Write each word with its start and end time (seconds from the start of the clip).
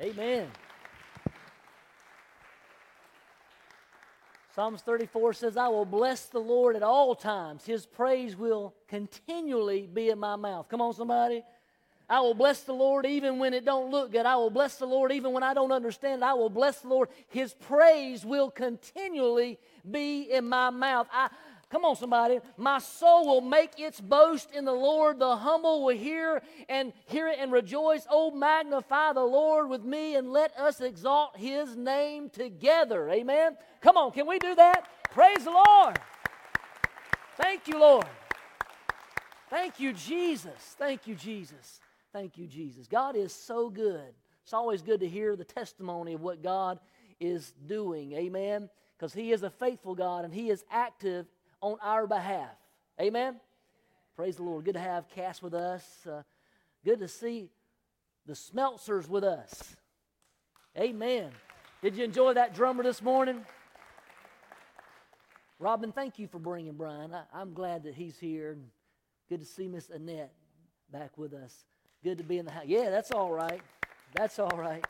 Amen. 0.00 0.48
Psalms 4.54 4.80
34 4.80 5.34
says, 5.34 5.56
I 5.56 5.68
will 5.68 5.84
bless 5.84 6.26
the 6.26 6.38
Lord 6.38 6.74
at 6.74 6.82
all 6.82 7.14
times. 7.14 7.64
His 7.64 7.84
praise 7.84 8.34
will 8.34 8.74
continually 8.88 9.86
be 9.86 10.08
in 10.08 10.18
my 10.18 10.36
mouth. 10.36 10.68
Come 10.68 10.80
on, 10.80 10.94
somebody. 10.94 11.42
I 12.08 12.20
will 12.20 12.34
bless 12.34 12.62
the 12.62 12.72
Lord 12.72 13.06
even 13.06 13.38
when 13.38 13.54
it 13.54 13.64
don't 13.64 13.90
look 13.90 14.10
good. 14.10 14.26
I 14.26 14.34
will 14.36 14.50
bless 14.50 14.76
the 14.76 14.86
Lord 14.86 15.12
even 15.12 15.32
when 15.32 15.44
I 15.44 15.54
don't 15.54 15.70
understand. 15.70 16.24
I 16.24 16.34
will 16.34 16.50
bless 16.50 16.80
the 16.80 16.88
Lord. 16.88 17.10
His 17.28 17.54
praise 17.54 18.24
will 18.24 18.50
continually 18.50 19.60
be 19.88 20.22
in 20.22 20.48
my 20.48 20.70
mouth. 20.70 21.06
I, 21.12 21.28
Come 21.70 21.84
on, 21.84 21.94
somebody. 21.94 22.40
My 22.56 22.80
soul 22.80 23.26
will 23.26 23.40
make 23.40 23.78
its 23.78 24.00
boast 24.00 24.50
in 24.50 24.64
the 24.64 24.72
Lord. 24.72 25.20
The 25.20 25.36
humble 25.36 25.84
will 25.84 25.96
hear 25.96 26.42
and 26.68 26.92
hear 27.06 27.28
it 27.28 27.38
and 27.38 27.52
rejoice. 27.52 28.06
Oh, 28.10 28.32
magnify 28.32 29.12
the 29.12 29.22
Lord 29.22 29.68
with 29.68 29.84
me 29.84 30.16
and 30.16 30.32
let 30.32 30.56
us 30.58 30.80
exalt 30.80 31.36
his 31.36 31.76
name 31.76 32.28
together. 32.28 33.08
Amen. 33.08 33.56
Come 33.80 33.96
on, 33.96 34.10
can 34.10 34.26
we 34.26 34.40
do 34.40 34.56
that? 34.56 34.88
Praise 35.12 35.44
the 35.44 35.52
Lord. 35.52 35.98
Thank 37.36 37.68
you, 37.68 37.78
Lord. 37.78 38.06
Thank 39.48 39.78
you, 39.78 39.92
Jesus. 39.92 40.74
Thank 40.76 41.06
you, 41.06 41.14
Jesus. 41.14 41.80
Thank 42.12 42.36
you, 42.36 42.48
Jesus. 42.48 42.88
God 42.88 43.14
is 43.14 43.32
so 43.32 43.70
good. 43.70 44.12
It's 44.42 44.52
always 44.52 44.82
good 44.82 44.98
to 45.00 45.08
hear 45.08 45.36
the 45.36 45.44
testimony 45.44 46.14
of 46.14 46.20
what 46.20 46.42
God 46.42 46.80
is 47.20 47.52
doing. 47.66 48.12
Amen. 48.14 48.68
Because 48.98 49.14
He 49.14 49.30
is 49.30 49.44
a 49.44 49.50
faithful 49.50 49.94
God 49.94 50.24
and 50.24 50.34
He 50.34 50.50
is 50.50 50.64
active 50.70 51.26
on 51.60 51.76
our 51.82 52.06
behalf. 52.06 52.50
Amen? 53.00 53.36
Praise 54.16 54.36
the 54.36 54.42
Lord. 54.42 54.64
Good 54.64 54.74
to 54.74 54.80
have 54.80 55.08
Cass 55.08 55.42
with 55.42 55.54
us. 55.54 56.06
Uh, 56.06 56.22
good 56.84 56.98
to 57.00 57.08
see 57.08 57.48
the 58.26 58.34
Smeltzers 58.34 59.08
with 59.08 59.24
us. 59.24 59.76
Amen. 60.78 61.30
Did 61.82 61.96
you 61.96 62.04
enjoy 62.04 62.34
that 62.34 62.54
drummer 62.54 62.82
this 62.82 63.02
morning? 63.02 63.44
Robin, 65.58 65.92
thank 65.92 66.18
you 66.18 66.26
for 66.26 66.38
bringing 66.38 66.74
Brian. 66.74 67.14
I, 67.14 67.40
am 67.40 67.52
glad 67.52 67.84
that 67.84 67.94
he's 67.94 68.18
here. 68.18 68.56
Good 69.28 69.40
to 69.40 69.46
see 69.46 69.68
Miss 69.68 69.90
Annette 69.90 70.32
back 70.92 71.16
with 71.16 71.34
us. 71.34 71.64
Good 72.02 72.18
to 72.18 72.24
be 72.24 72.38
in 72.38 72.44
the 72.44 72.50
house. 72.50 72.64
Yeah, 72.66 72.90
that's 72.90 73.10
all 73.10 73.32
right. 73.32 73.60
That's 74.14 74.38
all 74.38 74.56
right. 74.56 74.84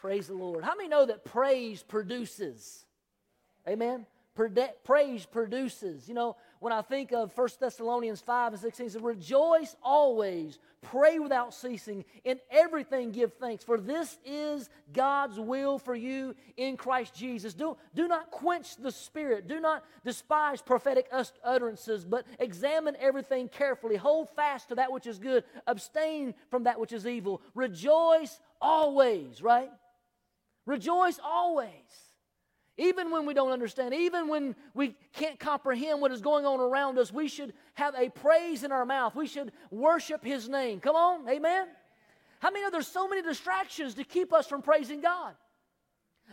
Praise 0.00 0.26
the 0.26 0.34
Lord. 0.34 0.64
How 0.64 0.74
many 0.74 0.88
know 0.88 1.04
that 1.06 1.24
praise 1.24 1.82
produces? 1.82 2.84
Amen 3.68 4.06
praise 4.84 5.26
produces. 5.26 6.08
You 6.08 6.14
know, 6.14 6.36
when 6.60 6.72
I 6.72 6.82
think 6.82 7.12
of 7.12 7.36
1 7.36 7.48
Thessalonians 7.58 8.20
5 8.20 8.52
and 8.52 8.60
16, 8.60 8.86
it 8.86 8.92
says, 8.92 9.02
Rejoice 9.02 9.76
always, 9.82 10.58
pray 10.82 11.18
without 11.18 11.54
ceasing, 11.54 12.04
in 12.24 12.38
everything 12.50 13.12
give 13.12 13.32
thanks, 13.34 13.64
for 13.64 13.78
this 13.78 14.18
is 14.24 14.68
God's 14.92 15.38
will 15.38 15.78
for 15.78 15.94
you 15.94 16.34
in 16.56 16.76
Christ 16.76 17.14
Jesus. 17.14 17.54
Do, 17.54 17.76
do 17.94 18.08
not 18.08 18.30
quench 18.30 18.76
the 18.76 18.92
Spirit, 18.92 19.48
do 19.48 19.60
not 19.60 19.84
despise 20.04 20.62
prophetic 20.62 21.10
utterances, 21.42 22.04
but 22.04 22.26
examine 22.38 22.96
everything 23.00 23.48
carefully. 23.48 23.96
Hold 23.96 24.28
fast 24.36 24.68
to 24.68 24.74
that 24.76 24.92
which 24.92 25.06
is 25.06 25.18
good, 25.18 25.44
abstain 25.66 26.34
from 26.50 26.64
that 26.64 26.78
which 26.78 26.92
is 26.92 27.06
evil. 27.06 27.42
Rejoice 27.54 28.38
always, 28.60 29.42
right? 29.42 29.70
Rejoice 30.66 31.18
always. 31.24 32.09
Even 32.80 33.10
when 33.10 33.26
we 33.26 33.34
don't 33.34 33.52
understand, 33.52 33.92
even 33.92 34.26
when 34.26 34.56
we 34.72 34.96
can't 35.12 35.38
comprehend 35.38 36.00
what 36.00 36.12
is 36.12 36.22
going 36.22 36.46
on 36.46 36.60
around 36.60 36.98
us, 36.98 37.12
we 37.12 37.28
should 37.28 37.52
have 37.74 37.94
a 37.94 38.08
praise 38.08 38.64
in 38.64 38.72
our 38.72 38.86
mouth. 38.86 39.14
We 39.14 39.26
should 39.26 39.52
worship 39.70 40.24
His 40.24 40.48
name. 40.48 40.80
Come 40.80 40.96
on, 40.96 41.28
amen? 41.28 41.66
How 42.38 42.50
many 42.50 42.64
know 42.64 42.70
there's 42.70 42.86
so 42.86 43.06
many 43.06 43.20
distractions 43.20 43.94
to 43.96 44.04
keep 44.04 44.32
us 44.32 44.46
from 44.46 44.62
praising 44.62 45.02
God? 45.02 45.34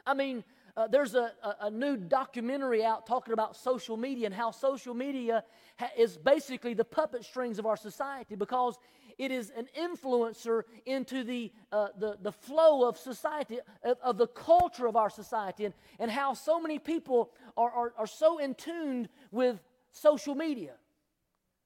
I 0.06 0.14
mean, 0.14 0.46
uh, 0.78 0.88
there's 0.88 1.16
a, 1.16 1.34
a, 1.44 1.56
a, 1.64 1.70
new 1.70 1.98
documentary 1.98 2.86
out 2.86 3.06
talking 3.06 3.34
about 3.34 3.58
social 3.58 3.98
media 3.98 4.28
and 4.28 4.34
how 4.34 4.52
social 4.52 4.94
media 4.94 5.44
ha- 5.78 5.90
is 5.98 6.18
basically 6.18 6.74
the 6.74 6.86
puppet 6.86 7.26
strings 7.26 7.60
of 7.60 7.66
our 7.66 7.76
society 7.76 8.36
because 8.36 8.78
it 9.18 9.32
is 9.32 9.52
an 9.56 9.68
influencer 9.78 10.64
into 10.86 11.24
the, 11.24 11.52
uh, 11.72 11.88
the, 11.98 12.18
the 12.22 12.32
flow 12.32 12.88
of 12.88 12.98
society, 12.98 13.60
of, 13.84 13.98
of, 14.04 14.18
the 14.18 14.28
culture 14.28 14.86
of 14.86 14.96
our 14.96 15.10
society, 15.10 15.66
and, 15.66 15.74
and 16.00 16.12
how 16.12 16.34
so 16.34 16.60
many 16.60 16.78
people 16.78 17.32
are, 17.56 17.72
are, 17.72 17.94
are 17.98 18.08
so 18.08 18.38
in 18.38 18.54
tune 18.54 19.10
with 19.32 19.60
social 19.92 20.36
media. 20.36 20.74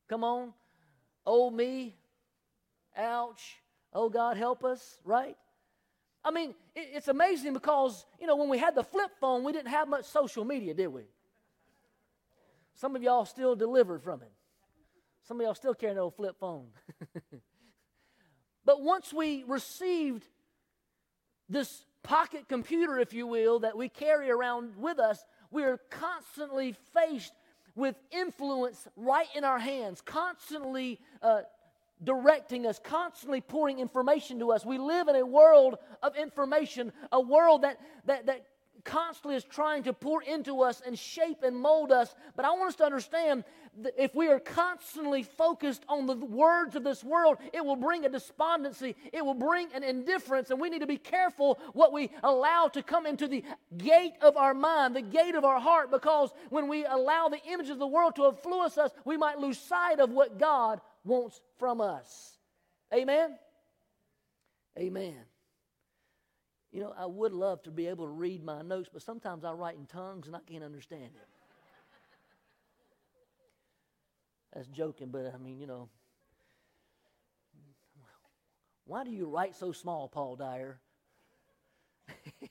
Come 0.08 0.24
on. 0.24 0.54
Oh, 1.26 1.50
me. 1.50 1.96
Ouch. 2.98 3.58
Oh, 3.94 4.10
God, 4.10 4.38
help 4.38 4.64
us, 4.64 5.00
right? 5.04 5.36
I 6.24 6.32
mean, 6.32 6.54
it, 6.76 6.90
it's 6.94 7.08
amazing 7.10 7.54
because, 7.54 8.06
you 8.20 8.28
know, 8.28 8.36
when 8.36 8.50
we 8.50 8.58
had 8.58 8.76
the 8.76 8.84
flip 8.84 9.12
phone, 9.20 9.44
we 9.44 9.52
didn't 9.52 9.70
have 9.70 9.90
much 9.90 10.06
social 10.06 10.46
media, 10.46 10.74
did 10.74 10.88
we? 10.88 11.04
Some 12.76 12.96
of 12.96 13.04
y'all 13.04 13.26
still 13.26 13.56
delivered 13.56 14.02
from 14.02 14.22
it. 14.22 14.32
Some 15.28 15.40
of 15.40 15.46
y'all 15.46 15.56
still 15.56 15.74
carrying 15.74 15.98
an 15.98 16.04
old 16.04 16.16
flip 16.16 16.38
phone. 16.40 16.68
but 18.66 18.82
once 18.82 19.14
we 19.14 19.44
received 19.48 20.26
this 21.48 21.86
pocket 22.04 22.48
computer, 22.48 23.00
if 23.00 23.14
you 23.14 23.28
will, 23.28 23.59
that 23.59 23.78
we 23.78 23.90
carry 23.90 24.32
around 24.32 24.76
with 24.78 25.00
us, 25.00 25.24
we 25.52 25.64
are 25.64 25.80
constantly 25.90 26.76
faced 26.94 27.34
with 27.76 27.96
influence 28.12 28.88
right 28.96 29.28
in 29.36 29.44
our 29.44 29.59
hands, 29.59 30.02
constantly 30.02 31.00
uh, 31.22 31.42
directing 32.03 32.66
us, 32.66 32.80
constantly 32.84 33.42
pouring 33.42 33.80
information 33.80 34.40
to 34.40 34.52
us. 34.52 34.66
We 34.66 34.78
live 34.78 35.08
in 35.08 35.16
a 35.16 35.26
world 35.26 35.78
of 36.02 36.16
information, 36.16 36.92
a 37.12 37.22
world 37.22 37.62
that, 37.62 37.78
that, 38.06 38.26
that 38.26 38.46
constantly 38.84 39.36
is 39.36 39.44
trying 39.44 39.84
to 39.84 39.94
pour 39.94 40.22
into 40.24 40.62
us 40.62 40.81
and 40.86 40.97
shape 40.97 41.44
and 41.44 41.56
mold 41.56 41.92
us. 41.92 42.14
But 42.36 42.46
I 42.46 42.52
want 42.52 42.69
us 42.69 42.75
to 42.78 42.86
understand 42.86 43.44
that 43.80 43.94
if 43.97 44.14
we 44.14 44.28
are 44.28 44.40
constantly 44.40 45.24
focused 45.24 45.84
on 45.88 46.06
the 46.06 46.16
words 46.16 46.75
of 46.75 46.84
this 46.84 47.03
world, 47.03 47.38
it 47.53 47.64
will 47.64 47.78
bring 47.78 48.06
a 48.06 48.09
despondency, 48.09 48.96
it 49.14 49.25
will 49.25 49.34
bring 49.34 49.70
an 49.74 49.84
indifference, 49.84 50.52
and 50.52 50.59
we 50.59 50.70
need 50.70 50.81
to 50.81 50.88
be 50.88 50.97
careful 50.97 51.58
what 51.74 51.94
we 51.94 52.09
allow 52.24 52.68
to 52.68 52.84
come 52.84 53.06
into 53.06 53.28
the 53.28 53.44
gate 53.78 54.14
of 54.22 54.36
our 54.36 54.53
mind, 54.53 54.96
the 54.96 55.02
gate 55.02 55.36
of 55.36 55.46
our 55.46 55.59
heart, 55.59 55.90
because 55.90 56.31
when 56.50 56.68
we 56.68 56.86
allow 56.86 57.30
the 57.30 57.41
images 57.46 57.72
of 57.72 57.80
the 57.80 57.88
world 57.88 58.16
to 58.16 58.28
influence 58.28 58.78
us, 58.78 58.91
we 59.06 59.16
might 59.16 59.40
lose 59.40 59.58
sight 59.58 60.00
of 60.00 60.09
what 60.09 60.38
God 60.38 60.81
wants 61.06 61.40
from 61.58 61.80
us. 61.80 62.38
Amen? 62.94 63.38
Amen. 64.78 65.31
You 66.72 66.82
know, 66.82 66.94
I 66.98 67.06
would 67.06 67.34
love 67.34 67.62
to 67.64 67.72
be 67.72 67.88
able 67.88 68.06
to 68.06 68.12
read 68.12 68.44
my 68.44 68.62
notes, 68.62 68.90
but 68.92 69.02
sometimes 69.02 69.44
I 69.44 69.52
write 69.52 69.76
in 69.76 69.86
tongues 69.86 70.28
and 70.28 70.36
I 70.36 70.40
can't 70.48 70.64
understand 70.64 71.04
it. 71.04 71.28
That's 74.54 74.68
joking, 74.68 75.09
but 75.09 75.34
I 75.34 75.38
mean, 75.38 75.59
you 75.59 75.68
know. 75.68 75.90
Why 78.86 79.04
do 79.04 79.12
you 79.12 79.28
write 79.28 79.56
so 79.56 79.72
small, 79.72 80.08
Paul 80.09 80.36
Dyer? 80.36 80.80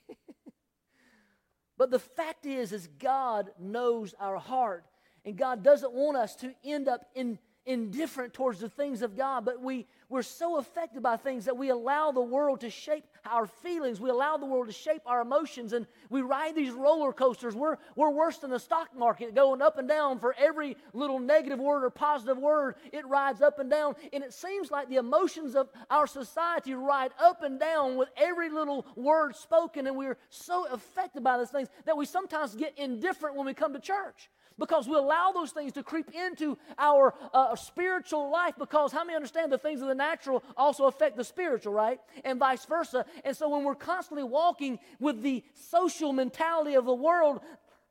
but 1.77 1.91
the 1.91 1.99
fact 1.99 2.45
is, 2.45 2.71
is 2.71 2.87
God 2.87 3.51
knows 3.59 4.15
our 4.19 4.37
heart, 4.37 4.85
and 5.23 5.35
God 5.37 5.63
doesn't 5.63 5.93
want 5.93 6.17
us 6.17 6.35
to 6.37 6.53
end 6.63 6.87
up 6.87 7.01
in 7.13 7.37
indifferent 7.65 8.33
towards 8.33 8.59
the 8.59 8.69
things 8.69 9.01
of 9.01 9.15
God, 9.15 9.45
but 9.45 9.61
we, 9.61 9.85
we're 10.09 10.23
so 10.23 10.57
affected 10.57 11.03
by 11.03 11.15
things 11.15 11.45
that 11.45 11.55
we 11.55 11.69
allow 11.69 12.11
the 12.11 12.21
world 12.21 12.61
to 12.61 12.69
shape 12.69 13.05
our 13.25 13.45
feelings. 13.45 14.01
We 14.01 14.09
allow 14.09 14.37
the 14.37 14.45
world 14.45 14.67
to 14.67 14.73
shape 14.73 15.03
our 15.05 15.21
emotions, 15.21 15.73
and 15.73 15.85
we 16.09 16.21
ride 16.21 16.55
these 16.55 16.71
roller 16.71 17.13
coasters. 17.13 17.55
We're, 17.55 17.77
we're 17.95 18.09
worse 18.09 18.37
than 18.37 18.49
the 18.49 18.59
stock 18.59 18.89
market, 18.97 19.35
going 19.35 19.61
up 19.61 19.77
and 19.77 19.87
down 19.87 20.19
for 20.19 20.35
every 20.39 20.75
little 20.93 21.19
negative 21.19 21.59
word 21.59 21.83
or 21.83 21.91
positive 21.91 22.37
word. 22.37 22.75
It 22.91 23.05
rides 23.07 23.41
up 23.41 23.59
and 23.59 23.69
down, 23.69 23.95
and 24.11 24.23
it 24.23 24.33
seems 24.33 24.71
like 24.71 24.89
the 24.89 24.95
emotions 24.95 25.55
of 25.55 25.69
our 25.89 26.07
society 26.07 26.73
ride 26.73 27.11
up 27.19 27.43
and 27.43 27.59
down 27.59 27.95
with 27.95 28.09
every 28.17 28.49
little 28.49 28.85
word 28.95 29.35
spoken, 29.35 29.85
and 29.85 29.95
we're 29.95 30.17
so 30.29 30.65
affected 30.71 31.23
by 31.23 31.37
those 31.37 31.51
things 31.51 31.69
that 31.85 31.95
we 31.95 32.05
sometimes 32.05 32.55
get 32.55 32.77
indifferent 32.77 33.35
when 33.35 33.45
we 33.45 33.53
come 33.53 33.73
to 33.73 33.79
church 33.79 34.29
because 34.61 34.87
we 34.87 34.95
allow 34.95 35.31
those 35.33 35.51
things 35.51 35.73
to 35.73 35.81
creep 35.83 36.11
into 36.13 36.55
our 36.77 37.13
uh, 37.33 37.55
spiritual 37.55 38.31
life 38.31 38.53
because 38.57 38.91
how 38.91 39.03
many 39.03 39.15
understand 39.15 39.51
the 39.51 39.57
things 39.57 39.81
of 39.81 39.87
the 39.87 39.95
natural 39.95 40.43
also 40.55 40.85
affect 40.85 41.17
the 41.17 41.23
spiritual, 41.23 41.73
right? 41.73 41.99
And 42.23 42.37
vice 42.37 42.63
versa. 42.65 43.05
And 43.25 43.35
so 43.35 43.49
when 43.49 43.63
we're 43.63 43.75
constantly 43.75 44.23
walking 44.23 44.77
with 44.99 45.23
the 45.23 45.43
social 45.55 46.13
mentality 46.13 46.75
of 46.75 46.85
the 46.85 46.93
world 46.93 47.41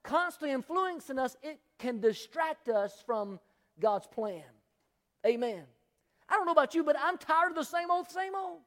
constantly 0.05 0.52
influencing 0.52 1.19
us, 1.19 1.37
it 1.43 1.58
can 1.78 2.00
distract 2.00 2.69
us 2.69 3.02
from 3.05 3.40
God's 3.81 4.06
plan. 4.06 4.44
Amen. 5.26 5.64
I 6.28 6.37
don't 6.37 6.46
know 6.46 6.52
about 6.52 6.75
you, 6.75 6.84
but 6.84 6.96
I'm 7.02 7.19
tired 7.19 7.50
of 7.50 7.56
the 7.56 7.64
same 7.64 7.90
old, 7.90 8.08
same 8.08 8.34
old. 8.34 8.61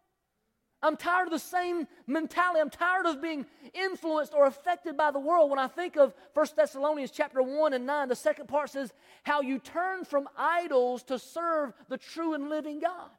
I'm 0.84 0.98
tired 0.98 1.28
of 1.28 1.32
the 1.32 1.40
same 1.40 1.88
mentality. 2.06 2.60
I'm 2.60 2.70
tired 2.70 3.06
of 3.06 3.22
being 3.22 3.46
influenced 3.74 4.34
or 4.34 4.46
affected 4.46 4.98
by 4.98 5.12
the 5.12 5.20
world. 5.20 5.50
When 5.50 5.58
I 5.58 5.68
think 5.68 5.96
of 5.96 6.14
1 6.34 6.48
Thessalonians 6.58 7.10
chapter 7.10 7.42
1 7.42 7.74
and 7.74 7.86
9, 7.86 8.10
the 8.10 8.16
second 8.16 8.48
part 8.48 8.70
says, 8.70 8.92
How 9.24 9.42
you 9.42 9.60
turn 9.60 10.04
from 10.04 10.28
idols 10.38 11.04
to 11.04 11.18
serve 11.18 11.74
the 11.88 11.98
true 11.98 12.34
and 12.34 12.50
living 12.50 12.82
God. 12.82 13.10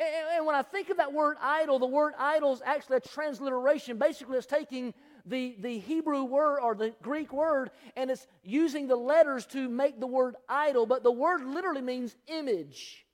And 0.00 0.46
when 0.46 0.54
I 0.54 0.62
think 0.62 0.88
of 0.88 0.96
that 0.96 1.12
word 1.12 1.36
idol, 1.40 1.78
the 1.78 1.86
word 1.86 2.14
idol 2.18 2.54
is 2.54 2.62
actually 2.64 2.96
a 2.96 3.00
transliteration. 3.00 3.98
Basically, 3.98 4.38
it's 4.38 4.46
taking 4.46 4.94
the, 5.26 5.56
the 5.60 5.78
Hebrew 5.78 6.24
word 6.24 6.58
or 6.60 6.74
the 6.74 6.94
Greek 7.02 7.32
word 7.32 7.70
and 7.96 8.10
it's 8.10 8.26
using 8.42 8.88
the 8.88 8.96
letters 8.96 9.46
to 9.46 9.68
make 9.68 10.00
the 10.00 10.06
word 10.06 10.34
idol, 10.48 10.86
but 10.86 11.02
the 11.02 11.12
word 11.12 11.44
literally 11.44 11.82
means 11.82 12.16
image. 12.26 13.06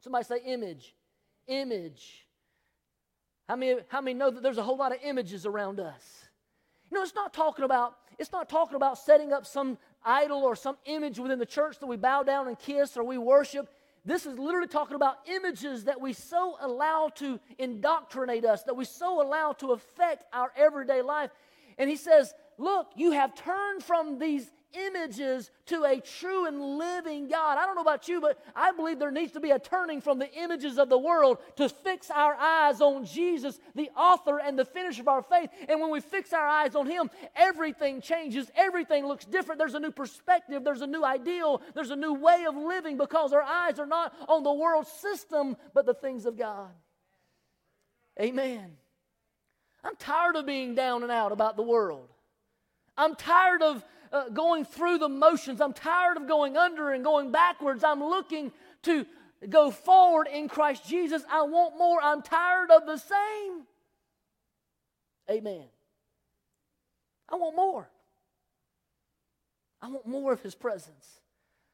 Somebody 0.00 0.24
say 0.24 0.38
image. 0.46 0.94
Image. 1.48 2.25
How 3.48 3.56
many, 3.56 3.80
how 3.88 4.00
many 4.00 4.18
know 4.18 4.30
that 4.30 4.42
there's 4.42 4.58
a 4.58 4.62
whole 4.62 4.76
lot 4.76 4.92
of 4.92 4.98
images 5.04 5.46
around 5.46 5.78
us? 5.80 6.24
You 6.90 6.96
know, 6.96 7.02
it's 7.02 7.14
not 7.14 7.32
talking 7.32 7.64
about, 7.64 7.96
it's 8.18 8.32
not 8.32 8.48
talking 8.48 8.76
about 8.76 8.98
setting 8.98 9.32
up 9.32 9.46
some 9.46 9.78
idol 10.04 10.42
or 10.42 10.56
some 10.56 10.76
image 10.84 11.18
within 11.18 11.38
the 11.38 11.46
church 11.46 11.78
that 11.78 11.86
we 11.86 11.96
bow 11.96 12.22
down 12.22 12.48
and 12.48 12.58
kiss 12.58 12.96
or 12.96 13.04
we 13.04 13.18
worship. 13.18 13.68
This 14.04 14.24
is 14.24 14.38
literally 14.38 14.68
talking 14.68 14.94
about 14.94 15.16
images 15.26 15.84
that 15.84 16.00
we 16.00 16.12
so 16.12 16.56
allow 16.60 17.10
to 17.16 17.40
indoctrinate 17.58 18.44
us, 18.44 18.62
that 18.64 18.76
we 18.76 18.84
so 18.84 19.20
allow 19.20 19.52
to 19.54 19.72
affect 19.72 20.24
our 20.32 20.52
everyday 20.56 21.02
life. 21.02 21.30
And 21.78 21.90
he 21.90 21.96
says, 21.96 22.32
Look, 22.58 22.86
you 22.96 23.12
have 23.12 23.34
turned 23.34 23.82
from 23.82 24.18
these 24.18 24.50
images 24.86 25.50
to 25.66 25.84
a 25.84 26.00
true 26.00 26.46
and 26.46 26.78
living 26.78 27.28
God. 27.28 27.58
I 27.58 27.66
don't 27.66 27.74
know 27.74 27.82
about 27.82 28.08
you, 28.08 28.20
but 28.20 28.38
I 28.54 28.72
believe 28.72 28.98
there 28.98 29.10
needs 29.10 29.32
to 29.32 29.40
be 29.40 29.50
a 29.50 29.58
turning 29.58 30.00
from 30.00 30.18
the 30.18 30.32
images 30.32 30.78
of 30.78 30.88
the 30.88 30.98
world 30.98 31.38
to 31.56 31.68
fix 31.68 32.10
our 32.10 32.34
eyes 32.34 32.80
on 32.80 33.04
Jesus, 33.04 33.58
the 33.74 33.90
author 33.96 34.38
and 34.38 34.58
the 34.58 34.64
finisher 34.64 35.02
of 35.02 35.08
our 35.08 35.22
faith. 35.22 35.50
And 35.68 35.80
when 35.80 35.90
we 35.90 36.00
fix 36.00 36.32
our 36.32 36.46
eyes 36.46 36.74
on 36.74 36.86
Him, 36.86 37.10
everything 37.34 38.00
changes, 38.00 38.50
everything 38.54 39.06
looks 39.06 39.24
different. 39.24 39.58
There's 39.58 39.74
a 39.74 39.80
new 39.80 39.92
perspective, 39.92 40.64
there's 40.64 40.82
a 40.82 40.86
new 40.86 41.04
ideal, 41.04 41.62
there's 41.74 41.90
a 41.90 41.96
new 41.96 42.14
way 42.14 42.44
of 42.48 42.56
living 42.56 42.96
because 42.96 43.32
our 43.32 43.42
eyes 43.42 43.78
are 43.78 43.86
not 43.86 44.14
on 44.28 44.42
the 44.42 44.52
world 44.52 44.86
system, 44.86 45.56
but 45.74 45.86
the 45.86 45.94
things 45.94 46.26
of 46.26 46.36
God. 46.36 46.70
Amen. 48.20 48.76
I'm 49.84 49.96
tired 49.96 50.36
of 50.36 50.46
being 50.46 50.74
down 50.74 51.02
and 51.02 51.12
out 51.12 51.32
about 51.32 51.56
the 51.56 51.62
world. 51.62 52.08
I'm 52.96 53.14
tired 53.14 53.62
of 53.62 53.84
uh, 54.12 54.28
going 54.28 54.64
through 54.64 54.98
the 54.98 55.08
motions. 55.08 55.60
I'm 55.60 55.72
tired 55.72 56.16
of 56.16 56.26
going 56.26 56.56
under 56.56 56.90
and 56.90 57.04
going 57.04 57.32
backwards. 57.32 57.84
I'm 57.84 58.02
looking 58.02 58.52
to 58.82 59.06
go 59.48 59.70
forward 59.70 60.28
in 60.32 60.48
Christ 60.48 60.88
Jesus. 60.88 61.22
I 61.30 61.42
want 61.42 61.76
more. 61.76 62.00
I'm 62.02 62.22
tired 62.22 62.70
of 62.70 62.86
the 62.86 62.96
same. 62.96 63.62
Amen. 65.30 65.64
I 67.28 67.36
want 67.36 67.56
more. 67.56 67.88
I 69.82 69.88
want 69.88 70.06
more 70.06 70.32
of 70.32 70.40
His 70.40 70.54
presence. 70.54 71.20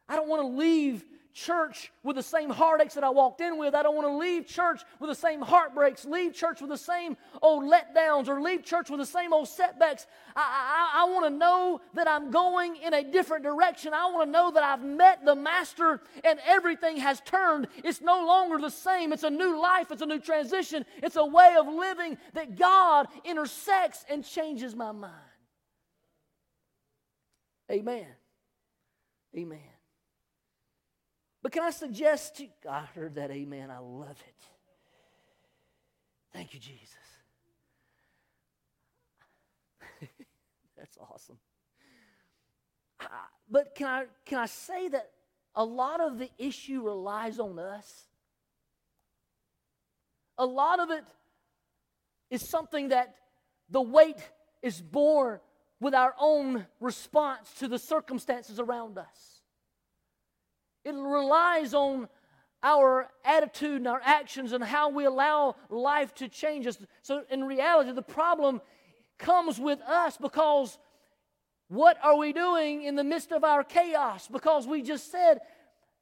I 0.09 0.17
don't 0.17 0.29
want 0.29 0.43
to 0.43 0.49
leave 0.59 1.05
church 1.33 1.93
with 2.03 2.17
the 2.17 2.23
same 2.23 2.51
heartaches 2.51 2.95
that 2.95 3.05
I 3.05 3.11
walked 3.11 3.41
in 3.41 3.59
with. 3.59 3.75
I 3.75 3.83
don't 3.83 3.95
want 3.95 4.07
to 4.07 4.17
leave 4.17 4.47
church 4.47 4.83
with 5.01 5.09
the 5.09 5.15
same 5.15 5.41
heartbreaks, 5.41 6.05
leave 6.05 6.35
church 6.35 6.61
with 6.61 6.71
the 6.71 6.77
same 6.77 7.17
old 7.41 7.65
letdowns, 7.65 8.29
or 8.29 8.41
leave 8.41 8.65
church 8.65 8.91
with 8.91 9.01
the 9.01 9.07
same 9.07 9.33
old 9.33 9.49
setbacks. 9.49 10.07
I, 10.37 10.91
I, 10.95 11.03
I 11.03 11.11
want 11.11 11.27
to 11.27 11.31
know 11.31 11.81
that 11.95 12.07
I'm 12.07 12.31
going 12.31 12.77
in 12.77 12.95
a 12.95 13.03
different 13.03 13.45
direction. 13.45 13.95
I 13.95 14.07
want 14.07 14.29
to 14.29 14.33
know 14.33 14.51
that 14.51 14.63
I've 14.63 14.85
met 14.85 15.25
the 15.25 15.35
Master 15.35 16.01
and 16.25 16.39
everything 16.47 16.99
has 16.99 17.21
turned. 17.21 17.69
It's 17.83 18.01
no 18.01 18.27
longer 18.27 18.59
the 18.59 18.71
same. 18.71 19.13
It's 19.13 19.25
a 19.25 19.31
new 19.31 19.61
life, 19.61 19.91
it's 19.91 20.03
a 20.03 20.07
new 20.07 20.21
transition, 20.21 20.85
it's 21.03 21.17
a 21.17 21.25
way 21.25 21.57
of 21.59 21.67
living 21.67 22.19
that 22.35 22.57
God 22.57 23.09
intersects 23.25 24.05
and 24.09 24.25
changes 24.25 24.75
my 24.75 24.93
mind. 24.93 25.13
Amen. 27.71 28.07
Amen. 29.37 29.72
But 31.43 31.53
can 31.53 31.65
I 31.65 31.71
suggest 31.71 32.37
to 32.37 32.47
I 32.69 32.85
heard 32.95 33.17
that 33.17 33.31
amen. 33.31 33.71
I 33.71 33.79
love 33.79 34.11
it. 34.11 34.45
Thank 36.33 36.55
you, 36.55 36.61
Jesus. 36.61 36.89
That's 40.77 40.97
awesome. 40.99 41.39
but 43.51 43.75
can 43.75 43.87
I 43.89 44.05
can 44.25 44.39
I 44.39 44.47
say 44.47 44.89
that 44.89 45.11
a 45.55 45.65
lot 45.65 46.01
of 46.01 46.19
the 46.19 46.31
issue 46.39 46.83
relies 46.83 47.39
on 47.39 47.59
us? 47.59 48.07
A 50.39 50.47
lot 50.47 50.81
of 50.81 50.91
it 50.91 51.05
is 52.31 52.49
something 52.49 52.89
that 52.89 53.15
the 53.69 53.83
weight 53.83 54.17
is 54.63 54.81
borne 54.81 55.41
with 55.81 55.95
our 55.95 56.15
own 56.19 56.67
response 56.81 57.53
to 57.59 57.69
the 57.69 57.79
circumstances 57.79 58.59
around 58.59 58.97
us. 58.97 59.32
It 60.85 60.95
relies 60.95 61.75
on 61.75 62.09
our 62.63 63.09
attitude 63.25 63.77
and 63.77 63.89
our 63.89 64.01
actions 64.05 64.53
and 64.53 64.63
how 64.63 64.89
we 64.89 65.05
allow 65.05 65.57
life 65.69 66.15
to 66.15 66.29
change 66.29 66.67
us. 66.67 66.79
So, 67.03 67.25
in 67.31 67.45
reality, 67.45 67.93
the 67.93 68.03
problem 68.03 68.61
comes 69.19 69.59
with 69.59 69.81
us 69.83 70.17
because 70.17 70.79
what 71.69 71.97
are 72.03 72.17
we 72.17 72.33
doing 72.33 72.83
in 72.83 72.97
the 72.97 73.05
midst 73.05 73.33
of 73.33 73.45
our 73.45 73.65
chaos? 73.65 74.29
Because 74.29 74.67
we 74.67 74.83
just 74.83 75.11
said 75.11 75.41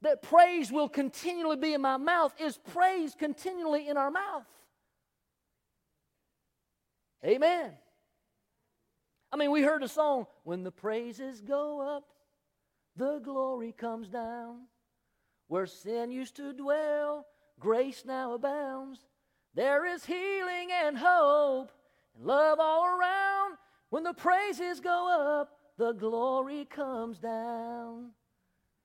that 0.03 0.23
praise 0.23 0.73
will 0.73 0.89
continually 0.89 1.57
be 1.57 1.75
in 1.75 1.81
my 1.81 1.97
mouth. 1.97 2.35
Is 2.41 2.59
praise 2.73 3.15
continually 3.15 3.89
in 3.89 3.97
our 3.97 4.11
mouth? 4.11 4.45
Amen. 7.25 7.73
I 9.33 9.37
mean, 9.37 9.51
we 9.51 9.63
heard 9.63 9.83
a 9.83 9.89
song, 9.89 10.27
When 10.43 10.65
the 10.65 10.73
praises 10.73 11.41
go 11.41 11.81
up, 11.81 12.05
the 13.01 13.19
glory 13.21 13.73
comes 13.73 14.09
down. 14.09 14.67
Where 15.49 15.67
sin 15.67 16.13
used 16.13 16.37
to 16.37 16.53
dwell, 16.53 17.25
grace 17.59 18.05
now 18.05 18.35
abounds. 18.35 19.01
There 19.55 19.87
is 19.87 20.05
healing 20.05 20.69
and 20.85 20.99
hope 20.99 21.73
and 22.15 22.27
love 22.27 22.59
all 22.61 22.85
around. 22.85 23.57
When 23.89 24.03
the 24.03 24.13
praises 24.13 24.81
go 24.81 25.41
up, 25.41 25.57
the 25.79 25.93
glory 25.93 26.67
comes 26.67 27.19
down. 27.19 28.11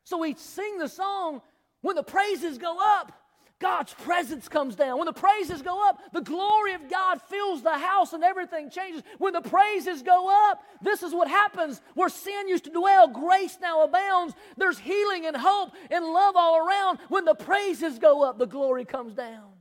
So 0.06 0.20
we 0.20 0.34
sing 0.36 0.78
the 0.78 0.88
song 0.88 1.42
when 1.82 1.98
the 1.98 2.04
praises 2.04 2.58
go 2.58 2.78
up. 2.80 3.12
God's 3.60 3.94
presence 3.94 4.50
comes 4.50 4.76
down. 4.76 4.98
When 4.98 5.06
the 5.06 5.14
praises 5.14 5.62
go 5.62 5.88
up, 5.88 6.00
the 6.12 6.22
glory 6.22 6.74
of 6.74 6.90
God 6.90 7.22
fills 7.22 7.64
the 7.64 7.78
house 7.78 8.12
and 8.12 8.22
everything 8.22 8.70
changes. 8.70 9.02
When 9.18 9.32
the 9.32 9.42
praises 9.42 10.02
go 10.02 10.50
up, 10.50 10.62
this 10.82 11.02
is 11.04 11.14
what 11.14 11.30
happens. 11.30 11.82
Where 11.94 12.10
sin 12.10 12.50
used 12.50 12.66
to 12.66 12.70
dwell, 12.70 13.08
grace 13.08 13.58
now 13.62 13.84
abounds. 13.84 14.34
There's 14.58 14.78
healing 14.78 15.26
and 15.26 15.38
hope 15.38 15.72
and 15.90 16.04
love 16.04 16.36
all 16.36 16.68
around. 16.68 17.00
When 17.08 17.24
the 17.24 17.34
praises 17.34 17.98
go 17.98 18.24
up, 18.24 18.38
the 18.38 18.46
glory 18.46 18.84
comes 18.84 19.14
down. 19.14 19.54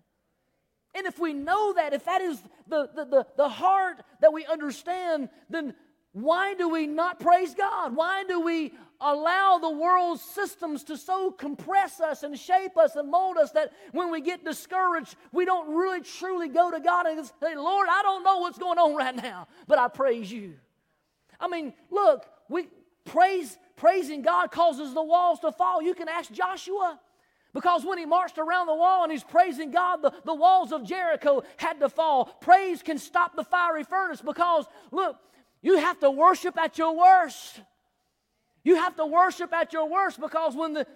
And 0.96 1.06
if 1.06 1.20
we 1.20 1.32
know 1.32 1.72
that, 1.74 1.92
if 1.92 2.04
that 2.04 2.20
is 2.20 2.42
the, 2.66 2.88
the, 2.94 3.04
the, 3.04 3.26
the 3.36 3.48
heart 3.48 4.02
that 4.20 4.32
we 4.32 4.44
understand, 4.44 5.28
then 5.48 5.74
why 6.12 6.54
do 6.54 6.68
we 6.68 6.86
not 6.86 7.18
praise 7.18 7.54
God? 7.54 7.94
Why 7.96 8.24
do 8.24 8.40
we 8.40 8.72
allow 9.00 9.58
the 9.58 9.70
world's 9.70 10.22
systems 10.22 10.84
to 10.84 10.96
so 10.96 11.30
compress 11.30 12.00
us 12.00 12.22
and 12.22 12.38
shape 12.38 12.76
us 12.76 12.96
and 12.96 13.10
mold 13.10 13.36
us 13.36 13.52
that 13.52 13.72
when 13.92 14.10
we 14.10 14.20
get 14.20 14.44
discouraged, 14.44 15.16
we 15.32 15.44
don't 15.44 15.74
really 15.74 16.00
truly 16.00 16.48
go 16.48 16.70
to 16.70 16.80
God 16.80 17.06
and 17.06 17.24
say, 17.24 17.54
Lord, 17.56 17.88
I 17.90 18.02
don't 18.02 18.24
know 18.24 18.38
what's 18.38 18.58
going 18.58 18.78
on 18.78 18.94
right 18.96 19.14
now, 19.14 19.48
but 19.66 19.78
I 19.78 19.88
praise 19.88 20.30
you. 20.30 20.54
I 21.38 21.48
mean, 21.48 21.74
look, 21.90 22.24
we 22.48 22.68
praise 23.04 23.58
praising 23.76 24.22
God 24.22 24.50
causes 24.50 24.94
the 24.94 25.02
walls 25.02 25.40
to 25.40 25.52
fall. 25.52 25.82
You 25.82 25.94
can 25.94 26.08
ask 26.08 26.32
Joshua. 26.32 26.98
Because 27.52 27.84
when 27.84 27.98
he 27.98 28.04
marched 28.04 28.38
around 28.38 28.66
the 28.66 28.74
wall 28.74 29.04
and 29.04 29.12
he's 29.12 29.22
praising 29.22 29.70
God, 29.70 29.98
the, 30.02 30.12
the 30.24 30.34
walls 30.34 30.72
of 30.72 30.84
Jericho 30.84 31.44
had 31.56 31.78
to 31.80 31.88
fall. 31.88 32.24
Praise 32.40 32.82
can 32.82 32.98
stop 32.98 33.36
the 33.36 33.44
fiery 33.44 33.84
furnace 33.84 34.20
because, 34.20 34.66
look, 34.90 35.16
you 35.62 35.78
have 35.78 36.00
to 36.00 36.10
worship 36.10 36.58
at 36.58 36.78
your 36.78 36.96
worst. 36.96 37.60
You 38.64 38.76
have 38.76 38.96
to 38.96 39.06
worship 39.06 39.52
at 39.52 39.72
your 39.72 39.88
worst 39.88 40.18
because 40.20 40.56
when, 40.56 40.72
the, 40.72 40.86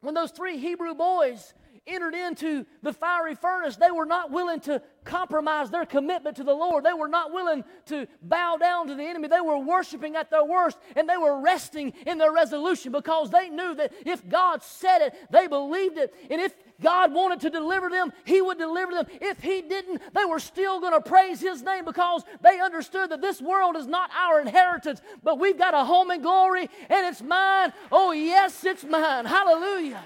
when 0.00 0.14
those 0.14 0.30
three 0.30 0.56
Hebrew 0.56 0.94
boys 0.94 1.54
entered 1.86 2.14
into 2.14 2.64
the 2.82 2.92
fiery 2.92 3.34
furnace, 3.34 3.76
they 3.76 3.90
were 3.90 4.06
not 4.06 4.30
willing 4.30 4.60
to 4.60 4.80
compromise 5.04 5.70
their 5.70 5.84
commitment 5.84 6.36
to 6.36 6.44
the 6.44 6.54
Lord. 6.54 6.84
They 6.84 6.92
were 6.92 7.08
not 7.08 7.32
willing 7.32 7.64
to 7.86 8.06
bow 8.22 8.56
down 8.56 8.86
to 8.86 8.94
the 8.94 9.02
enemy. 9.02 9.28
They 9.28 9.40
were 9.40 9.58
worshiping 9.58 10.16
at 10.16 10.30
their 10.30 10.44
worst 10.44 10.78
and 10.96 11.08
they 11.08 11.16
were 11.16 11.40
resting 11.40 11.92
in 12.06 12.18
their 12.18 12.32
resolution 12.32 12.92
because 12.92 13.30
they 13.30 13.48
knew 13.48 13.74
that 13.74 13.92
if 14.06 14.26
God 14.28 14.62
said 14.62 15.00
it, 15.00 15.14
they 15.30 15.48
believed 15.48 15.98
it. 15.98 16.14
And 16.30 16.40
if 16.40 16.54
God 16.82 17.14
wanted 17.14 17.40
to 17.40 17.50
deliver 17.50 17.88
them, 17.88 18.12
He 18.24 18.42
would 18.42 18.58
deliver 18.58 18.92
them. 18.92 19.06
If 19.20 19.40
He 19.40 19.62
didn't, 19.62 20.02
they 20.14 20.24
were 20.24 20.40
still 20.40 20.80
going 20.80 20.92
to 20.92 21.00
praise 21.00 21.40
His 21.40 21.62
name 21.62 21.84
because 21.84 22.24
they 22.40 22.60
understood 22.60 23.10
that 23.10 23.20
this 23.20 23.40
world 23.40 23.76
is 23.76 23.86
not 23.86 24.10
our 24.12 24.40
inheritance, 24.40 25.00
but 25.22 25.38
we've 25.38 25.58
got 25.58 25.74
a 25.74 25.84
home 25.84 26.10
in 26.10 26.22
glory 26.22 26.68
and 26.90 27.06
it's 27.06 27.22
mine. 27.22 27.72
Oh, 27.90 28.12
yes, 28.12 28.64
it's 28.64 28.84
mine. 28.84 29.24
Hallelujah. 29.24 30.02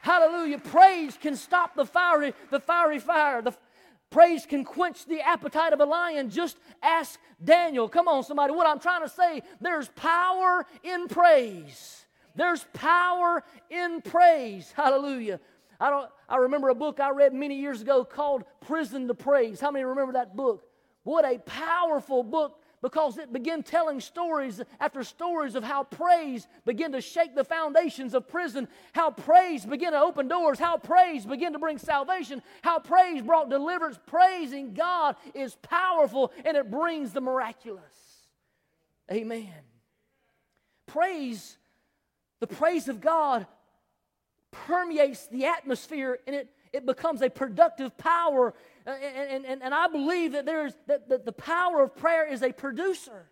Hallelujah. 0.00 0.58
Praise 0.58 1.18
can 1.20 1.36
stop 1.36 1.74
the 1.74 1.84
fiery, 1.84 2.32
the 2.50 2.60
fiery 2.60 2.98
fire. 2.98 3.42
The 3.42 3.52
praise 4.10 4.46
can 4.46 4.64
quench 4.64 5.04
the 5.04 5.20
appetite 5.20 5.72
of 5.72 5.80
a 5.80 5.84
lion. 5.84 6.30
Just 6.30 6.58
ask 6.82 7.18
Daniel. 7.42 7.88
Come 7.88 8.08
on, 8.08 8.22
somebody. 8.22 8.52
What 8.52 8.66
I'm 8.66 8.80
trying 8.80 9.02
to 9.02 9.08
say, 9.08 9.42
there's 9.60 9.88
power 9.88 10.64
in 10.82 11.08
praise. 11.08 12.06
There's 12.34 12.64
power 12.72 13.42
in 13.68 14.00
praise. 14.00 14.72
Hallelujah. 14.74 15.40
I, 15.80 15.90
don't, 15.90 16.10
I 16.28 16.36
remember 16.36 16.68
a 16.70 16.74
book 16.74 17.00
I 17.00 17.10
read 17.10 17.32
many 17.32 17.60
years 17.60 17.82
ago 17.82 18.04
called 18.04 18.44
Prison 18.60 19.06
to 19.08 19.14
Praise. 19.14 19.60
How 19.60 19.70
many 19.70 19.84
remember 19.84 20.14
that 20.14 20.36
book? 20.36 20.64
What 21.04 21.24
a 21.24 21.38
powerful 21.38 22.22
book 22.22 22.60
because 22.80 23.18
it 23.18 23.32
began 23.32 23.62
telling 23.62 24.00
stories 24.00 24.60
after 24.78 25.02
stories 25.02 25.54
of 25.54 25.64
how 25.64 25.84
praise 25.84 26.46
began 26.64 26.92
to 26.92 27.00
shake 27.00 27.34
the 27.34 27.44
foundations 27.44 28.14
of 28.14 28.28
prison, 28.28 28.68
how 28.92 29.10
praise 29.10 29.66
began 29.66 29.92
to 29.92 30.00
open 30.00 30.28
doors, 30.28 30.58
how 30.58 30.76
praise 30.76 31.26
began 31.26 31.52
to 31.52 31.58
bring 31.58 31.78
salvation, 31.78 32.42
how 32.62 32.78
praise 32.78 33.22
brought 33.22 33.50
deliverance. 33.50 33.98
Praising 34.06 34.74
God 34.74 35.16
is 35.34 35.56
powerful 35.56 36.32
and 36.44 36.56
it 36.56 36.70
brings 36.70 37.12
the 37.12 37.20
miraculous. 37.20 37.82
Amen. 39.10 39.48
Praise, 40.86 41.56
the 42.40 42.46
praise 42.46 42.88
of 42.88 43.00
God 43.00 43.46
permeates 44.50 45.26
the 45.28 45.46
atmosphere 45.46 46.18
and 46.26 46.34
it, 46.34 46.48
it 46.72 46.86
becomes 46.86 47.22
a 47.22 47.30
productive 47.30 47.96
power 47.96 48.54
uh, 48.88 48.92
and, 48.92 49.44
and, 49.44 49.62
and 49.62 49.74
I 49.74 49.86
believe 49.88 50.32
that, 50.32 50.46
there's, 50.46 50.72
that, 50.86 51.10
that 51.10 51.26
the 51.26 51.32
power 51.32 51.82
of 51.82 51.94
prayer 51.94 52.26
is 52.26 52.42
a 52.42 52.52
producer. 52.52 53.28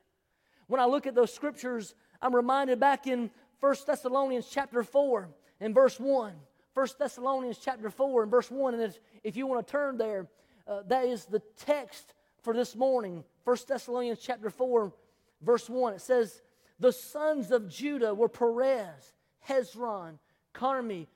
When 0.66 0.82
I 0.82 0.84
look 0.84 1.06
at 1.06 1.14
those 1.14 1.32
scriptures, 1.32 1.94
I'm 2.20 2.34
reminded 2.34 2.78
back 2.78 3.06
in 3.06 3.30
1 3.60 3.74
Thessalonians 3.86 4.48
chapter 4.50 4.82
4 4.82 5.30
and 5.60 5.74
verse 5.74 5.98
1. 5.98 6.34
1 6.74 6.88
Thessalonians 6.98 7.56
chapter 7.56 7.88
4 7.88 8.24
and 8.24 8.30
verse 8.30 8.50
1. 8.50 8.74
And 8.74 8.82
if, 8.82 9.00
if 9.24 9.34
you 9.34 9.46
want 9.46 9.66
to 9.66 9.70
turn 9.70 9.96
there, 9.96 10.26
uh, 10.68 10.82
that 10.88 11.06
is 11.06 11.24
the 11.24 11.40
text 11.56 12.12
for 12.42 12.52
this 12.52 12.76
morning. 12.76 13.24
1 13.44 13.56
Thessalonians 13.66 14.18
chapter 14.20 14.50
4, 14.50 14.92
verse 15.40 15.70
1. 15.70 15.94
It 15.94 16.02
says, 16.02 16.42
The 16.78 16.92
sons 16.92 17.50
of 17.50 17.66
Judah 17.66 18.12
were 18.12 18.28
Perez, 18.28 19.14
Hezron, 19.48 20.18
Carmi, 20.56 21.06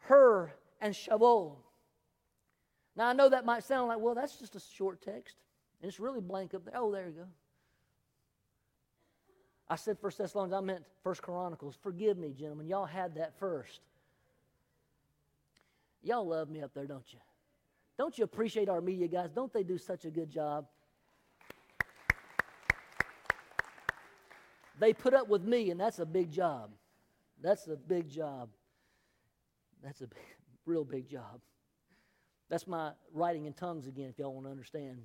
Hur, 0.00 0.52
and 0.80 0.94
Shavol. 0.94 1.56
Now, 2.96 3.08
I 3.08 3.12
know 3.12 3.28
that 3.28 3.44
might 3.44 3.64
sound 3.64 3.88
like, 3.88 3.98
well, 3.98 4.14
that's 4.14 4.36
just 4.36 4.56
a 4.56 4.60
short 4.60 5.00
text. 5.00 5.36
And 5.80 5.88
it's 5.88 5.98
really 5.98 6.20
blank 6.20 6.54
up 6.54 6.64
there. 6.64 6.74
Oh, 6.76 6.92
there 6.92 7.06
you 7.06 7.12
go. 7.12 7.26
I 9.68 9.76
said 9.76 9.98
First 9.98 10.18
Thessalonians, 10.18 10.52
I 10.52 10.60
meant 10.60 10.84
First 11.02 11.22
Chronicles. 11.22 11.78
Forgive 11.80 12.18
me, 12.18 12.34
gentlemen. 12.36 12.66
Y'all 12.66 12.86
had 12.86 13.14
that 13.14 13.38
first. 13.38 13.80
Y'all 16.02 16.26
love 16.26 16.50
me 16.50 16.60
up 16.60 16.74
there, 16.74 16.86
don't 16.86 17.04
you? 17.12 17.18
Don't 17.96 18.18
you 18.18 18.24
appreciate 18.24 18.68
our 18.68 18.80
media 18.80 19.06
guys? 19.06 19.30
Don't 19.30 19.52
they 19.52 19.62
do 19.62 19.78
such 19.78 20.04
a 20.04 20.10
good 20.10 20.30
job? 20.30 20.66
They 24.80 24.92
put 24.92 25.14
up 25.14 25.28
with 25.28 25.44
me, 25.44 25.70
and 25.70 25.78
that's 25.78 25.98
a 25.98 26.06
big 26.06 26.32
job. 26.32 26.70
That's 27.42 27.66
a 27.68 27.76
big 27.76 28.08
job. 28.08 28.50
That's 29.82 30.00
a 30.00 30.06
big, 30.06 30.18
real 30.66 30.84
big 30.84 31.08
job. 31.08 31.40
That's 32.48 32.66
my 32.66 32.92
writing 33.14 33.46
in 33.46 33.52
tongues 33.52 33.86
again, 33.86 34.08
if 34.10 34.18
y'all 34.18 34.34
want 34.34 34.46
to 34.46 34.50
understand. 34.50 35.02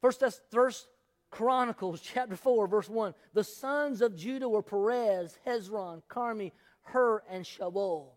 First, 0.00 0.20
that's 0.20 0.40
First 0.50 0.88
Chronicles 1.30 2.00
chapter 2.14 2.36
4, 2.36 2.66
verse 2.66 2.88
1. 2.88 3.14
The 3.34 3.44
sons 3.44 4.00
of 4.00 4.16
Judah 4.16 4.48
were 4.48 4.62
Perez, 4.62 5.38
Hezron, 5.46 6.02
Carmi, 6.08 6.52
Hur, 6.82 7.22
and 7.30 7.44
Shavol. 7.44 8.08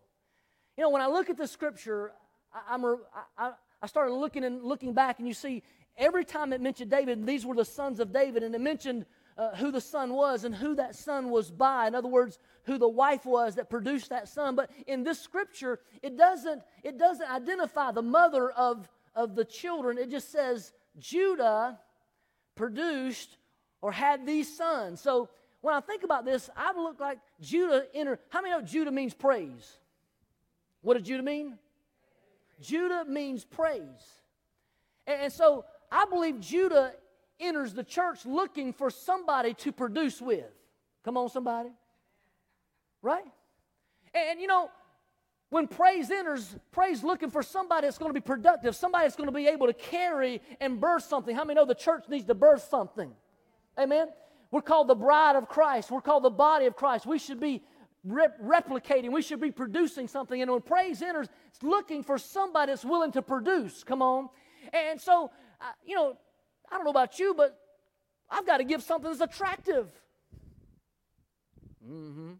You 0.76 0.84
know, 0.84 0.90
when 0.90 1.02
I 1.02 1.08
look 1.08 1.28
at 1.28 1.36
the 1.36 1.46
scripture, 1.46 2.12
I, 2.52 2.74
am 2.74 2.84
I, 3.36 3.52
I 3.82 3.86
started 3.86 4.14
looking 4.14 4.44
and 4.44 4.62
looking 4.62 4.94
back, 4.94 5.18
and 5.18 5.28
you 5.28 5.34
see 5.34 5.62
every 5.96 6.24
time 6.24 6.52
it 6.52 6.60
mentioned 6.60 6.90
David, 6.90 7.26
these 7.26 7.44
were 7.44 7.54
the 7.54 7.64
sons 7.64 8.00
of 8.00 8.12
David, 8.12 8.42
and 8.42 8.54
it 8.54 8.60
mentioned 8.60 9.04
uh, 9.36 9.54
who 9.56 9.70
the 9.70 9.80
son 9.80 10.12
was 10.14 10.44
and 10.44 10.54
who 10.54 10.74
that 10.76 10.94
son 10.94 11.30
was 11.30 11.50
by. 11.50 11.86
In 11.86 11.94
other 11.94 12.08
words, 12.08 12.38
who 12.64 12.78
the 12.78 12.88
wife 12.88 13.24
was 13.24 13.56
that 13.56 13.70
produced 13.70 14.10
that 14.10 14.28
son. 14.28 14.54
But 14.54 14.70
in 14.86 15.02
this 15.02 15.20
scripture, 15.20 15.80
it 16.02 16.16
doesn't, 16.16 16.62
it 16.82 16.98
doesn't 16.98 17.30
identify 17.30 17.92
the 17.92 18.02
mother 18.02 18.50
of, 18.50 18.88
of 19.14 19.34
the 19.34 19.44
children. 19.44 19.98
It 19.98 20.10
just 20.10 20.30
says 20.30 20.72
Judah 20.98 21.78
produced 22.54 23.36
or 23.80 23.92
had 23.92 24.26
these 24.26 24.54
sons. 24.56 25.00
So 25.00 25.28
when 25.60 25.74
I 25.74 25.80
think 25.80 26.02
about 26.02 26.24
this, 26.24 26.50
I 26.56 26.72
look 26.76 27.00
like 27.00 27.18
Judah 27.40 27.84
entered. 27.94 28.18
How 28.28 28.40
many 28.42 28.52
know 28.52 28.62
Judah 28.62 28.90
means 28.90 29.14
praise? 29.14 29.78
What 30.82 30.96
does 30.96 31.06
Judah 31.06 31.22
mean? 31.22 31.58
Judah 32.60 33.04
means 33.06 33.44
praise. 33.44 34.20
And, 35.06 35.22
and 35.22 35.32
so 35.32 35.64
I 35.90 36.04
believe 36.06 36.40
Judah 36.40 36.92
enters 37.40 37.74
the 37.74 37.84
church 37.84 38.24
looking 38.24 38.72
for 38.72 38.90
somebody 38.90 39.54
to 39.54 39.72
produce 39.72 40.20
with. 40.20 40.50
Come 41.04 41.16
on, 41.16 41.28
somebody. 41.28 41.70
Right? 43.02 43.24
And, 44.14 44.40
you 44.40 44.46
know, 44.46 44.70
when 45.50 45.66
praise 45.66 46.10
enters, 46.10 46.54
praise 46.70 47.02
looking 47.02 47.30
for 47.30 47.42
somebody 47.42 47.86
that's 47.86 47.98
going 47.98 48.10
to 48.10 48.14
be 48.14 48.24
productive, 48.24 48.76
somebody 48.76 49.04
that's 49.04 49.16
going 49.16 49.28
to 49.28 49.34
be 49.34 49.48
able 49.48 49.66
to 49.66 49.72
carry 49.72 50.40
and 50.60 50.80
birth 50.80 51.04
something. 51.04 51.34
How 51.34 51.44
many 51.44 51.56
know 51.56 51.66
the 51.66 51.74
church 51.74 52.04
needs 52.08 52.26
to 52.26 52.34
birth 52.34 52.66
something? 52.70 53.12
Amen? 53.78 54.08
We're 54.50 54.62
called 54.62 54.88
the 54.88 54.94
bride 54.94 55.36
of 55.36 55.48
Christ. 55.48 55.90
We're 55.90 56.00
called 56.00 56.24
the 56.24 56.30
body 56.30 56.66
of 56.66 56.76
Christ. 56.76 57.06
We 57.06 57.18
should 57.18 57.40
be 57.40 57.62
rep- 58.04 58.40
replicating. 58.40 59.12
We 59.12 59.22
should 59.22 59.40
be 59.40 59.50
producing 59.50 60.08
something. 60.08 60.40
And 60.40 60.50
when 60.50 60.60
praise 60.60 61.02
enters, 61.02 61.28
it's 61.48 61.62
looking 61.62 62.02
for 62.02 62.18
somebody 62.18 62.72
that's 62.72 62.84
willing 62.84 63.12
to 63.12 63.22
produce. 63.22 63.84
Come 63.84 64.02
on. 64.02 64.28
And 64.72 65.00
so, 65.00 65.30
uh, 65.60 65.64
you 65.84 65.94
know, 65.94 66.16
I 66.70 66.76
don't 66.76 66.84
know 66.84 66.90
about 66.90 67.18
you, 67.18 67.34
but 67.34 67.58
I've 68.30 68.46
got 68.46 68.58
to 68.58 68.64
give 68.64 68.82
something 68.82 69.10
that's 69.10 69.20
attractive. 69.20 69.88
Mm-hmm. 71.84 72.32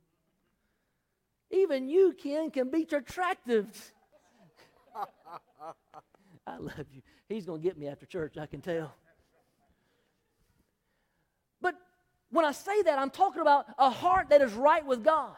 Even 1.51 1.89
you, 1.89 2.15
Ken, 2.21 2.51
can 2.51 2.71
be 2.71 2.87
attractive. 2.93 3.93
I 6.47 6.57
love 6.57 6.87
you. 6.93 7.03
He's 7.29 7.45
going 7.45 7.61
to 7.61 7.67
get 7.67 7.77
me 7.77 7.89
after 7.89 8.07
church, 8.07 8.39
I 8.39 8.47
can 8.47 8.61
tell. 8.61 8.95
But 11.61 11.75
when 12.31 12.45
I 12.45 12.53
say 12.53 12.83
that, 12.83 12.99
I'm 12.99 13.11
talking 13.11 13.41
about 13.43 13.67
a 13.79 13.91
heart 13.91 14.29
that 14.31 14.43
is 14.43 14.53
right 14.53 14.85
with 14.85 15.05
God. 15.05 15.37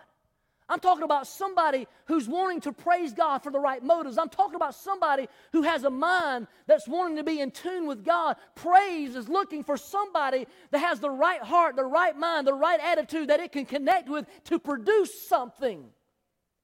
I'm 0.69 0.81
talking 0.81 1.03
about 1.03 1.27
somebody 1.27 1.87
who's 2.07 2.29
wanting 2.29 2.61
to 2.63 2.73
praise 2.73 3.13
God 3.13 3.43
for 3.43 3.51
the 3.51 3.59
right 3.59 3.83
motives. 3.83 4.17
I'm 4.17 4.29
talking 4.29 4.55
about 4.55 4.75
somebody 4.75 5.29
who 5.53 5.63
has 5.63 5.85
a 5.85 5.91
mind 5.91 6.47
that's 6.67 6.89
wanting 6.89 7.17
to 7.17 7.25
be 7.25 7.41
in 7.41 7.51
tune 7.51 7.87
with 7.87 8.05
God. 8.05 8.37
Praise 8.55 9.17
is 9.17 9.29
looking 9.29 9.65
for 9.65 9.77
somebody 9.77 10.47
that 10.71 10.79
has 10.79 11.01
the 11.01 11.11
right 11.11 11.43
heart, 11.43 11.77
the 11.77 11.85
right 11.85 12.17
mind, 12.17 12.47
the 12.47 12.55
right 12.55 12.81
attitude 12.81 13.29
that 13.29 13.41
it 13.41 13.53
can 13.53 13.67
connect 13.67 14.09
with 14.09 14.27
to 14.45 14.59
produce 14.59 15.29
something. 15.29 15.85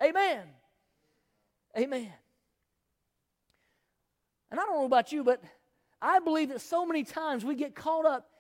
Amen. 0.03 0.43
Amen. 1.77 2.13
And 4.51 4.59
I 4.59 4.65
don't 4.65 4.77
know 4.77 4.87
about 4.87 5.13
you, 5.13 5.25
but 5.25 5.43
I 6.01 6.21
believe 6.21 6.49
that 6.51 6.61
so 6.61 6.87
many 6.87 7.05
times 7.05 7.45
we 7.45 7.55
get 7.55 7.75
caught 7.75 8.07
up 8.07 8.31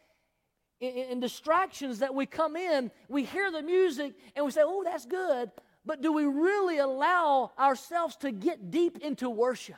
in, 0.80 0.96
in, 0.96 1.20
distractions 1.20 1.98
that 2.00 2.14
we 2.14 2.26
come 2.26 2.56
in, 2.56 2.90
we 3.08 3.24
hear 3.24 3.50
the 3.50 3.62
music 3.62 4.14
and 4.36 4.44
we 4.44 4.50
say, 4.50 4.62
oh, 4.64 4.82
that's 4.84 5.06
good. 5.06 5.50
But 5.84 6.02
do 6.02 6.12
we 6.12 6.24
really 6.24 6.78
allow 6.78 7.52
ourselves 7.58 8.16
to 8.16 8.30
get 8.30 8.70
deep 8.70 8.98
into 8.98 9.30
worship? 9.30 9.76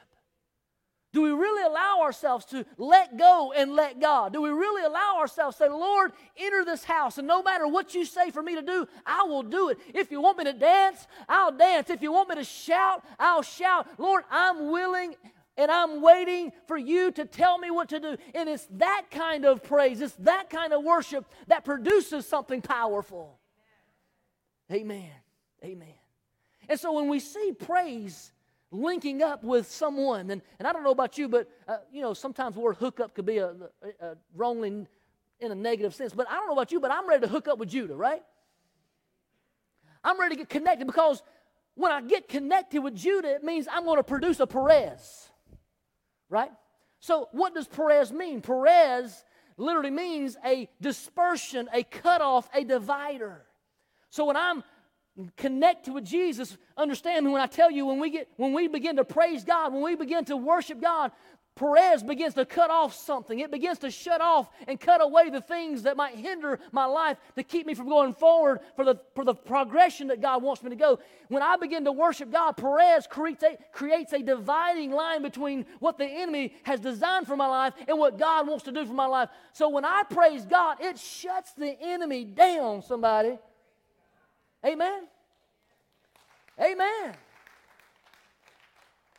Do 1.12 1.22
we 1.22 1.30
really 1.30 1.64
allow 1.64 2.02
ourselves 2.02 2.44
to 2.46 2.64
let 2.78 3.18
go 3.18 3.52
and 3.56 3.74
let 3.74 4.00
God? 4.00 4.32
Do 4.32 4.40
we 4.40 4.50
really 4.50 4.84
allow 4.84 5.16
ourselves 5.18 5.56
to 5.56 5.64
say, 5.64 5.68
Lord, 5.68 6.12
enter 6.36 6.64
this 6.64 6.84
house, 6.84 7.18
and 7.18 7.26
no 7.26 7.42
matter 7.42 7.66
what 7.66 7.94
you 7.94 8.04
say 8.04 8.30
for 8.30 8.42
me 8.42 8.54
to 8.54 8.62
do, 8.62 8.86
I 9.04 9.24
will 9.24 9.42
do 9.42 9.70
it. 9.70 9.78
If 9.92 10.12
you 10.12 10.20
want 10.20 10.38
me 10.38 10.44
to 10.44 10.52
dance, 10.52 11.08
I'll 11.28 11.50
dance. 11.50 11.90
If 11.90 12.00
you 12.00 12.12
want 12.12 12.28
me 12.28 12.36
to 12.36 12.44
shout, 12.44 13.04
I'll 13.18 13.42
shout. 13.42 13.88
Lord, 13.98 14.22
I'm 14.30 14.70
willing 14.70 15.16
and 15.56 15.70
I'm 15.70 16.00
waiting 16.00 16.52
for 16.66 16.76
you 16.76 17.10
to 17.12 17.24
tell 17.24 17.58
me 17.58 17.70
what 17.70 17.90
to 17.90 18.00
do. 18.00 18.16
And 18.34 18.48
it's 18.48 18.66
that 18.72 19.06
kind 19.10 19.44
of 19.44 19.62
praise, 19.62 20.00
it's 20.00 20.14
that 20.20 20.50
kind 20.50 20.72
of 20.72 20.82
worship 20.82 21.26
that 21.48 21.64
produces 21.64 22.26
something 22.26 22.62
powerful. 22.62 23.38
Amen. 24.72 25.10
Amen. 25.64 25.94
And 26.68 26.78
so 26.78 26.92
when 26.92 27.08
we 27.08 27.20
see 27.20 27.52
praise 27.52 28.32
linking 28.70 29.22
up 29.22 29.42
with 29.42 29.70
someone, 29.70 30.30
and, 30.30 30.40
and 30.58 30.68
I 30.68 30.72
don't 30.72 30.84
know 30.84 30.92
about 30.92 31.18
you, 31.18 31.28
but 31.28 31.48
uh, 31.66 31.78
you 31.92 32.00
know, 32.00 32.14
sometimes 32.14 32.54
the 32.54 32.60
word 32.60 32.76
hookup 32.76 33.14
could 33.14 33.26
be 33.26 33.38
a, 33.38 33.48
a, 33.48 34.06
a 34.06 34.16
wrongly 34.34 34.86
in 35.40 35.50
a 35.50 35.54
negative 35.54 35.94
sense. 35.94 36.12
But 36.12 36.28
I 36.30 36.34
don't 36.34 36.46
know 36.46 36.52
about 36.52 36.70
you, 36.70 36.80
but 36.80 36.92
I'm 36.92 37.08
ready 37.08 37.22
to 37.22 37.28
hook 37.28 37.48
up 37.48 37.58
with 37.58 37.68
Judah, 37.68 37.96
right? 37.96 38.22
I'm 40.04 40.18
ready 40.18 40.36
to 40.36 40.38
get 40.40 40.48
connected 40.48 40.86
because 40.86 41.22
when 41.74 41.92
I 41.92 42.00
get 42.02 42.28
connected 42.28 42.80
with 42.80 42.94
Judah, 42.94 43.34
it 43.34 43.42
means 43.42 43.66
I'm 43.70 43.84
going 43.84 43.96
to 43.96 44.04
produce 44.04 44.38
a 44.40 44.46
Perez 44.46 45.29
right? 46.30 46.50
So, 47.00 47.28
what 47.32 47.54
does 47.54 47.66
Perez 47.66 48.12
mean? 48.12 48.40
Perez 48.40 49.24
literally 49.56 49.90
means 49.90 50.36
a 50.44 50.68
dispersion, 50.80 51.68
a 51.72 51.82
cutoff, 51.82 52.48
a 52.54 52.64
divider. 52.64 53.42
So, 54.08 54.26
when 54.26 54.36
I'm 54.36 54.64
connected 55.36 55.92
with 55.92 56.04
Jesus, 56.04 56.56
understand 56.76 57.26
me 57.26 57.32
when 57.32 57.42
I 57.42 57.46
tell 57.46 57.70
you 57.70 57.84
when 57.84 58.00
we 58.00 58.10
get 58.10 58.28
when 58.36 58.52
we 58.52 58.68
begin 58.68 58.96
to 58.96 59.04
praise 59.04 59.44
God, 59.44 59.72
when 59.72 59.82
we 59.82 59.96
begin 59.96 60.24
to 60.26 60.36
worship 60.36 60.80
God, 60.80 61.12
Perez 61.60 62.02
begins 62.02 62.32
to 62.34 62.46
cut 62.46 62.70
off 62.70 62.94
something. 62.94 63.38
It 63.38 63.50
begins 63.50 63.80
to 63.80 63.90
shut 63.90 64.22
off 64.22 64.48
and 64.66 64.80
cut 64.80 65.02
away 65.02 65.28
the 65.28 65.42
things 65.42 65.82
that 65.82 65.94
might 65.94 66.14
hinder 66.14 66.58
my 66.72 66.86
life 66.86 67.18
to 67.36 67.42
keep 67.42 67.66
me 67.66 67.74
from 67.74 67.86
going 67.86 68.14
forward 68.14 68.60
for 68.76 68.84
the, 68.86 68.94
for 69.14 69.26
the 69.26 69.34
progression 69.34 70.06
that 70.06 70.22
God 70.22 70.42
wants 70.42 70.62
me 70.62 70.70
to 70.70 70.76
go. 70.76 71.00
When 71.28 71.42
I 71.42 71.56
begin 71.56 71.84
to 71.84 71.92
worship 71.92 72.32
God, 72.32 72.52
Perez 72.52 73.06
creates 73.06 73.42
a, 73.42 73.58
creates 73.72 74.14
a 74.14 74.22
dividing 74.22 74.90
line 74.90 75.20
between 75.20 75.66
what 75.80 75.98
the 75.98 76.06
enemy 76.06 76.54
has 76.62 76.80
designed 76.80 77.26
for 77.26 77.36
my 77.36 77.46
life 77.46 77.74
and 77.86 77.98
what 77.98 78.18
God 78.18 78.48
wants 78.48 78.64
to 78.64 78.72
do 78.72 78.86
for 78.86 78.94
my 78.94 79.04
life. 79.04 79.28
So 79.52 79.68
when 79.68 79.84
I 79.84 80.04
praise 80.08 80.46
God, 80.46 80.78
it 80.80 80.98
shuts 80.98 81.52
the 81.52 81.76
enemy 81.78 82.24
down, 82.24 82.80
somebody. 82.80 83.38
Amen. 84.64 85.02
Amen. 86.58 87.16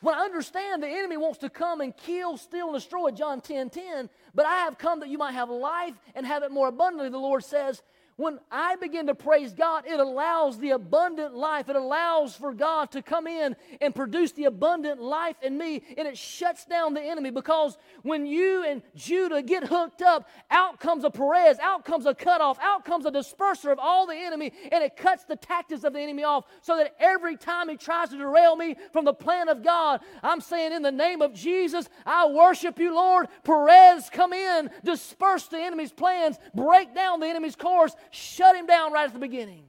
When 0.02 0.16
I 0.16 0.22
understand 0.22 0.82
the 0.82 0.88
enemy 0.88 1.18
wants 1.18 1.38
to 1.40 1.50
come 1.50 1.80
and 1.80 1.96
kill, 1.96 2.36
steal, 2.38 2.68
and 2.68 2.76
destroy, 2.76 3.12
John 3.12 3.40
10 3.40 3.70
10, 3.70 4.10
but 4.34 4.46
I 4.46 4.58
have 4.58 4.78
come 4.78 5.00
that 5.02 5.10
you 5.10 5.20
might 5.20 5.34
have 5.34 5.50
life 5.50 5.94
and 6.16 6.26
have 6.26 6.42
it 6.44 6.52
more 6.52 6.68
abundantly, 6.68 7.10
the 7.10 7.20
Lord 7.20 7.44
says, 7.44 7.84
when 8.22 8.40
I 8.52 8.76
begin 8.76 9.08
to 9.08 9.16
praise 9.16 9.52
God, 9.52 9.86
it 9.88 10.00
allows 10.00 10.60
the 10.60 10.72
abundant 10.72 11.36
life. 11.36 11.70
It 11.70 11.76
allows 11.76 12.36
for 12.36 12.54
God 12.54 12.92
to 12.92 13.02
come 13.02 13.26
in 13.26 13.56
and 13.82 13.96
produce 13.96 14.32
the 14.34 14.46
abundant 14.46 15.02
life 15.02 15.38
in 15.42 15.58
me, 15.58 15.82
and 15.98 16.08
it 16.08 16.18
shuts 16.18 16.66
down 16.66 16.94
the 16.94 17.02
enemy 17.02 17.32
because 17.32 17.80
when 18.04 18.28
you 18.28 18.64
and 18.64 18.84
Judah 18.96 19.42
get 19.42 19.64
hooked 19.68 20.04
up, 20.04 20.30
out 20.52 20.80
comes 20.80 21.04
a 21.04 21.10
Perez, 21.10 21.58
out 21.60 21.84
comes 21.84 22.06
a 22.06 22.14
cutoff, 22.14 22.60
out 22.62 22.86
comes 22.86 23.08
a 23.08 23.12
disperser 23.12 23.72
of 23.72 23.80
all 23.80 24.06
the 24.06 24.16
enemy, 24.16 24.54
and 24.72 24.84
it 24.84 24.96
cuts 24.96 25.24
the 25.24 25.36
tactics 25.36 25.84
of 25.84 25.94
the 25.94 26.00
enemy 26.00 26.24
off 26.24 26.46
so 26.62 26.78
that 26.78 26.96
every 27.00 27.36
time 27.36 27.70
he 27.70 27.76
tries 27.76 28.10
to 28.10 28.18
derail 28.18 28.56
me 28.56 28.76
from 28.94 29.04
the 29.04 29.14
plan 29.14 29.50
of 29.50 29.64
God, 29.64 30.02
I'm 30.22 30.42
saying, 30.42 30.74
In 30.74 30.84
the 30.84 30.92
name 30.92 31.24
of 31.24 31.34
Jesus, 31.34 31.90
I 32.06 32.28
worship 32.28 32.78
you, 32.78 32.94
Lord. 32.94 33.30
Perez, 33.44 34.12
come 34.12 34.32
in, 34.32 34.70
disperse 34.84 35.48
the 35.48 35.58
enemy's 35.58 35.92
plans, 35.92 36.38
break 36.54 36.94
down 36.94 37.20
the 37.20 37.28
enemy's 37.28 37.56
course, 37.56 37.96
shut 38.12 38.56
him 38.56 38.66
down 38.66 38.94
right 38.94 39.06
at 39.06 39.14
the 39.14 39.20
beginning. 39.20 39.66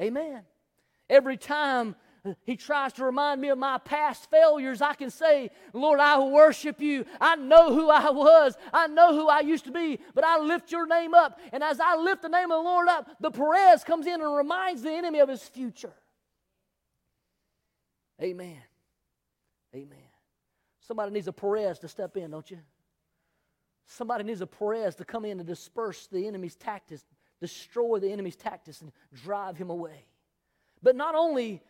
Amen. 0.00 0.42
Every 1.08 1.36
time 1.36 1.94
he 2.44 2.56
tries 2.56 2.94
to 2.94 3.04
remind 3.04 3.40
me 3.40 3.50
of 3.50 3.58
my 3.58 3.78
past 3.78 4.30
failures, 4.30 4.80
I 4.80 4.94
can 4.94 5.10
say, 5.10 5.50
Lord, 5.72 6.00
I 6.00 6.18
worship 6.20 6.80
you. 6.80 7.04
I 7.20 7.36
know 7.36 7.72
who 7.72 7.90
I 7.90 8.10
was. 8.10 8.56
I 8.72 8.86
know 8.86 9.12
who 9.12 9.28
I 9.28 9.40
used 9.40 9.66
to 9.66 9.72
be, 9.72 9.98
but 10.14 10.24
I 10.24 10.38
lift 10.38 10.72
your 10.72 10.86
name 10.86 11.14
up. 11.14 11.38
And 11.52 11.62
as 11.62 11.80
I 11.80 11.96
lift 11.96 12.22
the 12.22 12.28
name 12.28 12.50
of 12.50 12.64
the 12.64 12.68
Lord 12.68 12.88
up, 12.88 13.10
the 13.20 13.30
Perez 13.30 13.84
comes 13.84 14.06
in 14.06 14.20
and 14.22 14.34
reminds 14.34 14.82
the 14.82 14.92
enemy 14.92 15.18
of 15.18 15.28
his 15.28 15.42
future. 15.42 15.92
Amen. 18.22 18.62
Amen. 19.74 19.98
Somebody 20.80 21.12
needs 21.12 21.28
a 21.28 21.32
Perez 21.32 21.78
to 21.80 21.88
step 21.88 22.16
in, 22.16 22.30
don't 22.30 22.50
you? 22.50 22.58
Somebody 23.86 24.24
needs 24.24 24.40
a 24.40 24.46
Perez 24.46 24.94
to 24.96 25.04
come 25.04 25.24
in 25.24 25.40
and 25.40 25.46
disperse 25.46 26.06
the 26.06 26.26
enemy's 26.26 26.54
tactics, 26.54 27.04
destroy 27.40 27.98
the 27.98 28.10
enemy's 28.10 28.36
tactics 28.36 28.80
and 28.80 28.92
drive 29.22 29.56
him 29.56 29.70
away. 29.70 30.06
But 30.82 30.96
not 30.96 31.14
only 31.14 31.62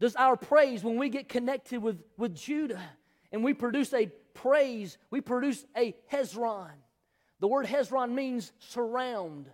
does 0.00 0.16
our 0.16 0.36
praise, 0.36 0.82
when 0.82 0.98
we 0.98 1.08
get 1.08 1.28
connected 1.28 1.82
with, 1.82 2.02
with 2.16 2.34
Judah 2.34 2.82
and 3.32 3.44
we 3.44 3.54
produce 3.54 3.92
a 3.94 4.06
praise, 4.34 4.98
we 5.10 5.20
produce 5.20 5.64
a 5.76 5.94
Hezron. 6.12 6.70
The 7.40 7.48
word 7.48 7.66
Hezron 7.66 8.12
means 8.12 8.52
surround, 8.58 9.46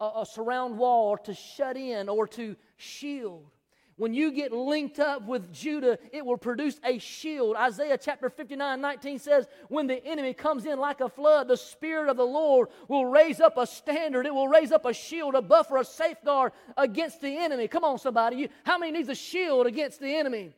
a, 0.00 0.04
a 0.04 0.26
surround 0.26 0.78
wall, 0.78 1.10
or 1.10 1.18
to 1.18 1.34
shut 1.34 1.76
in, 1.76 2.08
or 2.08 2.26
to 2.28 2.56
shield. 2.76 3.50
When 3.98 4.14
you 4.14 4.30
get 4.30 4.52
linked 4.52 5.00
up 5.00 5.26
with 5.26 5.52
Judah, 5.52 5.98
it 6.12 6.24
will 6.24 6.38
produce 6.38 6.78
a 6.84 6.98
shield. 6.98 7.56
Isaiah 7.56 7.98
chapter 8.00 8.30
59 8.30 8.80
19 8.80 9.18
says, 9.18 9.48
When 9.68 9.88
the 9.88 10.02
enemy 10.06 10.34
comes 10.34 10.66
in 10.66 10.78
like 10.78 11.00
a 11.00 11.08
flood, 11.08 11.48
the 11.48 11.56
Spirit 11.56 12.08
of 12.08 12.16
the 12.16 12.24
Lord 12.24 12.68
will 12.86 13.06
raise 13.06 13.40
up 13.40 13.56
a 13.56 13.66
standard. 13.66 14.24
It 14.24 14.32
will 14.32 14.46
raise 14.46 14.70
up 14.70 14.86
a 14.86 14.92
shield, 14.92 15.34
a 15.34 15.42
buffer, 15.42 15.78
a 15.78 15.84
safeguard 15.84 16.52
against 16.76 17.20
the 17.20 17.36
enemy. 17.36 17.66
Come 17.66 17.82
on, 17.82 17.98
somebody. 17.98 18.36
You, 18.36 18.48
how 18.64 18.78
many 18.78 18.92
needs 18.92 19.08
a 19.08 19.16
shield 19.16 19.66
against 19.66 19.98
the 19.98 20.14
enemy? 20.14 20.54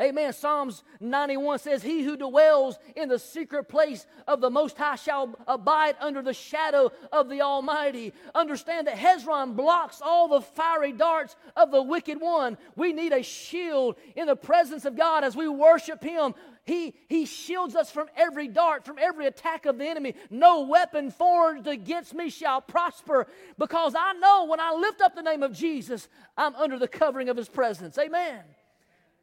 Amen. 0.00 0.32
Psalms 0.32 0.82
91 1.00 1.58
says, 1.58 1.82
He 1.82 2.02
who 2.02 2.16
dwells 2.16 2.78
in 2.96 3.10
the 3.10 3.18
secret 3.18 3.68
place 3.68 4.06
of 4.26 4.40
the 4.40 4.48
Most 4.48 4.78
High 4.78 4.96
shall 4.96 5.34
abide 5.46 5.94
under 6.00 6.22
the 6.22 6.32
shadow 6.32 6.90
of 7.12 7.28
the 7.28 7.42
Almighty. 7.42 8.14
Understand 8.34 8.86
that 8.86 8.96
Hezron 8.96 9.56
blocks 9.56 10.00
all 10.02 10.28
the 10.28 10.40
fiery 10.40 10.92
darts 10.92 11.36
of 11.54 11.70
the 11.70 11.82
wicked 11.82 12.18
one. 12.18 12.56
We 12.76 12.94
need 12.94 13.12
a 13.12 13.22
shield 13.22 13.96
in 14.16 14.26
the 14.26 14.36
presence 14.36 14.86
of 14.86 14.96
God 14.96 15.22
as 15.22 15.36
we 15.36 15.48
worship 15.48 16.02
Him. 16.02 16.34
He, 16.64 16.94
he 17.08 17.26
shields 17.26 17.76
us 17.76 17.90
from 17.90 18.08
every 18.16 18.48
dart, 18.48 18.86
from 18.86 18.96
every 18.98 19.26
attack 19.26 19.66
of 19.66 19.76
the 19.76 19.86
enemy. 19.86 20.14
No 20.30 20.62
weapon 20.62 21.10
forged 21.10 21.66
against 21.66 22.14
me 22.14 22.30
shall 22.30 22.62
prosper 22.62 23.26
because 23.58 23.94
I 23.94 24.14
know 24.14 24.46
when 24.46 24.60
I 24.60 24.72
lift 24.72 25.02
up 25.02 25.14
the 25.14 25.22
name 25.22 25.42
of 25.42 25.52
Jesus, 25.52 26.08
I'm 26.38 26.54
under 26.54 26.78
the 26.78 26.88
covering 26.88 27.28
of 27.28 27.36
His 27.36 27.50
presence. 27.50 27.98
Amen. 27.98 28.44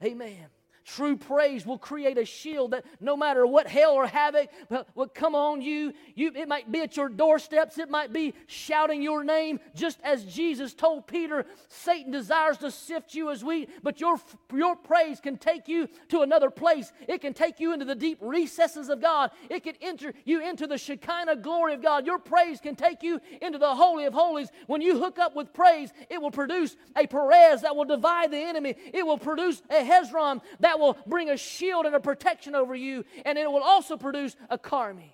Amen. 0.04 0.48
True 0.88 1.18
praise 1.18 1.66
will 1.66 1.78
create 1.78 2.18
a 2.18 2.24
shield 2.24 2.72
that 2.72 2.86
no 3.02 3.18
matter 3.18 3.46
what 3.46 3.68
hell 3.68 3.92
or 3.92 4.08
havoc 4.08 4.50
will 4.96 5.10
come 5.10 5.36
on 5.36 5.62
you, 5.62 5.92
you, 6.16 6.32
it 6.34 6.48
might 6.48 6.72
be 6.72 6.80
at 6.80 6.96
your 6.96 7.10
doorsteps, 7.10 7.78
it 7.78 7.90
might 7.90 8.14
be 8.14 8.34
shouting 8.48 9.02
your 9.02 9.26
name, 9.26 9.60
just 9.76 10.00
as 10.02 10.24
Jesus 10.24 10.74
told 10.74 11.06
Peter, 11.06 11.46
Satan 11.68 12.10
desires 12.10 12.58
to 12.60 12.72
sift 12.72 13.14
you 13.14 13.30
as 13.32 13.44
wheat, 13.44 13.70
but 13.84 14.00
your, 14.00 14.18
your 14.56 14.78
praise 14.78 15.20
can 15.20 15.38
take 15.38 15.68
you 15.68 15.90
to 16.08 16.22
another 16.22 16.50
place. 16.50 16.94
It 17.10 17.20
can 17.20 17.34
take 17.34 17.60
you 17.60 17.74
into 17.74 17.86
the 17.86 17.94
deep 17.94 18.20
recesses 18.22 18.88
of 18.88 19.02
God. 19.02 19.32
It 19.50 19.64
can 19.66 19.76
enter 19.82 20.14
you 20.24 20.42
into 20.42 20.68
the 20.68 20.78
Shekinah 20.78 21.36
glory 21.38 21.74
of 21.74 21.82
God. 21.82 22.06
Your 22.06 22.18
praise 22.18 22.62
can 22.62 22.78
take 22.78 23.04
you 23.04 23.20
into 23.42 23.60
the 23.60 23.76
Holy 23.76 24.06
of 24.06 24.14
Holies. 24.14 24.48
When 24.68 24.82
you 24.82 24.98
hook 24.98 25.20
up 25.20 25.36
with 25.36 25.52
praise, 25.52 25.92
it 26.10 26.22
will 26.22 26.32
produce 26.32 26.78
a 26.96 27.06
Perez 27.08 27.64
that 27.64 27.76
will 27.76 27.84
divide 27.84 28.32
the 28.32 28.38
enemy. 28.38 28.76
It 28.94 29.06
will 29.06 29.18
produce 29.18 29.62
a 29.70 29.84
Hezron 29.84 30.40
that 30.62 30.77
will 30.80 30.98
bring 31.06 31.30
a 31.30 31.38
shield 31.38 31.86
and 31.86 31.96
a 31.96 32.00
protection 32.00 32.56
over 32.56 32.76
you, 32.76 33.06
and 33.26 33.38
it 33.38 33.52
will 33.52 33.64
also 33.64 33.98
produce 33.98 34.36
a 34.50 34.58
Carmi. 34.58 35.12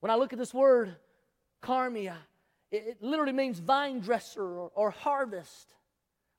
When 0.00 0.10
I 0.10 0.14
look 0.16 0.32
at 0.32 0.38
this 0.38 0.54
word, 0.54 0.94
Carmi, 1.62 2.12
it, 2.70 2.84
it 2.86 3.02
literally 3.02 3.32
means 3.32 3.58
vine 3.58 4.00
dresser 4.00 4.42
or, 4.42 4.70
or 4.74 4.90
harvest, 4.90 5.74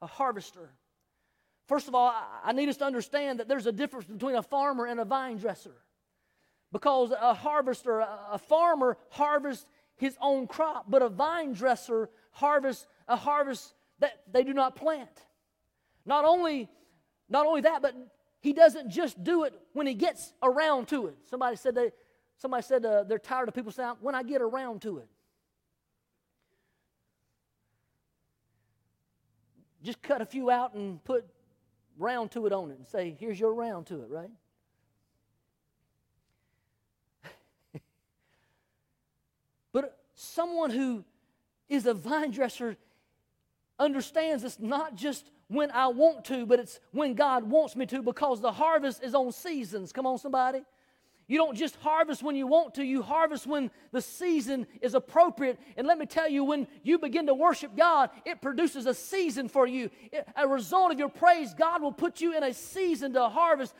a 0.01 0.07
harvester. 0.07 0.69
First 1.67 1.87
of 1.87 1.95
all, 1.95 2.13
I 2.43 2.51
need 2.53 2.69
us 2.69 2.77
to 2.77 2.85
understand 2.85 3.39
that 3.39 3.47
there's 3.47 3.67
a 3.67 3.71
difference 3.71 4.05
between 4.05 4.35
a 4.35 4.41
farmer 4.41 4.85
and 4.85 4.99
a 4.99 5.05
vine 5.05 5.37
dresser. 5.37 5.75
Because 6.71 7.11
a 7.11 7.33
harvester, 7.33 7.99
a 7.99 8.37
farmer 8.37 8.97
harvests 9.09 9.69
his 9.95 10.15
own 10.21 10.47
crop, 10.47 10.85
but 10.87 11.01
a 11.01 11.09
vine 11.09 11.53
dresser 11.53 12.09
harvests 12.31 12.87
a 13.07 13.15
harvest 13.15 13.73
that 13.99 14.21
they 14.31 14.43
do 14.43 14.53
not 14.53 14.75
plant. 14.75 15.09
Not 16.05 16.25
only 16.25 16.69
not 17.29 17.45
only 17.45 17.61
that, 17.61 17.81
but 17.81 17.95
he 18.41 18.53
doesn't 18.53 18.89
just 18.89 19.23
do 19.23 19.43
it 19.43 19.53
when 19.73 19.85
he 19.87 19.93
gets 19.93 20.33
around 20.41 20.87
to 20.89 21.07
it. 21.07 21.15
Somebody 21.25 21.55
said 21.55 21.75
they, 21.75 21.91
somebody 22.37 22.63
said 22.63 22.85
uh, 22.85 23.03
they're 23.03 23.19
tired 23.19 23.47
of 23.47 23.53
people 23.55 23.71
saying, 23.71 23.95
"When 24.01 24.15
I 24.15 24.23
get 24.23 24.41
around 24.41 24.81
to 24.83 24.97
it." 24.99 25.07
Just 29.83 30.01
cut 30.01 30.21
a 30.21 30.25
few 30.25 30.49
out 30.49 30.73
and 30.73 31.01
put 31.03 31.25
round 31.97 32.31
to 32.31 32.45
it 32.45 32.53
on 32.53 32.71
it 32.71 32.77
and 32.77 32.87
say, 32.87 33.15
"Here's 33.19 33.39
your 33.39 33.53
round 33.53 33.87
to 33.87 34.01
it," 34.01 34.09
right? 34.09 34.31
but 39.71 39.99
someone 40.15 40.71
who 40.71 41.05
is 41.67 41.85
a 41.85 41.93
vine 41.93 42.31
dresser 42.31 42.77
understands 43.79 44.43
it's 44.43 44.59
not 44.59 44.95
just 44.95 45.31
when 45.47 45.71
I 45.71 45.87
want 45.87 46.25
to, 46.25 46.45
but 46.45 46.59
it's 46.59 46.79
when 46.91 47.15
God 47.15 47.43
wants 47.43 47.75
me 47.75 47.85
to 47.87 48.01
because 48.01 48.41
the 48.41 48.51
harvest 48.51 49.03
is 49.03 49.15
on 49.15 49.31
seasons. 49.31 49.91
Come 49.91 50.05
on, 50.05 50.17
somebody. 50.17 50.61
You 51.29 51.37
don't 51.37 51.55
just 51.55 51.75
harvest 51.75 52.23
when 52.23 52.35
you 52.35 52.47
want 52.47 52.73
to, 52.75 52.83
you 52.83 53.03
harvest 53.03 53.45
when 53.45 53.69
the 53.91 54.01
season 54.01 54.65
is 54.81 54.95
appropriate. 54.95 55.59
And 55.77 55.85
let 55.85 55.99
me 55.99 56.07
tell 56.07 56.27
you, 56.27 56.43
when 56.43 56.67
you 56.81 56.97
begin 56.97 57.27
to 57.27 57.35
worship 57.35 57.77
God, 57.77 58.09
it 58.25 58.41
produces 58.41 58.87
a 58.87 58.95
season 58.95 59.47
for 59.47 59.67
you. 59.67 59.91
a 60.35 60.47
result 60.47 60.91
of 60.91 60.97
your 60.97 61.09
praise, 61.09 61.53
God 61.53 61.83
will 61.83 61.91
put 61.91 62.19
you 62.19 62.35
in 62.35 62.41
a 62.41 62.51
season 62.51 63.13
to 63.13 63.29
harvest. 63.29 63.75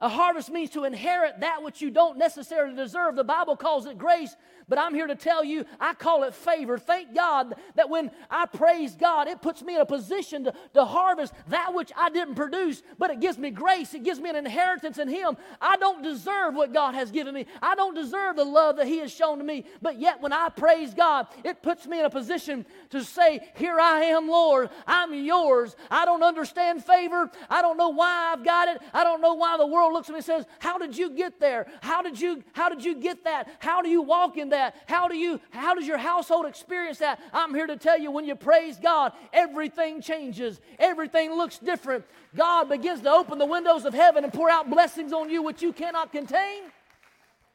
A 0.00 0.08
harvest 0.08 0.50
means 0.50 0.70
to 0.70 0.84
inherit 0.84 1.40
that 1.40 1.62
which 1.62 1.82
you 1.82 1.90
don't 1.90 2.16
necessarily 2.16 2.74
deserve. 2.74 3.16
The 3.16 3.24
Bible 3.24 3.54
calls 3.54 3.84
it 3.84 3.98
grace, 3.98 4.34
but 4.66 4.78
I'm 4.78 4.94
here 4.94 5.06
to 5.06 5.14
tell 5.14 5.44
you, 5.44 5.66
I 5.78 5.92
call 5.92 6.22
it 6.22 6.34
favor. 6.34 6.78
Thank 6.78 7.14
God 7.14 7.54
that 7.74 7.90
when 7.90 8.10
I 8.30 8.46
praise 8.46 8.94
God, 8.94 9.28
it 9.28 9.42
puts 9.42 9.62
me 9.62 9.74
in 9.74 9.80
a 9.82 9.86
position 9.86 10.44
to, 10.44 10.54
to 10.72 10.84
harvest 10.86 11.34
that 11.48 11.74
which 11.74 11.92
I 11.94 12.08
didn't 12.08 12.36
produce, 12.36 12.82
but 12.96 13.10
it 13.10 13.20
gives 13.20 13.36
me 13.36 13.50
grace. 13.50 13.92
It 13.92 14.04
gives 14.04 14.20
me 14.20 14.30
an 14.30 14.36
inheritance 14.36 14.96
in 14.98 15.08
Him. 15.08 15.36
I 15.60 15.76
don't 15.76 16.02
deserve 16.02 16.54
what 16.54 16.72
God 16.72 16.94
has 16.94 17.10
given 17.10 17.34
me, 17.34 17.46
I 17.60 17.74
don't 17.74 17.94
deserve 17.94 18.36
the 18.36 18.44
love 18.44 18.76
that 18.76 18.86
He 18.86 18.98
has 18.98 19.12
shown 19.12 19.36
to 19.36 19.44
me, 19.44 19.66
but 19.82 19.98
yet 19.98 20.22
when 20.22 20.32
I 20.32 20.48
praise 20.48 20.94
God, 20.94 21.26
it 21.44 21.62
puts 21.62 21.86
me 21.86 21.98
in 21.98 22.06
a 22.06 22.10
position 22.10 22.64
to 22.90 23.04
say, 23.04 23.50
Here 23.56 23.78
I 23.78 24.04
am, 24.04 24.28
Lord, 24.28 24.70
I'm 24.86 25.12
yours. 25.12 25.76
I 25.90 26.06
don't 26.06 26.22
understand 26.22 26.84
favor. 26.84 27.30
I 27.50 27.60
don't 27.60 27.76
know 27.76 27.90
why 27.90 28.32
I've 28.32 28.44
got 28.44 28.68
it. 28.68 28.80
I 28.94 29.04
don't 29.04 29.20
know 29.20 29.34
why 29.34 29.58
the 29.58 29.66
world 29.66 29.89
Paul 29.90 29.96
looks 29.96 30.08
at 30.08 30.12
me 30.12 30.18
and 30.18 30.24
says, 30.24 30.46
How 30.60 30.78
did 30.78 30.96
you 30.96 31.10
get 31.10 31.40
there? 31.40 31.66
How 31.82 32.00
did 32.00 32.20
you, 32.20 32.44
how 32.52 32.68
did 32.68 32.84
you 32.84 32.94
get 32.94 33.24
that? 33.24 33.48
How 33.58 33.82
do 33.82 33.88
you 33.88 34.02
walk 34.02 34.36
in 34.36 34.50
that? 34.50 34.76
How 34.86 35.08
do 35.08 35.16
you, 35.16 35.40
how 35.50 35.74
does 35.74 35.86
your 35.86 35.98
household 35.98 36.46
experience 36.46 36.98
that? 36.98 37.20
I'm 37.32 37.54
here 37.54 37.66
to 37.66 37.76
tell 37.76 37.98
you 37.98 38.10
when 38.10 38.24
you 38.24 38.36
praise 38.36 38.78
God, 38.78 39.12
everything 39.32 40.00
changes. 40.00 40.60
Everything 40.78 41.32
looks 41.32 41.58
different. 41.58 42.04
God 42.36 42.68
begins 42.68 43.00
to 43.00 43.10
open 43.10 43.38
the 43.38 43.46
windows 43.46 43.84
of 43.84 43.92
heaven 43.92 44.22
and 44.22 44.32
pour 44.32 44.48
out 44.48 44.70
blessings 44.70 45.12
on 45.12 45.28
you 45.28 45.42
which 45.42 45.60
you 45.60 45.72
cannot 45.72 46.12
contain. 46.12 46.62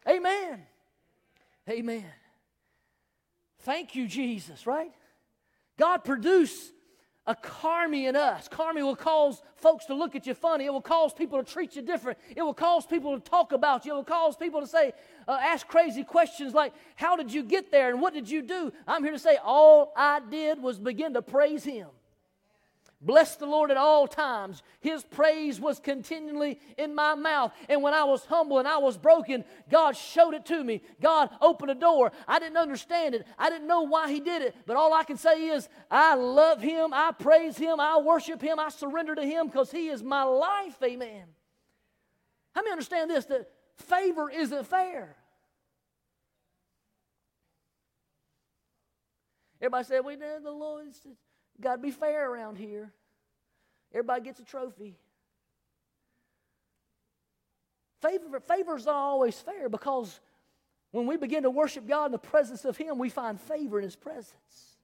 Amen. 0.07 0.61
Amen. 1.69 2.05
Thank 3.59 3.95
you, 3.95 4.07
Jesus, 4.07 4.67
right? 4.67 4.91
God 5.79 6.03
produced 6.03 6.71
a 7.27 7.35
Carmi 7.35 8.07
in 8.07 8.15
us. 8.15 8.47
Carmi 8.47 8.83
will 8.83 8.95
cause 8.95 9.41
folks 9.55 9.85
to 9.85 9.95
look 9.95 10.15
at 10.15 10.27
you 10.27 10.33
funny. 10.33 10.65
It 10.65 10.73
will 10.73 10.81
cause 10.81 11.13
people 11.13 11.43
to 11.43 11.51
treat 11.51 11.75
you 11.75 11.81
different. 11.81 12.19
It 12.35 12.43
will 12.43 12.53
cause 12.53 12.85
people 12.85 13.19
to 13.19 13.29
talk 13.29 13.51
about 13.51 13.85
you. 13.85 13.93
It 13.93 13.95
will 13.95 14.03
cause 14.03 14.35
people 14.35 14.61
to 14.61 14.67
say, 14.67 14.93
uh, 15.27 15.38
ask 15.41 15.67
crazy 15.67 16.03
questions 16.03 16.53
like, 16.53 16.73
How 16.95 17.15
did 17.15 17.33
you 17.33 17.43
get 17.43 17.71
there 17.71 17.89
and 17.89 17.99
what 17.99 18.13
did 18.13 18.29
you 18.29 18.41
do? 18.41 18.71
I'm 18.88 19.03
here 19.03 19.13
to 19.13 19.19
say, 19.19 19.38
All 19.43 19.91
I 19.95 20.19
did 20.19 20.61
was 20.61 20.77
begin 20.77 21.13
to 21.15 21.21
praise 21.21 21.63
Him. 21.63 21.88
Bless 23.05 23.35
the 23.35 23.45
Lord 23.45 23.69
at 23.69 23.77
all 23.77 24.07
times. 24.07 24.63
His 24.79 25.03
praise 25.03 25.59
was 25.59 25.79
continually 25.79 26.59
in 26.75 26.95
my 26.95 27.13
mouth. 27.13 27.53
And 27.69 27.83
when 27.83 27.93
I 27.93 28.03
was 28.03 28.25
humble 28.25 28.57
and 28.57 28.67
I 28.67 28.79
was 28.79 28.97
broken, 28.97 29.45
God 29.69 29.95
showed 29.95 30.33
it 30.33 30.47
to 30.47 30.63
me. 30.63 30.81
God 30.99 31.29
opened 31.39 31.69
a 31.69 31.75
door. 31.75 32.11
I 32.27 32.39
didn't 32.39 32.57
understand 32.57 33.13
it. 33.13 33.27
I 33.37 33.51
didn't 33.51 33.67
know 33.67 33.83
why 33.83 34.11
He 34.11 34.19
did 34.19 34.41
it. 34.41 34.55
But 34.65 34.75
all 34.75 34.91
I 34.91 35.03
can 35.03 35.17
say 35.17 35.49
is, 35.49 35.69
I 35.91 36.15
love 36.15 36.61
Him. 36.61 36.93
I 36.93 37.11
praise 37.11 37.55
Him. 37.55 37.79
I 37.79 37.99
worship 37.99 38.41
Him. 38.41 38.59
I 38.59 38.69
surrender 38.69 39.13
to 39.13 39.23
Him 39.23 39.45
because 39.47 39.69
He 39.69 39.89
is 39.89 40.01
my 40.01 40.23
life. 40.23 40.81
Amen. 40.83 41.25
How 42.55 42.63
many 42.63 42.71
understand 42.71 43.11
this? 43.11 43.25
That 43.25 43.51
favor 43.75 44.31
isn't 44.31 44.65
fair. 44.65 45.15
Everybody 49.61 49.85
said, 49.85 50.03
We 50.03 50.17
well, 50.17 50.41
the 50.41 50.51
Lord 50.51 50.87
Got 51.61 51.77
to 51.77 51.81
be 51.81 51.91
fair 51.91 52.29
around 52.29 52.57
here. 52.57 52.91
Everybody 53.93 54.23
gets 54.23 54.39
a 54.39 54.43
trophy. 54.43 54.95
Favor, 58.01 58.39
favor's 58.39 58.85
not 58.85 58.95
always 58.95 59.39
fair 59.39 59.69
because 59.69 60.19
when 60.91 61.07
we 61.07 61.17
begin 61.17 61.43
to 61.43 61.49
worship 61.49 61.87
God 61.87 62.07
in 62.07 62.11
the 62.11 62.17
presence 62.17 62.65
of 62.65 62.77
Him, 62.77 62.97
we 62.97 63.09
find 63.09 63.39
favor 63.39 63.79
in 63.79 63.83
His 63.83 63.95
presence. 63.95 64.75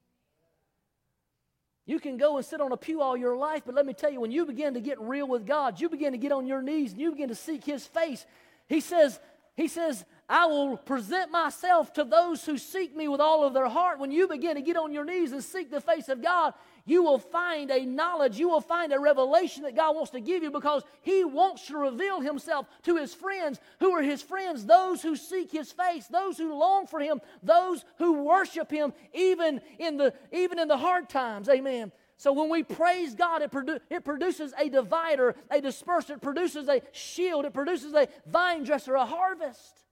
You 1.85 1.99
can 1.99 2.17
go 2.17 2.37
and 2.37 2.45
sit 2.45 2.61
on 2.61 2.71
a 2.71 2.77
pew 2.77 3.01
all 3.01 3.17
your 3.17 3.35
life, 3.35 3.63
but 3.65 3.75
let 3.75 3.85
me 3.85 3.93
tell 3.93 4.11
you, 4.11 4.21
when 4.21 4.31
you 4.31 4.45
begin 4.45 4.75
to 4.75 4.79
get 4.79 4.99
real 5.01 5.27
with 5.27 5.45
God, 5.45 5.79
you 5.81 5.89
begin 5.89 6.13
to 6.13 6.17
get 6.17 6.31
on 6.31 6.45
your 6.45 6.61
knees 6.61 6.93
and 6.93 7.01
you 7.01 7.11
begin 7.11 7.29
to 7.29 7.35
seek 7.35 7.65
His 7.65 7.85
face. 7.85 8.25
He 8.67 8.79
says, 8.79 9.19
He 9.55 9.67
says, 9.67 10.05
I 10.29 10.45
will 10.45 10.77
present 10.77 11.29
myself 11.29 11.91
to 11.93 12.05
those 12.05 12.45
who 12.45 12.57
seek 12.57 12.95
me 12.95 13.09
with 13.09 13.19
all 13.19 13.43
of 13.43 13.53
their 13.53 13.67
heart. 13.67 13.99
When 13.99 14.09
you 14.09 14.27
begin 14.27 14.55
to 14.55 14.61
get 14.61 14.77
on 14.77 14.93
your 14.93 15.03
knees 15.03 15.33
and 15.33 15.43
seek 15.43 15.69
the 15.69 15.81
face 15.81 16.07
of 16.07 16.21
God, 16.21 16.53
you 16.85 17.03
will 17.03 17.19
find 17.19 17.69
a 17.69 17.85
knowledge, 17.85 18.39
you 18.39 18.47
will 18.47 18.61
find 18.61 18.93
a 18.93 18.99
revelation 18.99 19.63
that 19.63 19.75
God 19.75 19.93
wants 19.93 20.11
to 20.11 20.21
give 20.21 20.41
you 20.41 20.49
because 20.49 20.83
He 21.01 21.25
wants 21.25 21.67
to 21.67 21.77
reveal 21.77 22.21
Himself 22.21 22.65
to 22.83 22.95
His 22.95 23.13
friends. 23.13 23.59
Who 23.81 23.91
are 23.91 24.01
His 24.01 24.21
friends? 24.21 24.65
Those 24.65 25.01
who 25.01 25.17
seek 25.17 25.51
His 25.51 25.71
face, 25.71 26.07
those 26.07 26.37
who 26.37 26.55
long 26.55 26.87
for 26.87 27.01
Him, 27.01 27.19
those 27.43 27.83
who 27.97 28.23
worship 28.23 28.71
Him 28.71 28.93
even 29.13 29.59
in 29.79 29.97
the, 29.97 30.13
even 30.31 30.59
in 30.59 30.69
the 30.69 30.77
hard 30.77 31.09
times. 31.09 31.49
Amen. 31.49 31.91
So 32.21 32.33
when 32.33 32.49
we 32.49 32.61
praise 32.61 33.15
God, 33.15 33.41
it, 33.41 33.49
produ- 33.49 33.79
it, 33.89 34.05
produces 34.05 34.53
a 34.55 34.69
divider, 34.69 35.33
a 35.49 35.59
disperser, 35.59 36.11
it 36.11 36.21
produces 36.21 36.67
a 36.67 36.83
shield, 36.91 37.45
it 37.45 37.53
produces 37.55 37.95
a 37.95 38.07
vine 38.27 38.63
dresser, 38.63 38.93
a 38.93 39.07
harvest. 39.07 39.83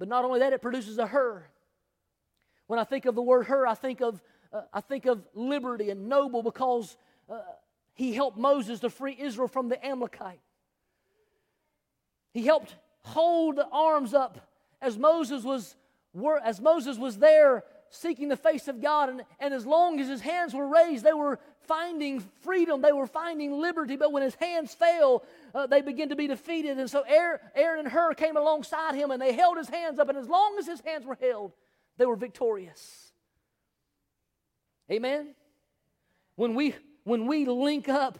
But 0.00 0.08
not 0.08 0.24
only 0.24 0.40
that, 0.40 0.52
it 0.52 0.60
produces 0.60 0.98
a 0.98 1.06
Hur. 1.06 1.44
When 2.66 2.80
I 2.80 2.82
think 2.82 3.04
of 3.04 3.14
the 3.14 3.22
word 3.22 3.46
Hur, 3.46 3.68
I 3.68 3.76
think 3.76 4.00
of, 4.00 4.20
uh, 4.52 4.62
I 4.72 4.80
think 4.80 5.06
of 5.06 5.22
liberty 5.32 5.90
and 5.90 6.08
noble 6.08 6.42
because 6.42 6.96
uh, 7.30 7.38
he 7.92 8.12
helped 8.12 8.36
Moses 8.36 8.80
to 8.80 8.90
free 8.90 9.16
Israel 9.16 9.46
from 9.46 9.68
the 9.68 9.86
Amalekite. 9.86 10.40
He 12.32 12.44
helped 12.44 12.74
hold 13.02 13.54
the 13.54 13.68
arms 13.68 14.12
up 14.12 14.50
as 14.82 14.98
Moses 14.98 15.44
was, 15.44 15.76
were, 16.12 16.40
as 16.40 16.60
Moses 16.60 16.98
was 16.98 17.18
there 17.18 17.62
seeking 17.94 18.28
the 18.28 18.36
face 18.36 18.68
of 18.68 18.80
God. 18.80 19.08
And, 19.08 19.22
and 19.40 19.54
as 19.54 19.66
long 19.66 20.00
as 20.00 20.08
his 20.08 20.20
hands 20.20 20.54
were 20.54 20.66
raised, 20.66 21.04
they 21.04 21.12
were 21.12 21.38
finding 21.62 22.20
freedom, 22.42 22.82
they 22.82 22.92
were 22.92 23.06
finding 23.06 23.60
liberty. 23.60 23.96
But 23.96 24.12
when 24.12 24.22
his 24.22 24.34
hands 24.34 24.74
fell, 24.74 25.24
uh, 25.54 25.66
they 25.66 25.80
began 25.80 26.10
to 26.10 26.16
be 26.16 26.26
defeated. 26.26 26.78
And 26.78 26.90
so 26.90 27.02
Aaron, 27.02 27.38
Aaron 27.54 27.80
and 27.80 27.88
Hur 27.88 28.14
came 28.14 28.36
alongside 28.36 28.94
him 28.94 29.10
and 29.10 29.20
they 29.20 29.32
held 29.32 29.56
his 29.56 29.68
hands 29.68 29.98
up. 29.98 30.08
And 30.08 30.18
as 30.18 30.28
long 30.28 30.56
as 30.58 30.66
his 30.66 30.80
hands 30.80 31.06
were 31.06 31.18
held, 31.20 31.52
they 31.96 32.06
were 32.06 32.16
victorious. 32.16 33.12
Amen? 34.90 35.34
When 36.36 36.54
we, 36.54 36.74
when 37.04 37.26
we 37.26 37.46
link 37.46 37.88
up 37.88 38.18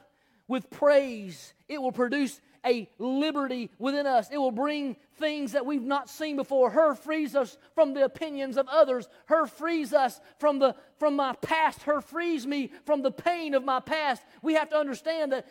with 0.48 0.70
praise, 0.70 1.52
it 1.68 1.80
will 1.80 1.92
produce 1.92 2.40
a 2.64 2.88
liberty 2.98 3.70
within 3.79 4.07
us. 4.07 4.29
It 4.31 4.38
will 4.38 4.50
bring 4.50 4.96
things 5.18 5.53
that 5.53 5.66
we've 5.66 5.83
not 5.83 6.09
seen 6.09 6.37
before. 6.37 6.70
Hur 6.70 6.94
frees 6.94 7.37
us 7.37 7.57
from 7.74 7.94
the 7.94 8.05
opinions 8.05 8.57
of 8.57 8.68
others. 8.68 9.09
Hur 9.27 9.46
frees 9.46 9.92
us 9.92 10.20
from 10.38 10.59
the 10.59 10.74
from 10.98 11.16
my 11.16 11.35
past. 11.35 11.83
Hur 11.83 12.00
frees 12.00 12.46
me 12.46 12.70
from 12.85 13.03
the 13.03 13.11
pain 13.11 13.55
of 13.55 13.64
my 13.64 13.81
past. 13.81 14.22
We 14.42 14.55
have 14.55 14.70
to 14.70 14.77
understand 14.77 15.33
that 15.33 15.46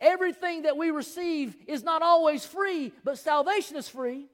everything 0.00 0.62
that 0.62 0.76
we 0.76 0.90
receive 0.90 1.56
is 1.66 1.82
not 1.82 2.02
always 2.02 2.44
free, 2.44 2.92
but 3.04 3.18
salvation 3.18 3.76
is 3.76 3.88
free. 3.88 4.28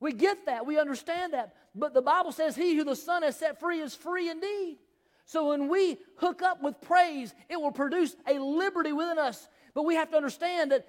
We 0.00 0.12
get 0.12 0.46
that. 0.46 0.66
We 0.66 0.78
understand 0.78 1.32
that. 1.32 1.54
But 1.74 1.94
the 1.94 2.02
Bible 2.02 2.32
says, 2.32 2.56
He 2.56 2.74
who 2.74 2.84
the 2.84 2.96
Son 2.96 3.22
has 3.22 3.36
set 3.36 3.60
free 3.60 3.80
is 3.80 3.94
free 3.94 4.28
indeed. 4.28 4.78
So 5.24 5.50
when 5.50 5.68
we 5.68 5.98
hook 6.16 6.42
up 6.42 6.62
with 6.62 6.80
praise, 6.80 7.32
it 7.48 7.56
will 7.56 7.70
produce 7.70 8.16
a 8.28 8.34
liberty 8.34 8.92
within 8.92 9.18
us. 9.18 9.48
But 9.74 9.84
we 9.84 9.94
have 9.94 10.10
to 10.10 10.16
understand 10.16 10.72
that 10.72 10.86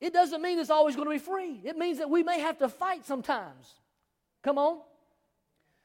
it 0.00 0.12
doesn't 0.12 0.42
mean 0.42 0.58
it's 0.58 0.70
always 0.70 0.96
going 0.96 1.06
to 1.06 1.14
be 1.14 1.18
free. 1.18 1.60
It 1.64 1.76
means 1.76 1.98
that 1.98 2.10
we 2.10 2.22
may 2.22 2.40
have 2.40 2.58
to 2.58 2.68
fight 2.68 3.06
sometimes. 3.06 3.74
Come 4.42 4.58
on. 4.58 4.80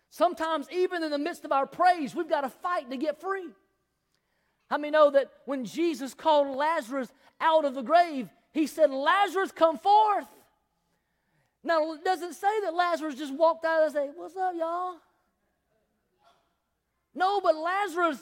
Sometimes, 0.10 0.68
even 0.72 1.04
in 1.04 1.12
the 1.12 1.18
midst 1.18 1.46
of 1.46 1.52
our 1.52 1.68
praise, 1.68 2.16
we've 2.16 2.30
got 2.30 2.42
to 2.42 2.50
fight 2.50 2.90
to 2.90 2.98
get 2.98 3.22
free. 3.22 3.48
How 4.70 4.78
many 4.78 4.92
know 4.92 5.12
that 5.12 5.32
when 5.46 5.66
Jesus 5.66 6.14
called 6.14 6.56
Lazarus 6.56 7.12
out 7.40 7.66
of 7.66 7.76
the 7.76 7.82
grave, 7.82 8.30
he 8.52 8.68
said, 8.68 8.90
Lazarus, 8.90 9.52
come 9.52 9.78
forth. 9.78 10.28
Now, 11.64 11.94
it 11.94 12.04
doesn't 12.04 12.34
say 12.34 12.62
that 12.62 12.74
Lazarus 12.74 13.16
just 13.16 13.34
walked 13.34 13.66
out 13.66 13.84
and 13.84 13.92
said, 13.92 14.10
What's 14.16 14.36
up, 14.36 14.54
y'all? 14.58 14.96
No, 17.14 17.42
but 17.42 17.56
Lazarus 17.56 18.20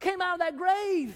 came 0.00 0.20
out 0.20 0.34
of 0.34 0.38
that 0.40 0.56
grave 0.56 1.14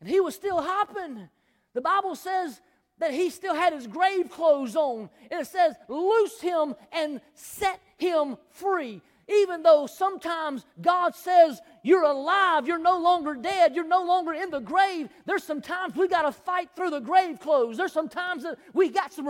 and 0.00 0.08
he 0.08 0.20
was 0.20 0.34
still 0.34 0.60
hopping. 0.60 1.28
The 1.74 1.80
Bible 1.80 2.14
says 2.14 2.60
that 2.98 3.12
he 3.12 3.30
still 3.30 3.54
had 3.54 3.72
his 3.72 3.86
grave 3.86 4.30
clothes 4.30 4.76
on. 4.76 5.08
And 5.30 5.40
it 5.40 5.46
says, 5.46 5.74
loose 5.88 6.40
him 6.40 6.74
and 6.92 7.20
set 7.34 7.80
him 7.96 8.36
free. 8.50 9.00
Even 9.30 9.62
though 9.62 9.86
sometimes 9.86 10.64
God 10.80 11.14
says 11.14 11.60
you're 11.82 12.04
alive, 12.04 12.66
you're 12.66 12.78
no 12.78 12.98
longer 12.98 13.34
dead, 13.34 13.74
you're 13.74 13.86
no 13.86 14.02
longer 14.02 14.32
in 14.32 14.50
the 14.50 14.60
grave, 14.60 15.10
there's 15.26 15.44
some 15.44 15.60
times 15.60 15.94
we 15.94 16.08
got 16.08 16.22
to 16.22 16.32
fight 16.32 16.70
through 16.74 16.90
the 16.90 17.00
grave 17.00 17.38
clothes. 17.38 17.76
There's 17.76 17.92
some 17.92 18.08
times 18.08 18.44
that 18.44 18.58
we 18.72 18.88
got 18.88 19.12
some 19.12 19.28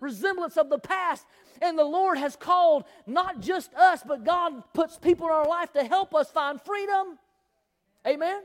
resemblance 0.00 0.56
of 0.56 0.68
the 0.68 0.80
past. 0.80 1.26
And 1.62 1.78
the 1.78 1.84
Lord 1.84 2.18
has 2.18 2.34
called 2.34 2.84
not 3.06 3.40
just 3.40 3.72
us, 3.74 4.02
but 4.06 4.24
God 4.24 4.64
puts 4.74 4.98
people 4.98 5.28
in 5.28 5.32
our 5.32 5.46
life 5.46 5.72
to 5.74 5.84
help 5.84 6.12
us 6.12 6.28
find 6.30 6.60
freedom. 6.60 7.18
Amen. 8.06 8.42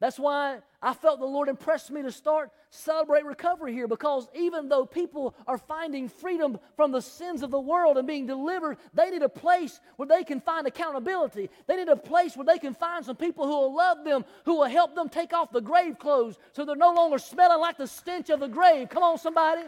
That's 0.00 0.18
why 0.18 0.60
I 0.80 0.94
felt 0.94 1.20
the 1.20 1.26
Lord 1.26 1.48
impressed 1.48 1.90
me 1.90 2.02
to 2.02 2.10
start 2.10 2.50
Celebrate 2.74 3.26
Recovery 3.26 3.74
here 3.74 3.86
because 3.86 4.26
even 4.34 4.66
though 4.66 4.86
people 4.86 5.34
are 5.46 5.58
finding 5.58 6.08
freedom 6.08 6.58
from 6.74 6.90
the 6.90 7.02
sins 7.02 7.42
of 7.42 7.50
the 7.50 7.60
world 7.60 7.98
and 7.98 8.08
being 8.08 8.26
delivered, 8.26 8.78
they 8.94 9.10
need 9.10 9.20
a 9.20 9.28
place 9.28 9.78
where 9.96 10.08
they 10.08 10.24
can 10.24 10.40
find 10.40 10.66
accountability. 10.66 11.50
They 11.66 11.76
need 11.76 11.88
a 11.88 11.96
place 11.96 12.34
where 12.34 12.46
they 12.46 12.58
can 12.58 12.72
find 12.72 13.04
some 13.04 13.16
people 13.16 13.44
who 13.44 13.50
will 13.50 13.76
love 13.76 14.04
them, 14.04 14.24
who 14.46 14.54
will 14.54 14.70
help 14.70 14.94
them 14.94 15.10
take 15.10 15.34
off 15.34 15.52
the 15.52 15.60
grave 15.60 15.98
clothes 15.98 16.38
so 16.52 16.64
they're 16.64 16.74
no 16.74 16.94
longer 16.94 17.18
smelling 17.18 17.60
like 17.60 17.76
the 17.76 17.86
stench 17.86 18.30
of 18.30 18.40
the 18.40 18.48
grave. 18.48 18.88
Come 18.88 19.02
on, 19.02 19.18
somebody. 19.18 19.64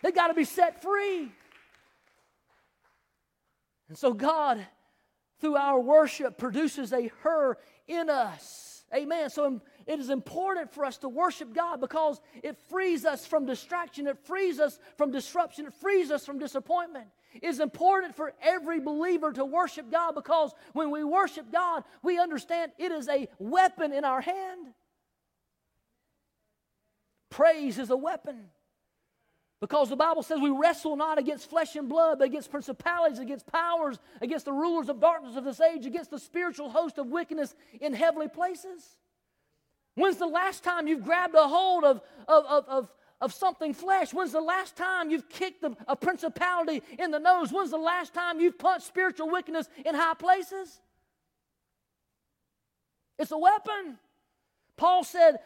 They 0.00 0.12
got 0.12 0.28
to 0.28 0.34
be 0.34 0.44
set 0.44 0.80
free. 0.80 1.32
And 3.88 3.98
so 3.98 4.12
God, 4.12 4.64
through 5.40 5.56
our 5.56 5.80
worship, 5.80 6.38
produces 6.38 6.92
a 6.92 7.10
Hur 7.24 7.58
in 7.88 8.08
us 8.08 8.70
Amen. 8.92 9.30
So 9.30 9.60
it 9.86 9.98
is 9.98 10.10
important 10.10 10.72
for 10.72 10.84
us 10.84 10.98
to 10.98 11.08
worship 11.08 11.54
God 11.54 11.80
because 11.80 12.20
it 12.42 12.56
frees 12.68 13.04
us 13.04 13.26
from 13.26 13.46
distraction, 13.46 14.06
it 14.06 14.18
frees 14.18 14.60
us 14.60 14.78
from 14.96 15.10
disruption, 15.10 15.66
it 15.66 15.74
frees 15.74 16.10
us 16.10 16.24
from 16.24 16.38
disappointment. 16.38 17.06
It's 17.34 17.60
important 17.60 18.16
for 18.16 18.32
every 18.42 18.80
believer 18.80 19.32
to 19.32 19.44
worship 19.44 19.90
God 19.90 20.14
because 20.14 20.52
when 20.72 20.90
we 20.90 21.04
worship 21.04 21.52
God, 21.52 21.84
we 22.02 22.18
understand 22.18 22.72
it 22.78 22.90
is 22.90 23.08
a 23.08 23.28
weapon 23.38 23.92
in 23.92 24.04
our 24.04 24.20
hand. 24.20 24.68
Praise 27.30 27.78
is 27.78 27.90
a 27.90 27.96
weapon. 27.96 28.46
Because 29.60 29.90
the 29.90 29.96
Bible 29.96 30.22
says 30.22 30.40
we 30.40 30.50
wrestle 30.50 30.96
not 30.96 31.18
against 31.18 31.50
flesh 31.50 31.76
and 31.76 31.88
blood, 31.88 32.18
but 32.18 32.24
against 32.24 32.50
principalities, 32.50 33.18
against 33.18 33.46
powers, 33.46 33.98
against 34.22 34.46
the 34.46 34.52
rulers 34.52 34.88
of 34.88 35.00
darkness 35.00 35.36
of 35.36 35.44
this 35.44 35.60
age, 35.60 35.84
against 35.84 36.10
the 36.10 36.18
spiritual 36.18 36.70
host 36.70 36.96
of 36.96 37.08
wickedness 37.08 37.54
in 37.78 37.92
heavenly 37.92 38.28
places. 38.28 38.96
When's 39.94 40.16
the 40.16 40.26
last 40.26 40.62
time 40.62 40.86
you've 40.86 41.04
grabbed 41.04 41.34
a 41.34 41.48
hold 41.48 41.84
of, 41.84 42.00
of, 42.28 42.44
of, 42.46 42.64
of, 42.68 42.92
of 43.20 43.34
something 43.34 43.74
flesh? 43.74 44.14
When's 44.14 44.32
the 44.32 44.40
last 44.40 44.76
time 44.76 45.10
you've 45.10 45.28
kicked 45.28 45.62
a, 45.64 45.76
a 45.88 45.96
principality 45.96 46.82
in 46.98 47.10
the 47.10 47.18
nose? 47.18 47.52
When's 47.52 47.70
the 47.70 47.78
last 47.78 48.14
time 48.14 48.40
you've 48.40 48.58
punched 48.58 48.86
spiritual 48.86 49.30
wickedness 49.30 49.68
in 49.84 49.94
high 49.94 50.14
places? 50.14 50.80
It's 53.18 53.32
a 53.32 53.38
weapon. 53.38 53.98
Paul 54.76 55.04
said, 55.04 55.40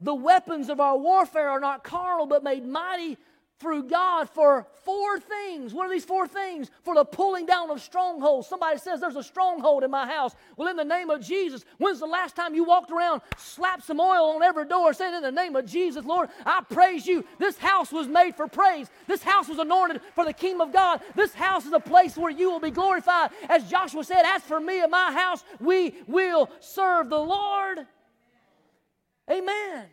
The 0.00 0.14
weapons 0.14 0.68
of 0.68 0.80
our 0.80 0.98
warfare 0.98 1.50
are 1.50 1.60
not 1.60 1.84
carnal, 1.84 2.26
but 2.26 2.42
made 2.42 2.66
mighty 2.66 3.18
through 3.60 3.84
God 3.84 4.28
for 4.30 4.66
four 4.84 5.20
things. 5.20 5.74
What 5.74 5.86
are 5.86 5.90
these 5.90 6.04
four 6.04 6.26
things? 6.26 6.70
For 6.82 6.94
the 6.94 7.04
pulling 7.04 7.44
down 7.44 7.70
of 7.70 7.80
strongholds. 7.82 8.48
Somebody 8.48 8.78
says 8.78 9.00
there's 9.00 9.16
a 9.16 9.22
stronghold 9.22 9.84
in 9.84 9.90
my 9.90 10.06
house. 10.06 10.34
Well, 10.56 10.68
in 10.68 10.76
the 10.76 10.84
name 10.84 11.10
of 11.10 11.20
Jesus, 11.20 11.64
when's 11.78 12.00
the 12.00 12.06
last 12.06 12.34
time 12.34 12.54
you 12.54 12.64
walked 12.64 12.90
around, 12.90 13.20
slapped 13.36 13.84
some 13.84 14.00
oil 14.00 14.30
on 14.34 14.42
every 14.42 14.66
door, 14.66 14.94
saying, 14.94 15.14
In 15.14 15.22
the 15.22 15.30
name 15.30 15.54
of 15.56 15.66
Jesus, 15.66 16.04
Lord, 16.06 16.30
I 16.46 16.62
praise 16.68 17.06
you. 17.06 17.24
This 17.38 17.58
house 17.58 17.92
was 17.92 18.08
made 18.08 18.34
for 18.34 18.48
praise. 18.48 18.88
This 19.06 19.22
house 19.22 19.48
was 19.48 19.58
anointed 19.58 20.00
for 20.14 20.24
the 20.24 20.32
kingdom 20.32 20.62
of 20.62 20.72
God. 20.72 21.02
This 21.14 21.34
house 21.34 21.66
is 21.66 21.72
a 21.72 21.80
place 21.80 22.16
where 22.16 22.30
you 22.30 22.50
will 22.50 22.60
be 22.60 22.70
glorified. 22.70 23.30
As 23.48 23.68
Joshua 23.68 24.04
said, 24.04 24.22
As 24.24 24.42
for 24.42 24.58
me 24.58 24.80
and 24.80 24.90
my 24.90 25.12
house, 25.12 25.44
we 25.60 25.94
will 26.06 26.48
serve 26.60 27.10
the 27.10 27.18
Lord. 27.18 27.86
Amen. 29.30 29.86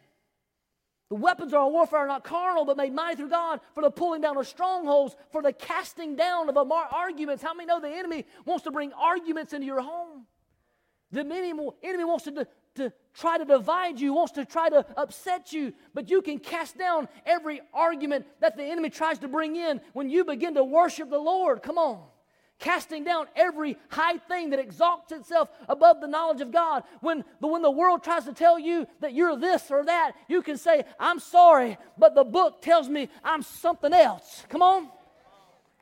The 1.10 1.16
weapons 1.16 1.54
of 1.54 1.60
our 1.60 1.70
warfare 1.70 2.00
are 2.00 2.08
not 2.08 2.24
carnal, 2.24 2.66
but 2.66 2.76
made 2.76 2.94
mighty 2.94 3.16
through 3.16 3.30
God 3.30 3.62
for 3.74 3.82
the 3.82 3.90
pulling 3.90 4.22
down 4.22 4.36
of 4.36 4.48
strongholds, 4.48 5.16
for 5.32 5.42
the 5.42 5.54
casting 5.54 6.16
down 6.16 6.50
of 6.50 6.72
arguments. 6.92 7.42
How 7.42 7.54
many 7.54 7.68
know 7.68 7.80
the 7.80 7.90
enemy 7.90 8.26
wants 8.46 8.66
to 8.66 8.72
bring 8.72 8.92
arguments 8.94 9.54
into 9.54 9.66
your 9.66 9.82
home? 9.82 10.26
The 11.12 11.22
enemy, 11.22 11.54
wants 12.04 12.26
to, 12.26 12.46
to 12.76 12.92
try 13.14 13.38
to 13.38 13.46
divide 13.46 14.02
you, 14.02 14.14
wants 14.14 14.34
to 14.34 14.44
try 14.44 14.68
to 14.68 14.86
upset 14.98 15.54
you, 15.54 15.74
but 15.94 16.10
you 16.10 16.22
can 16.22 16.40
cast 16.40 16.78
down 16.78 17.08
every 17.26 17.62
argument 17.74 18.26
that 18.42 18.58
the 18.58 18.64
enemy 18.66 18.90
tries 18.90 19.20
to 19.20 19.30
bring 19.30 19.56
in 19.56 19.80
when 19.94 20.10
you 20.10 20.26
begin 20.26 20.56
to 20.56 20.64
worship 20.66 21.10
the 21.10 21.18
Lord. 21.18 21.64
Come 21.64 21.78
on 21.78 22.04
casting 22.60 23.04
down 23.04 23.28
every 23.36 23.78
high 23.90 24.18
thing 24.18 24.50
that 24.52 24.60
exalts 24.60 25.12
itself 25.12 25.50
above 25.70 26.02
the 26.02 26.08
knowledge 26.08 26.42
of 26.42 26.52
God. 26.52 26.84
When 27.02 27.24
the, 27.40 27.48
when 27.48 27.62
the 27.62 27.72
world 27.72 28.04
tries 28.04 28.26
to 28.26 28.34
tell 28.34 28.58
you 28.58 28.88
that 29.00 29.14
you're 29.14 29.36
this 29.36 29.70
or 29.70 29.86
that, 29.86 30.14
you 30.28 30.42
can 30.42 30.58
say, 30.58 30.84
I'm 31.00 31.20
sorry, 31.20 31.78
but 31.98 32.16
the 32.16 32.24
book 32.24 32.62
tells 32.62 32.90
me 32.90 33.10
I'm 33.24 33.42
something 33.42 33.94
else. 33.94 34.44
Come 34.50 34.62
on. 34.62 34.90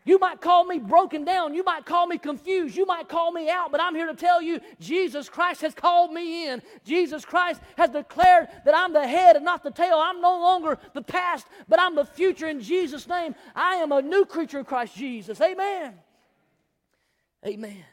You 0.07 0.19
might 0.19 0.39
call 0.39 0.65
me 0.65 0.77
broken 0.77 1.25
down. 1.25 1.55
You 1.55 1.63
might 1.63 1.83
call 1.83 2.05
me 2.05 2.19
confused. 2.19 2.77
You 2.77 2.85
might 2.85 3.09
call 3.09 3.31
me 3.31 3.49
out, 3.49 3.71
but 3.71 3.81
I'm 3.81 3.95
here 3.95 4.05
to 4.05 4.13
tell 4.13 4.39
you 4.39 4.61
Jesus 4.79 5.29
Christ 5.29 5.61
has 5.61 5.73
called 5.73 6.13
me 6.13 6.47
in. 6.47 6.61
Jesus 6.83 7.25
Christ 7.25 7.59
has 7.75 7.89
declared 7.89 8.49
that 8.65 8.75
I'm 8.75 8.93
the 8.93 9.07
head 9.07 9.35
and 9.35 9.43
not 9.43 9.63
the 9.63 9.71
tail. 9.71 9.95
I'm 9.95 10.21
no 10.21 10.39
longer 10.39 10.77
the 10.93 11.01
past, 11.01 11.47
but 11.67 11.79
I'm 11.79 11.95
the 11.95 12.05
future 12.05 12.47
in 12.47 12.61
Jesus' 12.61 13.07
name. 13.07 13.33
I 13.55 13.77
am 13.77 13.91
a 13.91 14.01
new 14.01 14.25
creature 14.25 14.59
in 14.59 14.65
Christ 14.65 14.95
Jesus. 14.95 15.41
Amen. 15.41 15.95
Amen. 17.45 17.83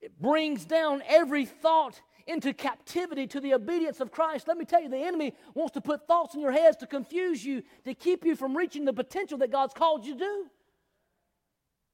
It 0.00 0.20
brings 0.20 0.64
down 0.64 1.02
every 1.08 1.46
thought 1.46 2.00
into 2.26 2.52
captivity 2.52 3.26
to 3.28 3.40
the 3.40 3.54
obedience 3.54 4.00
of 4.00 4.10
Christ. 4.10 4.48
Let 4.48 4.58
me 4.58 4.64
tell 4.64 4.82
you, 4.82 4.88
the 4.88 4.98
enemy 4.98 5.32
wants 5.54 5.74
to 5.74 5.80
put 5.80 6.06
thoughts 6.06 6.34
in 6.34 6.40
your 6.40 6.52
heads 6.52 6.76
to 6.78 6.86
confuse 6.86 7.44
you, 7.44 7.62
to 7.84 7.94
keep 7.94 8.24
you 8.24 8.34
from 8.34 8.56
reaching 8.56 8.84
the 8.84 8.92
potential 8.92 9.38
that 9.38 9.52
God's 9.52 9.74
called 9.74 10.04
you 10.04 10.14
to 10.14 10.18
do. 10.18 10.46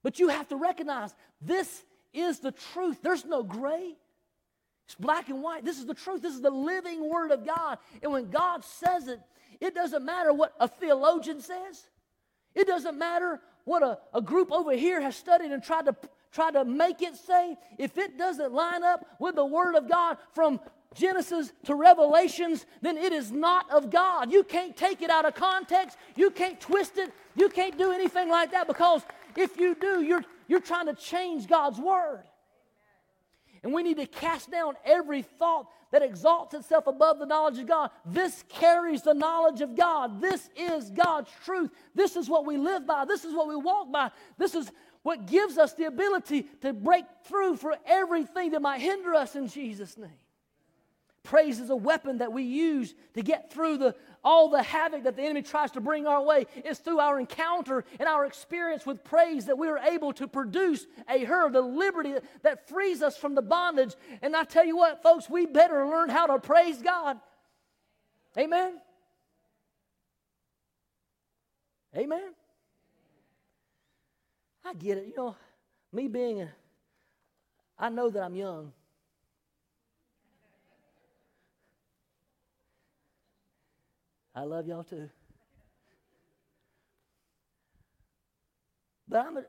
But 0.03 0.19
you 0.19 0.29
have 0.29 0.49
to 0.49 0.57
recognize 0.57 1.15
this 1.41 1.85
is 2.13 2.41
the 2.41 2.53
truth. 2.53 2.99
There's 3.03 3.25
no 3.25 3.43
gray. 3.43 3.95
It's 4.87 4.95
black 4.97 5.29
and 5.29 5.43
white. 5.43 5.65
This 5.65 5.79
is 5.79 5.87
the 5.87 5.95
truth. 5.95 6.23
This 6.23 6.35
is 6.35 6.41
the 6.41 6.51
living 6.51 7.09
Word 7.09 7.31
of 7.31 7.47
God. 7.47 7.79
And 8.03 8.11
when 8.11 8.31
God 8.31 8.65
says 8.65 9.09
it, 9.09 9.21
it 9.61 9.75
doesn't 9.75 10.05
matter 10.05 10.33
what 10.33 10.55
a 10.59 10.67
theologian 10.67 11.41
says. 11.41 11.85
It 12.55 12.67
doesn't 12.67 12.99
matter 12.99 13.41
what 13.65 13.83
a, 13.83 13.99
a 14.13 14.21
group 14.21 14.51
over 14.51 14.73
here 14.73 15.01
has 15.01 15.15
studied 15.15 15.53
and 15.53 15.63
tried 15.63 15.87
to 15.87 15.97
try 16.33 16.51
to 16.51 16.65
make 16.65 17.03
it 17.03 17.17
say, 17.17 17.57
if 17.79 17.99
it 17.99 18.19
doesn't 18.19 18.53
line 18.53 18.83
up 18.83 19.05
with 19.19 19.35
the 19.37 19.45
Word 19.45 19.75
of 19.75 19.89
God 19.89 20.17
from 20.33 20.61
Genesis 20.95 21.53
to 21.65 21.75
Revelations, 21.75 22.67
then 22.81 22.99
it 22.99 23.13
is 23.13 23.31
not 23.31 23.71
of 23.71 23.91
God. 23.91 24.33
You 24.33 24.43
can't 24.43 24.77
take 24.77 25.03
it 25.03 25.11
out 25.11 25.25
of 25.25 25.35
context. 25.35 25.97
You 26.17 26.31
can't 26.31 26.61
twist 26.61 26.99
it. 26.99 27.13
You 27.35 27.49
can't 27.49 27.79
do 27.79 27.93
anything 27.93 28.29
like 28.29 28.51
that 28.53 28.67
because 28.67 29.03
if 29.37 29.57
you 29.57 29.75
do, 29.75 30.03
you're, 30.03 30.25
you're 30.49 30.61
trying 30.61 30.87
to 30.87 30.95
change 30.95 31.47
God's 31.47 31.79
Word. 31.79 32.25
And 33.63 33.73
we 33.73 33.83
need 33.83 33.99
to 33.99 34.07
cast 34.07 34.51
down 34.51 34.75
every 34.85 35.23
thought 35.23 35.69
that 35.93 36.03
exalts 36.03 36.55
itself 36.55 36.87
above 36.87 37.19
the 37.19 37.27
knowledge 37.27 37.59
of 37.59 37.67
God. 37.67 37.91
This 38.05 38.43
carries 38.49 39.03
the 39.03 39.15
knowledge 39.15 39.61
of 39.61 39.77
God. 39.77 40.21
This 40.21 40.49
is 40.57 40.91
God's 40.91 41.31
truth. 41.45 41.71
This 41.95 42.17
is 42.17 42.29
what 42.29 42.45
we 42.47 42.57
live 42.57 42.87
by. 42.87 43.05
This 43.05 43.25
is 43.25 43.35
what 43.35 43.47
we 43.47 43.55
walk 43.55 43.93
by. 43.93 44.11
This 44.37 44.55
is 44.55 44.73
what 45.03 45.27
gives 45.27 45.59
us 45.59 45.75
the 45.75 45.85
ability 45.85 46.45
to 46.61 46.73
break 46.73 47.05
through 47.25 47.57
for 47.57 47.77
everything 47.87 48.53
that 48.53 48.63
might 48.63 48.81
hinder 48.81 49.15
us 49.15 49.35
in 49.35 49.49
Jesus' 49.49 49.97
name. 49.99 50.11
Praise 51.25 51.61
is 51.61 51.71
a 51.71 51.77
weapon 51.77 52.19
that 52.19 52.33
we 52.33 52.43
use 52.43 52.95
to 53.15 53.23
get 53.23 53.53
through 53.53 53.79
the, 53.79 53.95
all 54.25 54.49
the 54.49 54.63
havoc 54.63 55.05
that 55.05 55.15
the 55.15 55.23
enemy 55.23 55.43
tries 55.43 55.71
to 55.73 55.81
bring 55.81 56.07
our 56.07 56.21
way. 56.21 56.47
It's 56.57 56.81
through 56.81 56.99
our 56.99 57.21
encounter 57.21 57.85
and 58.01 58.09
our 58.09 58.25
experience 58.27 58.85
with 58.85 59.05
praise 59.05 59.47
that 59.47 59.57
we 59.57 59.69
are 59.69 59.79
able 59.79 60.13
to 60.15 60.27
produce 60.27 60.85
a 61.09 61.25
Hur, 61.25 61.51
the 61.51 61.61
liberty 61.61 62.15
that, 62.43 62.69
frees 62.69 63.03
us 63.03 63.17
from 63.17 63.37
the 63.37 63.43
bondage. 63.43 63.95
And 64.21 64.35
I 64.35 64.43
tell 64.43 64.65
you 64.65 64.77
what, 64.77 65.03
folks, 65.03 65.31
we 65.31 65.47
better 65.47 65.87
learn 65.87 66.09
how 66.09 66.27
to 66.27 66.41
praise 66.41 66.83
God. 66.83 67.19
Amen. 68.37 68.81
Amen. 71.97 72.33
I 74.65 74.75
get 74.75 74.99
it. 74.99 75.07
You 75.09 75.15
know, 75.17 75.37
me 75.93 76.09
being, 76.09 76.43
a, 76.43 76.49
I 77.79 77.89
know 77.89 78.11
that 78.11 78.23
I'm 78.23 78.35
young. 78.35 78.73
I 84.35 84.45
love 84.45 84.67
y'all 84.67 84.85
too. 84.85 85.11
But 89.09 89.27
I'm 89.27 89.37
a, 89.37 89.45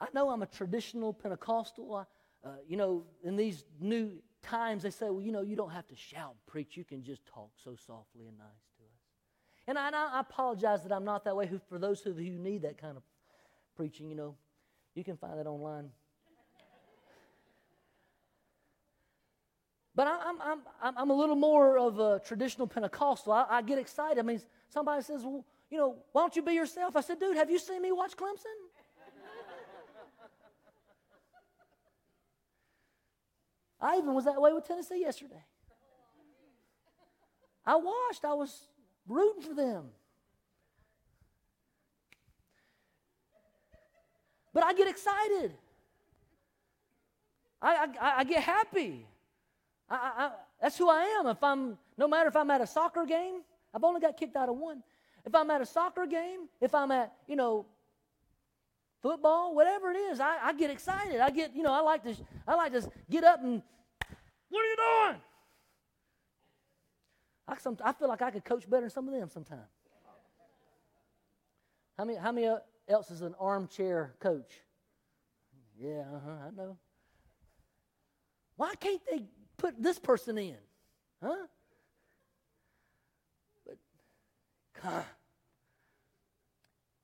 I 0.00 0.06
know 0.14 0.30
I'm 0.30 0.42
a 0.42 0.46
traditional 0.46 1.12
Pentecostal. 1.12 1.94
I, 1.94 2.48
uh, 2.48 2.52
you 2.66 2.76
know, 2.76 3.04
in 3.22 3.36
these 3.36 3.64
new 3.78 4.12
times, 4.42 4.84
they 4.84 4.90
say, 4.90 5.10
well, 5.10 5.20
you 5.20 5.32
know, 5.32 5.42
you 5.42 5.54
don't 5.54 5.70
have 5.70 5.86
to 5.88 5.96
shout 5.96 6.34
preach. 6.46 6.76
You 6.76 6.84
can 6.84 7.04
just 7.04 7.26
talk 7.26 7.50
so 7.62 7.76
softly 7.76 8.26
and 8.26 8.38
nice 8.38 8.46
to 8.78 8.84
us. 8.84 9.00
And 9.68 9.78
I, 9.78 9.86
and 9.88 9.96
I 9.96 10.20
apologize 10.20 10.82
that 10.82 10.92
I'm 10.92 11.04
not 11.04 11.24
that 11.24 11.36
way 11.36 11.46
Who, 11.46 11.60
for 11.68 11.78
those 11.78 12.04
of 12.06 12.18
you 12.18 12.32
who 12.32 12.38
need 12.38 12.62
that 12.62 12.78
kind 12.78 12.96
of 12.96 13.02
preaching, 13.76 14.08
you 14.08 14.16
know. 14.16 14.34
You 14.94 15.04
can 15.04 15.16
find 15.16 15.38
it 15.38 15.46
online. 15.46 15.90
But 19.94 20.06
I'm, 20.06 20.40
I'm, 20.40 20.60
I'm, 20.82 20.98
I'm 20.98 21.10
a 21.10 21.14
little 21.14 21.36
more 21.36 21.78
of 21.78 21.98
a 21.98 22.20
traditional 22.24 22.66
Pentecostal. 22.66 23.32
I, 23.32 23.46
I 23.50 23.62
get 23.62 23.78
excited. 23.78 24.18
I 24.18 24.22
mean, 24.22 24.40
somebody 24.70 25.02
says, 25.02 25.22
well, 25.22 25.44
you 25.70 25.78
know, 25.78 25.96
why 26.12 26.22
don't 26.22 26.34
you 26.34 26.42
be 26.42 26.54
yourself? 26.54 26.96
I 26.96 27.02
said, 27.02 27.20
dude, 27.20 27.36
have 27.36 27.50
you 27.50 27.58
seen 27.58 27.82
me 27.82 27.92
watch 27.92 28.16
Clemson? 28.16 28.40
I 33.80 33.98
even 33.98 34.14
was 34.14 34.24
that 34.24 34.40
way 34.40 34.52
with 34.52 34.66
Tennessee 34.66 35.00
yesterday. 35.00 35.44
I 37.64 37.76
watched, 37.76 38.24
I 38.24 38.32
was 38.32 38.68
rooting 39.06 39.42
for 39.42 39.54
them. 39.54 39.90
But 44.52 44.64
I 44.64 44.74
get 44.74 44.88
excited. 44.88 45.52
I, 47.60 47.88
I, 48.00 48.12
I 48.18 48.24
get 48.24 48.42
happy. 48.42 49.06
I, 49.88 49.94
I, 49.94 50.30
that's 50.60 50.76
who 50.76 50.88
I 50.88 51.02
am. 51.20 51.26
If 51.26 51.42
I'm, 51.42 51.78
no 51.96 52.08
matter 52.08 52.28
if 52.28 52.36
I'm 52.36 52.50
at 52.50 52.60
a 52.60 52.66
soccer 52.66 53.04
game, 53.04 53.42
I've 53.74 53.84
only 53.84 54.00
got 54.00 54.16
kicked 54.16 54.36
out 54.36 54.48
of 54.48 54.56
one. 54.56 54.82
If 55.24 55.34
I'm 55.34 55.50
at 55.50 55.60
a 55.60 55.66
soccer 55.66 56.06
game, 56.06 56.48
if 56.60 56.74
I'm 56.74 56.90
at, 56.90 57.12
you 57.28 57.36
know, 57.36 57.66
football, 59.00 59.54
whatever 59.54 59.90
it 59.90 59.96
is, 59.96 60.20
I, 60.20 60.38
I 60.42 60.52
get 60.52 60.70
excited. 60.70 61.20
I 61.20 61.30
get, 61.30 61.54
you 61.54 61.62
know, 61.62 61.72
I 61.72 61.80
like 61.80 62.02
to, 62.04 62.14
I 62.46 62.54
like 62.54 62.72
to 62.72 62.90
get 63.10 63.24
up 63.24 63.42
and, 63.42 63.62
what 64.48 64.60
are 64.60 64.68
you 64.68 64.76
doing? 64.76 65.20
I, 67.48 67.56
some, 67.58 67.76
I 67.84 67.92
feel 67.92 68.08
like 68.08 68.22
I 68.22 68.30
could 68.30 68.44
coach 68.44 68.68
better 68.68 68.82
than 68.82 68.90
some 68.90 69.08
of 69.08 69.14
them 69.14 69.28
sometimes. 69.30 69.62
How 71.96 72.04
many, 72.04 72.18
how 72.18 72.32
many 72.32 72.48
uh, 72.48 72.58
else 72.88 73.10
is 73.10 73.22
an 73.22 73.34
armchair 73.38 74.14
coach? 74.20 74.50
Yeah, 75.78 76.04
uh-huh, 76.14 76.48
I 76.48 76.50
know. 76.56 76.76
Why 78.56 78.74
can't 78.74 79.00
they 79.10 79.24
put 79.56 79.80
this 79.82 79.98
person 79.98 80.38
in? 80.38 80.56
Huh? 81.22 81.46
But 83.66 85.04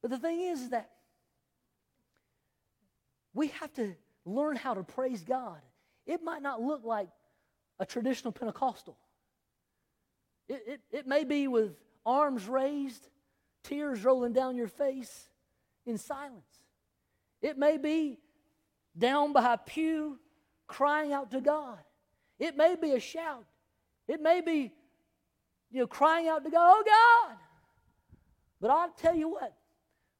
But 0.03 0.11
the 0.11 0.19
thing 0.19 0.41
is, 0.41 0.63
is 0.63 0.71
that 0.71 0.91
we 3.35 3.49
have 3.49 3.73
to 3.75 3.95
learn 4.25 4.57
how 4.57 4.75
to 4.75 4.83
praise 4.83 5.23
God. 5.23 5.61
It 6.07 6.23
might 6.23 6.43
not 6.43 6.61
look 6.61 6.85
like 6.85 7.09
a 7.79 7.87
traditional 7.87 8.33
Pentecostal. 8.33 8.97
It, 10.49 10.63
it, 10.67 10.81
it 10.91 11.07
may 11.07 11.25
be 11.25 11.47
with 11.47 11.73
arms 12.07 12.49
raised, 12.49 13.09
tears 13.63 14.05
rolling 14.05 14.33
down 14.33 14.57
your 14.57 14.69
face 14.69 15.29
in 15.89 15.99
silence. 15.99 16.63
It 17.41 17.57
may 17.59 17.79
be 17.79 18.19
down 18.97 19.33
by 19.33 19.55
a 19.55 19.59
pew 19.59 20.19
crying 20.67 21.13
out 21.13 21.31
to 21.31 21.41
God. 21.41 21.79
It 22.39 22.57
may 22.57 22.77
be 22.77 22.93
a 22.93 23.01
shout. 23.01 23.45
It 24.07 24.21
may 24.21 24.41
be, 24.41 24.73
you 25.71 25.81
know, 25.81 25.87
crying 25.87 26.29
out 26.29 26.45
to 26.45 26.51
God, 26.51 26.75
oh 26.77 26.85
God. 26.85 27.37
But 28.61 28.71
I'll 28.71 28.91
tell 28.91 29.15
you 29.15 29.29
what, 29.29 29.55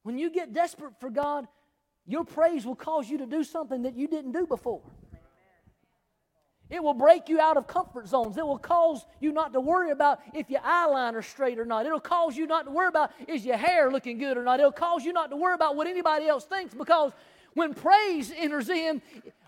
when 0.03 0.17
you 0.17 0.29
get 0.29 0.53
desperate 0.53 0.99
for 0.99 1.09
God, 1.09 1.47
your 2.05 2.23
praise 2.23 2.65
will 2.65 2.75
cause 2.75 3.09
you 3.09 3.17
to 3.19 3.25
do 3.25 3.43
something 3.43 3.83
that 3.83 3.95
you 3.95 4.07
didn't 4.07 4.31
do 4.31 4.47
before. 4.47 4.81
It 6.69 6.83
will 6.83 6.93
break 6.93 7.29
you 7.29 7.39
out 7.39 7.57
of 7.57 7.65
comfort 7.65 8.07
zones. 8.07 8.37
It 8.37 8.45
will 8.45 8.59
cause 8.59 9.05
you 9.19 9.31
not 9.31 9.53
to 9.53 9.59
worry 9.59 9.91
about 9.91 10.19
if 10.33 10.49
your 10.49 10.61
eyeliner 10.61 10.89
eyeliner's 10.89 11.25
straight 11.25 11.59
or 11.59 11.65
not. 11.65 11.85
It'll 11.85 11.99
cause 11.99 12.37
you 12.37 12.45
not 12.45 12.65
to 12.65 12.71
worry 12.71 12.87
about 12.87 13.11
is 13.27 13.45
your 13.45 13.57
hair 13.57 13.91
looking 13.91 14.17
good 14.17 14.37
or 14.37 14.43
not. 14.43 14.59
It'll 14.59 14.71
cause 14.71 15.03
you 15.03 15.13
not 15.13 15.29
to 15.31 15.35
worry 15.35 15.55
about 15.55 15.75
what 15.75 15.87
anybody 15.87 16.27
else 16.27 16.45
thinks 16.45 16.73
because 16.73 17.11
when 17.53 17.73
praise 17.73 18.31
enters 18.35 18.69
in, 18.69 19.01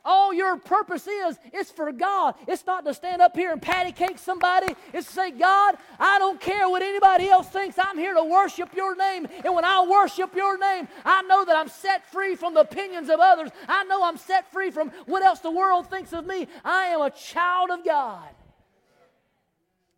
all 0.04 0.34
your 0.34 0.58
purpose 0.58 1.08
is, 1.08 1.38
it's 1.54 1.72
for 1.72 1.92
God. 1.92 2.36
It's 2.48 2.66
not 2.66 2.86
to 2.86 2.94
stand 2.94 3.22
up 3.22 3.36
here 3.36 3.52
and 3.52 3.62
patty 3.62 3.92
cake 3.92 4.18
somebody. 4.18 4.76
It's 4.94 5.08
to 5.08 5.14
say, 5.14 5.32
God, 5.32 5.76
I 6.00 6.20
don't 6.20 6.40
care 6.40 6.68
what 6.70 6.82
anybody 6.82 7.30
else 7.30 7.48
thinks. 7.48 7.78
I'm 7.80 7.98
here 7.98 8.14
to 8.14 8.24
worship 8.24 8.74
your 8.76 8.96
name. 8.96 9.28
And 9.44 9.54
when 9.54 9.66
I 9.66 9.86
worship 9.90 10.36
your 10.36 10.58
name, 10.58 10.88
I 11.06 11.22
know 11.24 11.46
that 11.46 11.56
I'm 11.56 11.70
set 11.70 12.12
free 12.12 12.36
from 12.36 12.54
the 12.54 12.62
opinions 12.62 13.10
of 13.10 13.20
others. 13.20 13.50
I 13.68 13.84
know 13.86 14.04
I'm 14.04 14.18
set 14.18 14.52
free 14.52 14.72
from 14.72 14.92
what 15.06 15.24
else 15.24 15.40
the 15.40 15.52
world 15.52 15.90
thinks 15.90 16.14
of 16.14 16.26
me. 16.26 16.48
I 16.64 16.86
am 16.88 17.02
a 17.02 17.12
child 17.12 17.70
of 17.70 17.86
God. 17.86 18.30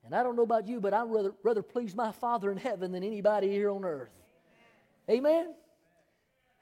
And 0.06 0.14
I 0.14 0.22
don't 0.22 0.36
know 0.36 0.44
about 0.44 0.68
you, 0.68 0.82
but 0.82 0.94
I'd 0.94 1.10
rather, 1.10 1.32
rather 1.44 1.62
please 1.62 1.96
my 1.96 2.12
Father 2.12 2.52
in 2.52 2.58
heaven 2.58 2.92
than 2.92 3.04
anybody 3.04 3.50
here 3.50 3.70
on 3.70 3.86
earth. 3.86 4.12
Amen? 5.10 5.54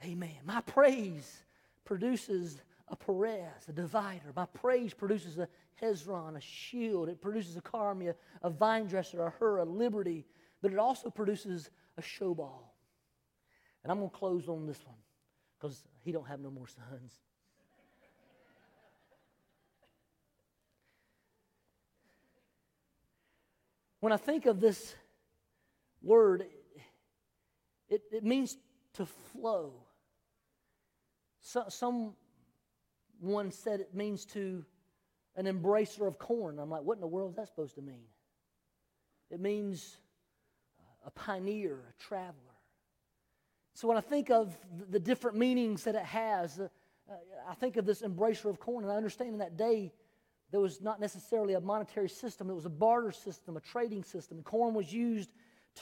Amen. 0.04 0.36
My 0.46 0.62
praise 0.62 1.44
produces 1.86 2.62
a 2.92 2.96
Perez, 2.96 3.70
a 3.70 3.72
divider. 3.72 4.34
My 4.36 4.46
praise 4.46 4.94
produces 4.94 5.40
a 5.40 5.48
Hezron, 5.82 6.36
a 6.36 6.42
shield. 6.42 7.10
It 7.10 7.22
produces 7.22 7.56
a 7.56 7.62
Carmi, 7.62 8.14
a, 8.44 8.50
vine 8.50 8.86
dresser, 8.86 9.26
a 9.26 9.30
Hur, 9.30 9.60
a 9.60 9.66
liberty. 9.66 10.26
But 10.62 10.74
it 10.74 10.78
also 10.78 11.10
produces 11.10 11.70
a 11.98 12.02
Shobal. 12.02 12.60
And 13.84 13.92
I'm 13.92 14.00
going 14.00 14.12
to 14.12 14.16
close 14.16 14.48
on 14.48 14.68
this 14.68 14.86
one 14.86 14.98
because 15.60 15.84
he 16.04 16.12
don't 16.12 16.28
have 16.28 16.40
no 16.40 16.52
more 16.52 16.68
sons. 16.68 17.14
When 24.02 24.12
I 24.12 24.18
think 24.18 24.48
of 24.48 24.60
this 24.60 24.96
word, 26.02 26.46
it, 27.88 28.02
it 28.12 28.24
means 28.24 28.58
to 28.94 29.06
flow. 29.06 29.74
So, 31.42 32.16
someone 33.22 33.52
said 33.52 33.80
it 33.80 33.94
means 33.94 34.26
to 34.26 34.66
an 35.36 35.46
embracer 35.46 36.08
of 36.08 36.18
corn. 36.18 36.60
I'm 36.60 36.70
like, 36.70 36.82
what 36.82 36.96
in 36.96 37.02
the 37.02 37.08
world 37.08 37.32
is 37.32 37.36
that 37.38 37.48
supposed 37.48 37.76
to 37.76 37.82
mean? 37.82 38.04
It 39.30 39.40
means 39.40 39.98
a 41.06 41.12
pioneer, 41.12 41.80
a 41.90 42.04
traveler. 42.04 42.34
So 43.74 43.88
when 43.88 43.98
I 43.98 44.02
think 44.02 44.30
of 44.30 44.58
the 44.90 45.00
different 45.00 45.38
meanings 45.38 45.84
that 45.86 45.96
it 45.96 46.04
has, 46.04 46.60
uh, 46.60 46.68
I 47.48 47.54
think 47.56 47.78
of 47.78 47.86
this 47.86 48.02
embracer 48.02 48.46
of 48.46 48.60
corn, 48.60 48.84
and 48.84 48.92
I 48.92 48.98
understand 48.98 49.32
in 49.32 49.40
that 49.40 49.56
day 49.56 49.94
there 50.52 50.60
was 50.60 50.82
not 50.82 51.00
necessarily 51.00 51.54
a 51.54 51.62
monetary 51.62 52.10
system, 52.10 52.50
it 52.50 52.54
was 52.54 52.66
a 52.66 52.70
barter 52.70 53.12
system, 53.12 53.56
a 53.56 53.62
trading 53.62 54.04
system. 54.04 54.44
Corn 54.44 54.74
was 54.74 54.92
used 54.92 55.30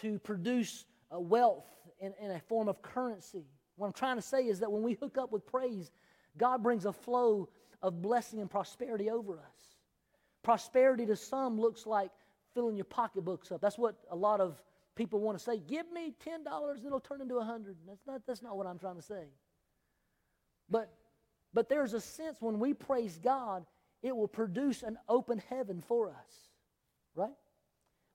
to 0.01 0.19
produce 0.19 0.85
uh, 1.13 1.19
wealth 1.19 1.65
in 1.99 2.31
a 2.31 2.39
form 2.39 2.69
of 2.69 2.81
currency. 2.81 3.45
What 3.75 3.87
I'm 3.87 3.93
trying 3.93 4.15
to 4.17 4.21
say 4.21 4.43
is 4.43 4.59
that 4.59 4.71
when 4.71 4.83
we 4.83 4.93
hook 4.93 5.17
up 5.17 5.31
with 5.31 5.45
praise, 5.45 5.91
God 6.39 6.63
brings 6.63 6.85
a 6.85 6.93
flow 6.93 7.49
of 7.83 8.01
blessing 8.01 8.41
and 8.41 8.49
prosperity 8.49 9.11
over 9.11 9.33
us. 9.33 9.75
Prosperity 10.41 11.05
to 11.05 11.15
some 11.15 11.59
looks 11.59 11.85
like 11.85 12.09
filling 12.55 12.75
your 12.75 12.85
pocketbooks 12.85 13.51
up. 13.51 13.61
That's 13.61 13.77
what 13.77 13.95
a 14.09 14.15
lot 14.15 14.41
of 14.41 14.59
people 14.95 15.19
want 15.19 15.37
to 15.37 15.43
say. 15.43 15.59
Give 15.59 15.85
me 15.91 16.13
ten 16.23 16.43
dollars, 16.43 16.79
it'll 16.83 16.99
turn 16.99 17.21
into 17.21 17.37
a 17.37 17.43
hundred. 17.43 17.75
That's 17.87 18.01
not 18.07 18.21
that's 18.25 18.41
not 18.41 18.57
what 18.57 18.65
I'm 18.65 18.79
trying 18.79 18.95
to 18.95 19.03
say. 19.03 19.25
But 20.69 20.91
but 21.53 21.69
there's 21.69 21.93
a 21.93 22.01
sense 22.01 22.37
when 22.39 22.59
we 22.59 22.73
praise 22.73 23.19
God, 23.21 23.65
it 24.01 24.15
will 24.15 24.27
produce 24.27 24.81
an 24.81 24.97
open 25.07 25.43
heaven 25.49 25.83
for 25.87 26.09
us. 26.09 26.49
Right? 27.15 27.35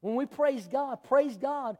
When 0.00 0.16
we 0.16 0.26
praise 0.26 0.66
God, 0.66 1.02
praise 1.04 1.36
God 1.36 1.78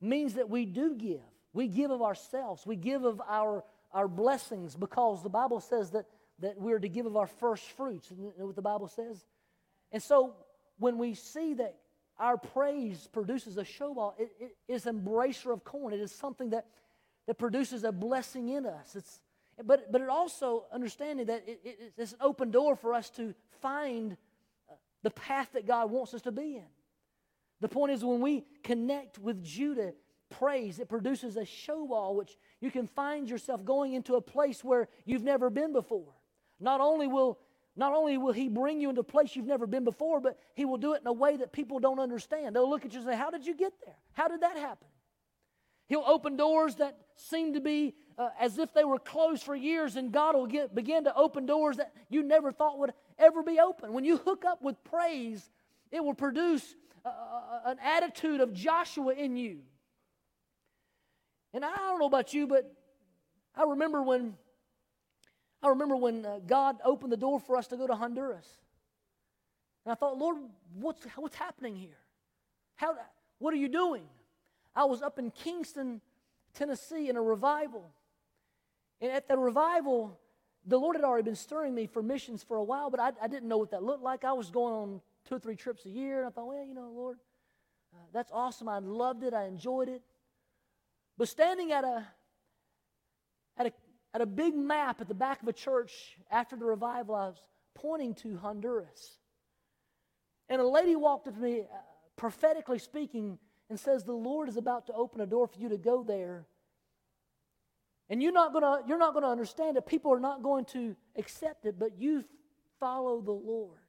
means 0.00 0.34
that 0.34 0.48
we 0.48 0.66
do 0.66 0.94
give. 0.94 1.20
We 1.52 1.68
give 1.68 1.90
of 1.90 2.02
ourselves, 2.02 2.66
we 2.66 2.76
give 2.76 3.04
of 3.04 3.20
our, 3.28 3.64
our 3.92 4.08
blessings 4.08 4.76
because 4.76 5.22
the 5.22 5.28
Bible 5.28 5.60
says 5.60 5.90
that, 5.90 6.06
that 6.40 6.58
we're 6.58 6.78
to 6.78 6.88
give 6.88 7.06
of 7.06 7.16
our 7.16 7.26
first 7.26 7.70
fruits. 7.72 8.10
Isn't 8.10 8.36
that 8.38 8.46
what 8.46 8.56
the 8.56 8.62
Bible 8.62 8.88
says? 8.88 9.24
And 9.92 10.02
so 10.02 10.34
when 10.78 10.98
we 10.98 11.14
see 11.14 11.54
that 11.54 11.76
our 12.18 12.36
praise 12.36 13.08
produces 13.12 13.56
a 13.56 13.64
Shobal, 13.64 14.14
it, 14.18 14.30
it 14.38 14.56
is 14.68 14.84
embracer 14.84 15.52
of 15.52 15.64
corn. 15.64 15.92
It 15.92 16.00
is 16.00 16.12
something 16.12 16.50
that, 16.50 16.66
that 17.26 17.38
produces 17.38 17.84
a 17.84 17.92
blessing 17.92 18.50
in 18.50 18.66
us. 18.66 18.94
It's, 18.94 19.20
but, 19.64 19.90
but 19.90 20.00
it 20.00 20.08
also, 20.08 20.64
understanding 20.72 21.26
that 21.26 21.44
it, 21.46 21.60
it, 21.64 21.92
it's 21.96 22.12
an 22.12 22.18
open 22.20 22.50
door 22.50 22.76
for 22.76 22.94
us 22.94 23.10
to 23.10 23.34
find 23.60 24.12
uh, 24.70 24.74
the 25.02 25.10
path 25.10 25.50
that 25.52 25.66
God 25.66 25.90
wants 25.90 26.14
us 26.14 26.22
to 26.22 26.32
be 26.32 26.56
in. 26.56 26.66
The 27.60 27.68
point 27.68 27.92
is, 27.92 28.04
when 28.04 28.20
we 28.20 28.44
connect 28.62 29.18
with 29.18 29.42
Judah, 29.44 29.92
praise, 30.30 30.78
it 30.78 30.88
produces 30.88 31.36
a 31.36 31.42
Shobal, 31.42 32.14
which 32.14 32.36
you 32.60 32.70
can 32.70 32.86
find 32.86 33.28
yourself 33.28 33.64
going 33.64 33.94
into 33.94 34.14
a 34.14 34.20
place 34.20 34.64
where 34.64 34.88
you've 35.04 35.22
never 35.22 35.50
been 35.50 35.72
before. 35.72 36.14
Not 36.58 36.80
only 36.80 37.06
will 37.06 37.38
not 37.76 37.94
only 37.94 38.18
will 38.18 38.32
he 38.32 38.48
bring 38.48 38.80
you 38.80 38.90
into 38.90 39.00
a 39.00 39.04
place 39.04 39.34
you've 39.36 39.46
never 39.46 39.66
been 39.66 39.84
before, 39.84 40.20
but 40.20 40.38
he 40.54 40.64
will 40.64 40.76
do 40.76 40.94
it 40.94 41.00
in 41.00 41.06
a 41.06 41.12
way 41.12 41.36
that 41.36 41.52
people 41.52 41.78
don't 41.78 42.00
understand. 42.00 42.54
They'll 42.54 42.68
look 42.68 42.84
at 42.84 42.92
you 42.92 42.98
and 42.98 43.08
say, 43.08 43.16
How 43.16 43.30
did 43.30 43.46
you 43.46 43.54
get 43.54 43.72
there? 43.84 43.94
How 44.12 44.28
did 44.28 44.42
that 44.42 44.56
happen? 44.56 44.88
He'll 45.86 46.04
open 46.06 46.36
doors 46.36 46.76
that 46.76 46.96
seem 47.16 47.54
to 47.54 47.60
be 47.60 47.94
uh, 48.18 48.28
as 48.38 48.58
if 48.58 48.72
they 48.74 48.84
were 48.84 48.98
closed 48.98 49.42
for 49.42 49.56
years, 49.56 49.96
and 49.96 50.12
God 50.12 50.34
will 50.34 50.46
get, 50.46 50.74
begin 50.74 51.04
to 51.04 51.14
open 51.16 51.46
doors 51.46 51.78
that 51.78 51.92
you 52.08 52.22
never 52.22 52.52
thought 52.52 52.78
would 52.78 52.92
ever 53.18 53.42
be 53.42 53.58
open. 53.58 53.92
When 53.92 54.04
you 54.04 54.18
hook 54.18 54.44
up 54.44 54.62
with 54.62 54.82
praise, 54.84 55.50
it 55.90 56.04
will 56.04 56.14
produce 56.14 56.76
uh, 57.04 57.10
an 57.64 57.78
attitude 57.82 58.40
of 58.40 58.52
Joshua 58.52 59.14
in 59.14 59.36
you. 59.36 59.60
And 61.52 61.64
I 61.64 61.74
don't 61.74 61.98
know 61.98 62.06
about 62.06 62.32
you, 62.32 62.46
but 62.46 62.72
I 63.56 63.64
remember 63.64 64.02
when 64.02 64.34
I 65.62 65.68
remember 65.68 65.96
when 65.96 66.24
uh, 66.24 66.40
God 66.46 66.78
opened 66.84 67.12
the 67.12 67.18
door 67.18 67.38
for 67.38 67.56
us 67.56 67.66
to 67.68 67.76
go 67.76 67.86
to 67.86 67.94
Honduras. 67.94 68.46
And 69.84 69.92
I 69.92 69.94
thought, 69.94 70.16
Lord, 70.16 70.38
what's, 70.74 71.04
what's 71.16 71.36
happening 71.36 71.76
here? 71.76 71.98
How, 72.76 72.96
what 73.38 73.52
are 73.52 73.58
you 73.58 73.68
doing? 73.68 74.04
I 74.74 74.84
was 74.84 75.02
up 75.02 75.18
in 75.18 75.30
Kingston, 75.30 76.00
Tennessee 76.54 77.08
in 77.08 77.16
a 77.16 77.22
revival. 77.22 77.90
And 79.00 79.12
at 79.12 79.28
the 79.28 79.36
revival, 79.36 80.18
the 80.66 80.78
Lord 80.78 80.96
had 80.96 81.04
already 81.04 81.24
been 81.24 81.36
stirring 81.36 81.74
me 81.74 81.86
for 81.86 82.02
missions 82.02 82.42
for 82.42 82.56
a 82.56 82.64
while, 82.64 82.90
but 82.90 83.00
I, 83.00 83.12
I 83.20 83.28
didn't 83.28 83.48
know 83.48 83.58
what 83.58 83.70
that 83.72 83.82
looked 83.82 84.02
like. 84.02 84.24
I 84.24 84.32
was 84.32 84.50
going 84.50 84.74
on 84.74 85.00
two 85.28 85.34
or 85.34 85.38
three 85.38 85.56
trips 85.56 85.84
a 85.86 85.90
year, 85.90 86.18
and 86.18 86.26
I 86.26 86.30
thought, 86.30 86.46
well, 86.46 86.64
you 86.64 86.74
know, 86.74 86.90
Lord, 86.94 87.18
uh, 87.94 87.98
that's 88.12 88.30
awesome. 88.32 88.68
I 88.68 88.78
loved 88.78 89.24
it. 89.24 89.34
I 89.34 89.46
enjoyed 89.46 89.88
it. 89.88 90.02
But 91.20 91.28
standing 91.28 91.70
at 91.70 91.84
a, 91.84 92.06
at, 93.58 93.66
a, 93.66 93.72
at 94.14 94.22
a 94.22 94.26
big 94.26 94.56
map 94.56 95.02
at 95.02 95.08
the 95.08 95.12
back 95.12 95.42
of 95.42 95.48
a 95.48 95.52
church 95.52 96.16
after 96.30 96.56
the 96.56 96.64
revival, 96.64 97.14
I 97.14 97.26
was 97.26 97.42
pointing 97.74 98.14
to 98.14 98.38
Honduras. 98.38 99.18
And 100.48 100.62
a 100.62 100.66
lady 100.66 100.96
walked 100.96 101.28
up 101.28 101.34
to 101.34 101.40
me, 101.40 101.60
uh, 101.60 101.76
prophetically 102.16 102.78
speaking, 102.78 103.38
and 103.68 103.78
says, 103.78 104.02
The 104.02 104.14
Lord 104.14 104.48
is 104.48 104.56
about 104.56 104.86
to 104.86 104.94
open 104.94 105.20
a 105.20 105.26
door 105.26 105.46
for 105.46 105.58
you 105.58 105.68
to 105.68 105.76
go 105.76 106.02
there. 106.02 106.46
And 108.08 108.22
you're 108.22 108.32
not 108.32 108.54
gonna, 108.54 108.78
you're 108.88 108.96
not 108.96 109.12
gonna 109.12 109.28
understand 109.28 109.76
it. 109.76 109.84
People 109.84 110.14
are 110.14 110.20
not 110.20 110.42
going 110.42 110.64
to 110.72 110.96
accept 111.16 111.66
it, 111.66 111.78
but 111.78 112.00
you 112.00 112.24
follow 112.78 113.20
the 113.20 113.30
Lord. 113.30 113.80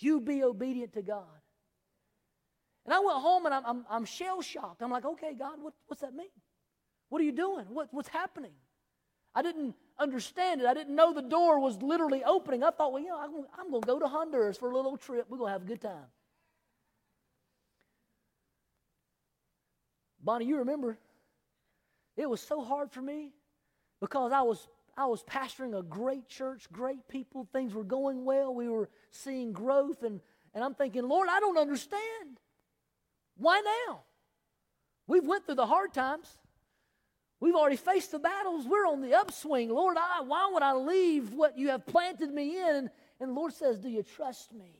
You 0.00 0.20
be 0.20 0.42
obedient 0.42 0.94
to 0.94 1.02
God. 1.02 1.43
And 2.84 2.92
I 2.92 3.00
went 3.00 3.18
home 3.18 3.46
and 3.46 3.54
I'm, 3.54 3.64
I'm, 3.66 3.86
I'm 3.88 4.04
shell 4.04 4.42
shocked. 4.42 4.82
I'm 4.82 4.90
like, 4.90 5.04
okay, 5.04 5.34
God, 5.38 5.54
what, 5.60 5.72
what's 5.86 6.02
that 6.02 6.14
mean? 6.14 6.28
What 7.08 7.20
are 7.20 7.24
you 7.24 7.32
doing? 7.32 7.66
What, 7.68 7.88
what's 7.92 8.08
happening? 8.08 8.52
I 9.34 9.42
didn't 9.42 9.74
understand 9.98 10.60
it. 10.60 10.66
I 10.66 10.74
didn't 10.74 10.94
know 10.94 11.12
the 11.12 11.22
door 11.22 11.58
was 11.60 11.80
literally 11.82 12.22
opening. 12.24 12.62
I 12.62 12.70
thought, 12.70 12.92
well, 12.92 13.02
you 13.02 13.08
know, 13.08 13.18
I'm, 13.18 13.30
I'm 13.58 13.70
going 13.70 13.82
to 13.82 13.86
go 13.86 13.98
to 13.98 14.06
Honduras 14.06 14.58
for 14.58 14.70
a 14.70 14.76
little 14.76 14.96
trip. 14.96 15.26
We're 15.28 15.38
going 15.38 15.48
to 15.48 15.52
have 15.52 15.62
a 15.62 15.66
good 15.66 15.80
time. 15.80 16.06
Bonnie, 20.22 20.46
you 20.46 20.58
remember? 20.58 20.98
It 22.16 22.28
was 22.28 22.40
so 22.40 22.62
hard 22.62 22.92
for 22.92 23.02
me 23.02 23.32
because 24.00 24.32
I 24.32 24.42
was 24.42 24.68
I 24.96 25.06
was 25.06 25.22
pastoring 25.24 25.76
a 25.76 25.82
great 25.82 26.28
church, 26.28 26.68
great 26.70 27.08
people, 27.08 27.48
things 27.52 27.74
were 27.74 27.84
going 27.84 28.24
well, 28.24 28.54
we 28.54 28.68
were 28.68 28.88
seeing 29.10 29.52
growth, 29.52 30.02
and, 30.02 30.20
and 30.54 30.62
I'm 30.62 30.74
thinking, 30.74 31.08
Lord, 31.08 31.28
I 31.30 31.40
don't 31.40 31.58
understand. 31.58 32.38
Why 33.36 33.60
now? 33.88 34.00
We've 35.06 35.26
went 35.26 35.46
through 35.46 35.56
the 35.56 35.66
hard 35.66 35.92
times. 35.92 36.28
We've 37.40 37.54
already 37.54 37.76
faced 37.76 38.12
the 38.12 38.18
battles. 38.18 38.64
We're 38.66 38.86
on 38.86 39.02
the 39.02 39.14
upswing. 39.14 39.68
Lord, 39.68 39.96
I, 39.98 40.22
why 40.22 40.48
would 40.52 40.62
I 40.62 40.74
leave 40.74 41.34
what 41.34 41.58
you 41.58 41.68
have 41.68 41.84
planted 41.84 42.32
me 42.32 42.58
in? 42.58 42.90
And, 43.20 43.34
Lord 43.34 43.52
says, 43.52 43.78
Do 43.78 43.88
you 43.88 44.02
trust 44.02 44.52
me? 44.52 44.78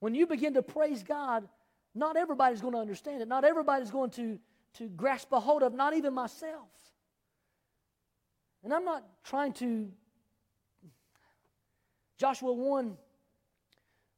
When 0.00 0.14
you 0.14 0.26
begin 0.26 0.54
to 0.54 0.62
praise 0.62 1.02
God, 1.02 1.48
not 1.94 2.16
everybody's 2.16 2.60
going 2.60 2.74
to 2.74 2.80
understand 2.80 3.22
it. 3.22 3.28
Not 3.28 3.44
everybody's 3.44 3.90
going 3.90 4.10
to, 4.10 4.38
to 4.74 4.88
grasp 4.88 5.32
a 5.32 5.40
hold 5.40 5.62
of, 5.62 5.72
not 5.74 5.94
even 5.94 6.12
myself. 6.12 6.68
And 8.62 8.72
I'm 8.72 8.84
not 8.84 9.04
trying 9.24 9.52
to. 9.54 9.88
Joshua 12.18 12.52
1 12.52 12.96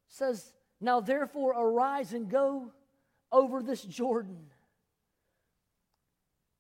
says, 0.09 0.53
Now 0.81 1.01
therefore 1.01 1.53
arise 1.53 2.13
and 2.13 2.29
go 2.29 2.73
over 3.31 3.63
this 3.63 3.83
Jordan. 3.83 4.39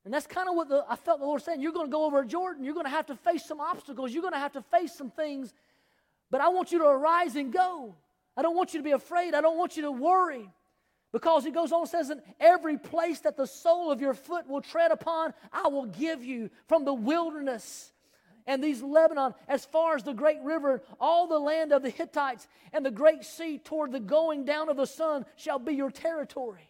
And 0.05 0.15
that's 0.15 0.27
kind 0.27 0.49
of 0.49 0.55
what 0.55 0.69
the, 0.69 0.85
I 0.89 0.97
felt 0.97 1.21
the 1.21 1.27
Lord 1.27 1.43
saying. 1.43 1.61
You're 1.61 1.73
going 1.73 1.87
to 1.87 1.93
go 1.93 2.07
over 2.07 2.25
Jordan. 2.25 2.65
You're 2.65 2.75
going 2.75 2.87
to 2.87 2.91
have 2.91 3.07
to 3.07 3.17
face 3.17 3.45
some 3.45 3.61
obstacles. 3.61 4.13
You're 4.13 4.23
going 4.23 4.35
to 4.35 4.39
have 4.39 4.53
to 4.53 4.63
face 4.63 4.95
some 4.95 5.11
things. 5.11 5.53
But 6.31 6.41
I 6.41 6.49
want 6.49 6.73
you 6.73 6.79
to 6.79 6.87
arise 6.87 7.37
and 7.37 7.53
go. 7.53 7.95
I 8.37 8.43
don't 8.43 8.57
want 8.57 8.73
you 8.73 8.81
to 8.81 8.85
be 8.85 8.93
afraid. 8.93 9.35
I 9.35 9.41
don't 9.41 9.59
want 9.59 9.77
you 9.77 9.83
to 9.83 9.93
worry. 9.93 10.49
Because 11.13 11.45
he 11.45 11.51
goes 11.51 11.73
on 11.73 11.81
and 11.81 11.89
says, 11.91 12.11
In 12.11 12.23
every 12.39 12.79
place 12.79 13.21
that 13.21 13.37
the 13.37 13.47
sole 13.47 13.91
of 13.91 14.01
your 14.01 14.15
foot 14.15 14.49
will 14.49 14.63
tread 14.63 14.93
upon, 14.93 15.35
I 15.53 15.69
will 15.69 15.87
give 15.87 16.25
you 16.25 16.51
from 16.67 16.85
the 16.85 16.95
wilderness 16.95 17.93
and 18.51 18.65
these 18.65 18.83
Lebanon, 18.83 19.33
as 19.47 19.65
far 19.65 19.95
as 19.95 20.03
the 20.03 20.13
great 20.13 20.43
river, 20.43 20.83
all 20.99 21.29
the 21.29 21.39
land 21.39 21.73
of 21.73 21.83
the 21.83 21.89
Hittites 21.89 22.49
and 22.73 22.85
the 22.85 22.91
great 22.91 23.25
sea 23.25 23.59
toward 23.59 23.93
the 23.93 24.01
going 24.01 24.45
down 24.45 24.69
of 24.69 24.77
the 24.77 24.89
sun 24.89 25.25
shall 25.37 25.61
be 25.61 25.73
your 25.73 25.93
territory. 25.93 26.69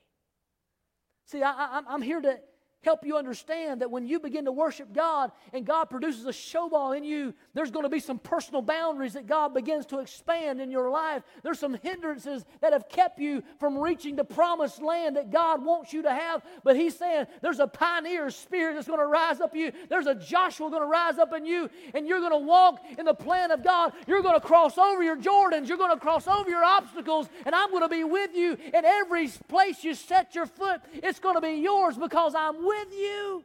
See, 1.24 1.42
I, 1.42 1.80
am 1.88 2.02
here 2.02 2.20
to 2.20 2.38
help 2.82 3.04
you 3.04 3.16
understand 3.16 3.82
that 3.82 3.90
when 3.90 4.06
you 4.06 4.18
begin 4.18 4.46
to 4.46 4.52
worship 4.52 4.92
God 4.92 5.32
and 5.52 5.66
God 5.66 5.86
produces 5.86 6.24
a 6.24 6.30
Shobal 6.30 6.96
in 6.96 7.04
you, 7.04 7.34
there's 7.52 7.70
going 7.70 7.82
to 7.82 7.90
be 7.90 8.00
some 8.00 8.18
personal 8.18 8.62
boundaries 8.62 9.12
that 9.12 9.26
God 9.26 9.52
begins 9.52 9.84
to 9.86 9.98
expand 9.98 10.60
in 10.60 10.70
your 10.70 10.90
life. 10.90 11.22
There's 11.42 11.58
some 11.58 11.74
hindrances 11.74 12.44
that 12.60 12.72
have 12.72 12.88
kept 12.88 13.18
you 13.18 13.42
from 13.58 13.78
reaching 13.78 14.16
the 14.16 14.24
promised 14.24 14.80
land 14.80 15.16
that 15.16 15.30
God 15.30 15.62
wants 15.62 15.92
you 15.92 16.02
to 16.02 16.10
have. 16.10 16.42
But 16.64 16.76
He's 16.76 16.96
saying 16.96 17.26
there's 17.42 17.60
a 17.60 17.66
pioneer 17.66 18.30
spirit 18.30 18.74
that's 18.74 18.86
going 18.86 18.98
to 18.98 19.06
rise 19.06 19.40
up 19.40 19.54
in 19.54 19.60
you. 19.60 19.72
There's 19.90 20.06
a 20.06 20.14
Joshua 20.14 20.70
going 20.70 20.82
to 20.82 20.88
rise 20.88 21.18
up 21.18 21.34
in 21.34 21.44
you, 21.44 21.68
and 21.92 22.08
you're 22.08 22.20
going 22.20 22.32
to 22.32 22.46
walk 22.46 22.82
in 22.98 23.04
the 23.04 23.14
plan 23.14 23.50
of 23.50 23.62
God. 23.62 23.92
You're 24.06 24.22
going 24.22 24.40
to 24.40 24.46
cross 24.46 24.78
over 24.78 25.02
your 25.02 25.16
Jordans. 25.16 25.68
You're 25.68 25.78
going 25.78 25.92
to 25.92 26.00
cross 26.00 26.26
over 26.26 26.48
your 26.48 26.64
obstacles, 26.64 27.28
and 27.44 27.54
I'm 27.54 27.70
going 27.70 27.82
to 27.82 27.88
be 27.88 28.04
with 28.04 28.34
you 28.34 28.56
in 28.72 28.84
every 28.84 29.28
place 29.48 29.84
you 29.84 29.94
set 29.94 30.34
your 30.34 30.46
foot. 30.46 30.80
It's 30.94 31.18
going 31.18 31.34
to 31.34 31.42
be 31.42 31.54
yours 31.54 31.98
because 31.98 32.34
I'm 32.34 32.64
with 32.64 32.69
you. 32.92 33.44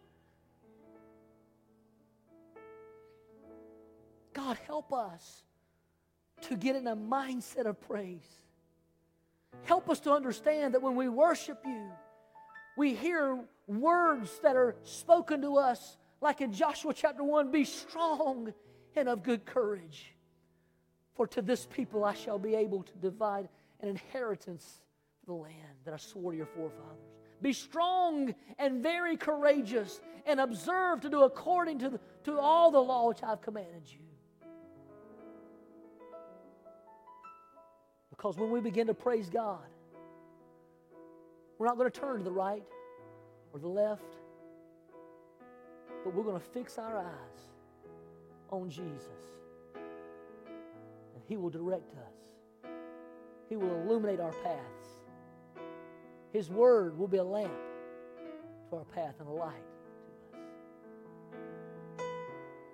God, 4.33 4.57
help 4.67 4.91
us 4.91 5.43
to 6.41 6.55
get 6.55 6.75
in 6.75 6.87
a 6.87 6.95
mindset 6.95 7.65
of 7.65 7.79
praise. 7.81 8.27
Help 9.63 9.89
us 9.89 9.99
to 10.01 10.11
understand 10.11 10.73
that 10.73 10.81
when 10.81 10.95
we 10.95 11.07
worship 11.09 11.61
you, 11.65 11.89
we 12.77 12.93
hear 12.93 13.39
words 13.67 14.39
that 14.43 14.55
are 14.55 14.75
spoken 14.83 15.41
to 15.41 15.57
us, 15.57 15.97
like 16.21 16.41
in 16.41 16.51
Joshua 16.51 16.93
chapter 16.93 17.23
1 17.23 17.51
be 17.51 17.63
strong 17.63 18.53
and 18.95 19.09
of 19.09 19.23
good 19.23 19.45
courage. 19.45 20.13
For 21.15 21.25
to 21.27 21.41
this 21.41 21.65
people 21.65 22.03
I 22.03 22.13
shall 22.13 22.37
be 22.37 22.55
able 22.55 22.83
to 22.83 22.97
divide 23.01 23.47
an 23.81 23.89
inheritance 23.89 24.81
of 25.23 25.27
the 25.27 25.33
land 25.33 25.55
that 25.85 25.93
I 25.93 25.97
swore 25.97 26.31
to 26.31 26.37
your 26.37 26.47
forefathers. 26.47 27.14
Be 27.41 27.53
strong 27.53 28.33
and 28.57 28.81
very 28.81 29.17
courageous, 29.17 29.99
and 30.25 30.39
observe 30.39 31.01
to 31.01 31.09
do 31.09 31.23
according 31.23 31.79
to, 31.79 31.89
the, 31.89 31.99
to 32.23 32.39
all 32.39 32.71
the 32.71 32.79
law 32.79 33.07
which 33.07 33.21
I've 33.21 33.41
commanded 33.41 33.83
you. 33.85 33.99
Because 38.09 38.37
when 38.37 38.49
we 38.49 38.61
begin 38.61 38.87
to 38.87 38.93
praise 38.93 39.29
God, 39.29 39.59
we're 41.57 41.67
not 41.67 41.77
going 41.77 41.91
to 41.91 41.99
turn 41.99 42.17
to 42.17 42.23
the 42.23 42.31
right 42.31 42.63
or 43.53 43.59
the 43.59 43.67
left, 43.67 44.17
but 46.03 46.13
we're 46.13 46.23
going 46.23 46.39
to 46.39 46.45
fix 46.45 46.77
our 46.77 46.97
eyes 46.97 47.51
on 48.49 48.69
Jesus. 48.69 49.05
And 51.13 51.23
He 51.27 51.37
will 51.37 51.49
direct 51.49 51.93
us, 51.93 52.69
He 53.49 53.57
will 53.57 53.81
illuminate 53.81 54.19
our 54.19 54.33
paths. 54.43 54.94
His 56.35 56.49
word 56.49 56.99
will 56.99 57.07
be 57.07 57.15
a 57.15 57.23
lamp 57.23 57.53
to 58.69 58.75
our 58.75 58.83
path 58.83 59.15
and 59.21 59.29
a 59.29 59.31
light 59.31 59.53
to 61.95 62.03
us. 62.03 62.05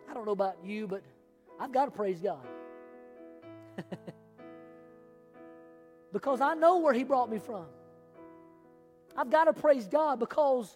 I 0.09 0.16
don't 0.16 0.26
know 0.26 0.32
about 0.32 0.57
you, 0.66 0.88
but 0.88 1.03
I've 1.59 1.72
got 1.72 1.86
to 1.86 1.91
praise 1.91 2.20
God. 2.22 2.43
because 6.12 6.41
I 6.41 6.55
know 6.55 6.80
where 6.80 6.91
He 6.91 7.03
brought 7.03 7.30
me 7.30 7.38
from. 7.38 7.68
I've 9.16 9.30
got 9.30 9.43
to 9.43 9.53
praise 9.53 9.88
God 9.88 10.18
because 10.18 10.76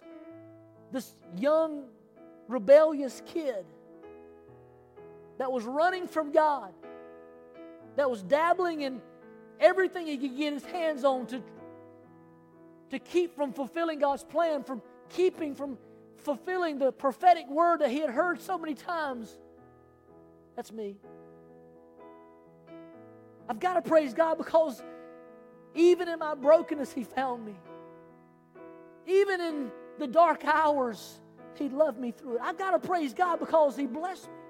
this 0.92 1.16
young, 1.36 1.86
rebellious 2.46 3.20
kid 3.26 3.66
that 5.38 5.50
was 5.50 5.64
running 5.64 6.06
from 6.06 6.30
God, 6.30 6.72
that 7.96 8.08
was 8.08 8.22
dabbling 8.22 8.82
in 8.82 9.02
everything 9.58 10.06
he 10.06 10.18
could 10.18 10.36
get 10.36 10.52
his 10.52 10.64
hands 10.66 11.02
on 11.02 11.26
to 11.26 11.42
to 12.90 12.98
keep 12.98 13.34
from 13.34 13.52
fulfilling 13.52 13.98
God's 13.98 14.24
plan, 14.24 14.62
from 14.62 14.82
keeping 15.10 15.54
from 15.54 15.78
fulfilling 16.18 16.78
the 16.78 16.90
prophetic 16.92 17.48
word 17.48 17.80
that 17.80 17.90
he 17.90 18.00
had 18.00 18.10
heard 18.10 18.40
so 18.40 18.58
many 18.58 18.74
times. 18.74 19.38
That's 20.56 20.72
me. 20.72 20.96
I've 23.48 23.60
got 23.60 23.74
to 23.74 23.82
praise 23.82 24.12
God 24.12 24.38
because 24.38 24.82
even 25.76 26.08
in 26.08 26.18
my 26.18 26.34
brokenness, 26.34 26.92
He 26.92 27.04
found 27.04 27.44
me. 27.44 27.54
Even 29.06 29.40
in 29.40 29.70
the 29.98 30.06
dark 30.06 30.44
hours, 30.44 31.20
He 31.54 31.68
loved 31.68 31.98
me 31.98 32.10
through 32.10 32.36
it. 32.36 32.40
I've 32.42 32.58
got 32.58 32.70
to 32.72 32.78
praise 32.78 33.14
God 33.14 33.38
because 33.38 33.76
He 33.76 33.86
blessed 33.86 34.26
me. 34.26 34.45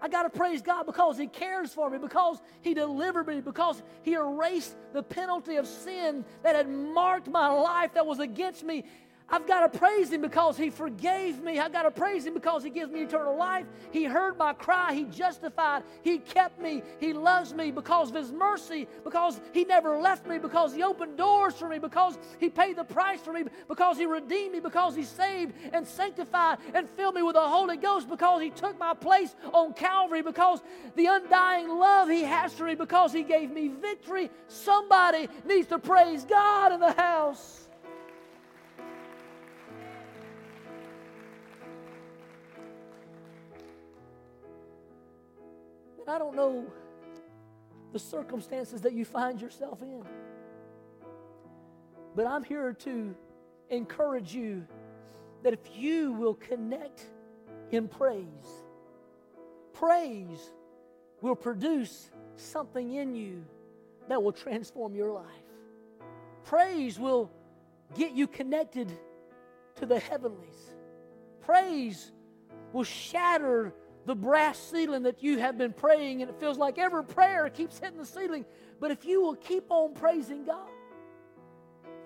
I 0.00 0.08
got 0.08 0.22
to 0.22 0.30
praise 0.30 0.62
God 0.62 0.84
because 0.86 1.18
He 1.18 1.26
cares 1.26 1.72
for 1.72 1.90
me, 1.90 1.98
because 1.98 2.40
He 2.60 2.74
delivered 2.74 3.26
me, 3.26 3.40
because 3.40 3.82
He 4.02 4.12
erased 4.12 4.76
the 4.92 5.02
penalty 5.02 5.56
of 5.56 5.66
sin 5.66 6.24
that 6.42 6.54
had 6.54 6.68
marked 6.68 7.28
my 7.28 7.48
life 7.48 7.94
that 7.94 8.06
was 8.06 8.20
against 8.20 8.62
me. 8.64 8.84
I've 9.30 9.46
got 9.46 9.70
to 9.70 9.78
praise 9.78 10.10
Him 10.10 10.22
because 10.22 10.56
He 10.56 10.70
forgave 10.70 11.42
me. 11.42 11.58
I've 11.58 11.72
got 11.72 11.82
to 11.82 11.90
praise 11.90 12.24
Him 12.24 12.32
because 12.32 12.64
He 12.64 12.70
gives 12.70 12.90
me 12.90 13.02
eternal 13.02 13.36
life. 13.36 13.66
He 13.90 14.04
heard 14.04 14.38
my 14.38 14.54
cry. 14.54 14.94
He 14.94 15.04
justified. 15.04 15.82
He 16.02 16.18
kept 16.18 16.58
me. 16.58 16.82
He 16.98 17.12
loves 17.12 17.52
me 17.52 17.70
because 17.70 18.08
of 18.08 18.14
His 18.14 18.32
mercy, 18.32 18.88
because 19.04 19.38
He 19.52 19.64
never 19.64 19.98
left 19.98 20.26
me, 20.26 20.38
because 20.38 20.74
He 20.74 20.82
opened 20.82 21.18
doors 21.18 21.54
for 21.54 21.68
me, 21.68 21.78
because 21.78 22.16
He 22.38 22.48
paid 22.48 22.76
the 22.76 22.84
price 22.84 23.20
for 23.20 23.34
me, 23.34 23.44
because 23.68 23.98
He 23.98 24.06
redeemed 24.06 24.54
me, 24.54 24.60
because 24.60 24.96
He 24.96 25.04
saved 25.04 25.52
and 25.74 25.86
sanctified 25.86 26.58
and 26.72 26.88
filled 26.88 27.14
me 27.14 27.22
with 27.22 27.34
the 27.34 27.40
Holy 27.40 27.76
Ghost, 27.76 28.08
because 28.08 28.40
He 28.40 28.48
took 28.48 28.78
my 28.78 28.94
place 28.94 29.36
on 29.52 29.74
Calvary, 29.74 30.22
because 30.22 30.62
the 30.96 31.04
undying 31.04 31.68
love 31.68 32.08
He 32.08 32.22
has 32.22 32.54
for 32.54 32.64
me, 32.64 32.74
because 32.74 33.12
He 33.12 33.24
gave 33.24 33.50
me 33.50 33.68
victory. 33.68 34.30
Somebody 34.46 35.28
needs 35.44 35.68
to 35.68 35.78
praise 35.78 36.24
God 36.24 36.72
in 36.72 36.80
the 36.80 36.92
house. 36.92 37.67
I 46.08 46.18
don't 46.18 46.34
know 46.34 46.66
the 47.92 47.98
circumstances 47.98 48.80
that 48.82 48.92
you 48.92 49.04
find 49.04 49.40
yourself 49.40 49.82
in. 49.82 50.04
But 52.14 52.26
I'm 52.26 52.42
here 52.44 52.72
to 52.72 53.14
encourage 53.70 54.34
you 54.34 54.66
that 55.42 55.52
if 55.52 55.60
you 55.74 56.12
will 56.12 56.34
connect 56.34 57.06
in 57.70 57.88
praise, 57.88 58.26
praise 59.72 60.52
will 61.20 61.36
produce 61.36 62.10
something 62.36 62.94
in 62.94 63.14
you 63.14 63.44
that 64.08 64.22
will 64.22 64.32
transform 64.32 64.94
your 64.94 65.12
life. 65.12 65.24
Praise 66.44 66.98
will 66.98 67.30
get 67.96 68.12
you 68.12 68.26
connected 68.26 68.90
to 69.76 69.86
the 69.86 69.98
heavenlies. 69.98 70.74
Praise 71.40 72.12
will 72.72 72.84
shatter 72.84 73.74
the 74.08 74.16
brass 74.16 74.58
ceiling 74.58 75.04
that 75.04 75.22
you 75.22 75.38
have 75.38 75.56
been 75.56 75.72
praying, 75.72 76.22
and 76.22 76.30
it 76.30 76.40
feels 76.40 76.58
like 76.58 76.78
every 76.78 77.04
prayer 77.04 77.48
keeps 77.48 77.78
hitting 77.78 77.98
the 77.98 78.06
ceiling. 78.06 78.44
But 78.80 78.90
if 78.90 79.04
you 79.04 79.20
will 79.22 79.36
keep 79.36 79.70
on 79.70 79.94
praising 79.94 80.44
God, 80.44 80.68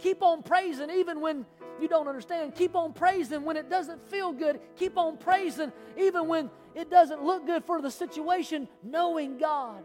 Keep 0.03 0.23
on 0.23 0.43
praising 0.43 0.91
even 0.91 1.21
when 1.21 1.47
you 1.81 1.87
don't 1.87 2.09
understand. 2.09 2.57
Keep 2.57 2.75
on 2.75 2.93
praising 2.93 3.45
when 3.45 3.57
it 3.57 3.71
doesn't 3.71 4.05
feel 4.09 4.33
good. 4.33 4.61
Keep 4.77 4.99
on 4.99 5.17
praising 5.17 5.73
even 5.97 6.27
when 6.27 6.51
it 6.75 6.91
doesn't 6.91 7.23
look 7.23 7.47
good 7.47 7.65
for 7.65 7.81
the 7.81 7.91
situation, 7.91 8.69
knowing 8.83 9.39
God 9.39 9.85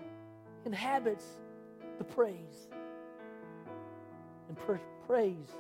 inhabits 0.66 1.24
the 2.00 2.04
praise. 2.04 2.68
And 4.48 4.58
pr- 4.58 4.78
praise 5.06 5.52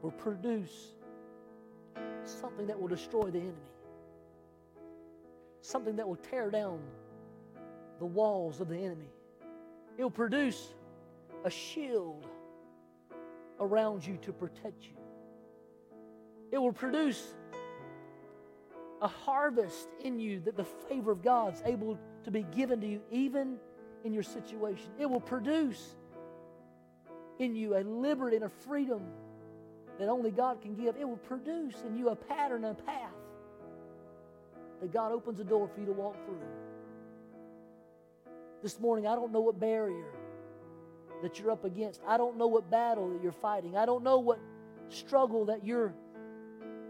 will 0.00 0.12
produce 0.12 0.94
something 2.24 2.68
that 2.68 2.80
will 2.80 2.88
destroy 2.88 3.24
the 3.24 3.38
enemy, 3.38 3.54
something 5.60 5.96
that 5.96 6.06
will 6.06 6.16
tear 6.16 6.50
down 6.50 6.80
the 7.98 8.06
walls 8.06 8.60
of 8.60 8.68
the 8.68 8.76
enemy. 8.76 9.10
It 9.96 10.02
will 10.02 10.10
produce 10.10 10.74
a 11.44 11.50
shield 11.50 12.26
around 13.60 14.06
you 14.06 14.18
to 14.22 14.32
protect 14.32 14.84
you. 14.84 14.96
It 16.52 16.58
will 16.58 16.72
produce 16.72 17.34
a 19.02 19.08
harvest 19.08 19.88
in 20.02 20.18
you 20.18 20.40
that 20.40 20.56
the 20.56 20.64
favor 20.64 21.12
of 21.12 21.22
God's 21.22 21.62
able 21.64 21.98
to 22.24 22.30
be 22.30 22.42
given 22.42 22.80
to 22.80 22.86
you 22.86 23.00
even 23.10 23.56
in 24.04 24.12
your 24.12 24.22
situation. 24.22 24.90
It 24.98 25.08
will 25.08 25.20
produce 25.20 25.96
in 27.38 27.54
you 27.54 27.76
a 27.76 27.82
liberty 27.82 28.36
and 28.36 28.44
a 28.44 28.48
freedom 28.48 29.02
that 29.98 30.08
only 30.08 30.30
God 30.30 30.60
can 30.60 30.74
give. 30.74 30.96
It 30.96 31.08
will 31.08 31.16
produce 31.16 31.74
in 31.86 31.96
you 31.96 32.08
a 32.10 32.16
pattern, 32.16 32.64
a 32.64 32.74
path 32.74 33.12
that 34.80 34.92
God 34.92 35.12
opens 35.12 35.40
a 35.40 35.44
door 35.44 35.68
for 35.68 35.80
you 35.80 35.86
to 35.86 35.92
walk 35.92 36.16
through. 36.24 36.40
This 38.62 38.80
morning, 38.80 39.06
I 39.06 39.14
don't 39.14 39.32
know 39.32 39.40
what 39.40 39.60
barrier 39.60 40.06
that 41.22 41.38
you're 41.38 41.50
up 41.50 41.64
against. 41.64 42.00
I 42.06 42.16
don't 42.16 42.36
know 42.36 42.46
what 42.46 42.70
battle 42.70 43.12
that 43.12 43.22
you're 43.22 43.32
fighting. 43.32 43.76
I 43.76 43.86
don't 43.86 44.02
know 44.02 44.18
what 44.18 44.38
struggle 44.88 45.44
that 45.46 45.64
you're 45.64 45.94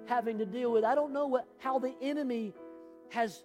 having 0.06 0.38
to 0.38 0.46
deal 0.46 0.72
with. 0.72 0.84
I 0.84 0.94
don't 0.94 1.12
know 1.12 1.26
what, 1.26 1.46
how 1.58 1.78
the 1.78 1.94
enemy 2.00 2.54
has 3.10 3.44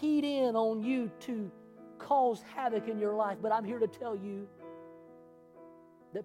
keyed 0.00 0.24
in 0.24 0.56
on 0.56 0.82
you 0.82 1.10
to 1.20 1.50
cause 1.98 2.42
havoc 2.54 2.88
in 2.88 2.98
your 2.98 3.14
life, 3.14 3.38
but 3.40 3.52
I'm 3.52 3.64
here 3.64 3.78
to 3.78 3.86
tell 3.86 4.16
you 4.16 4.48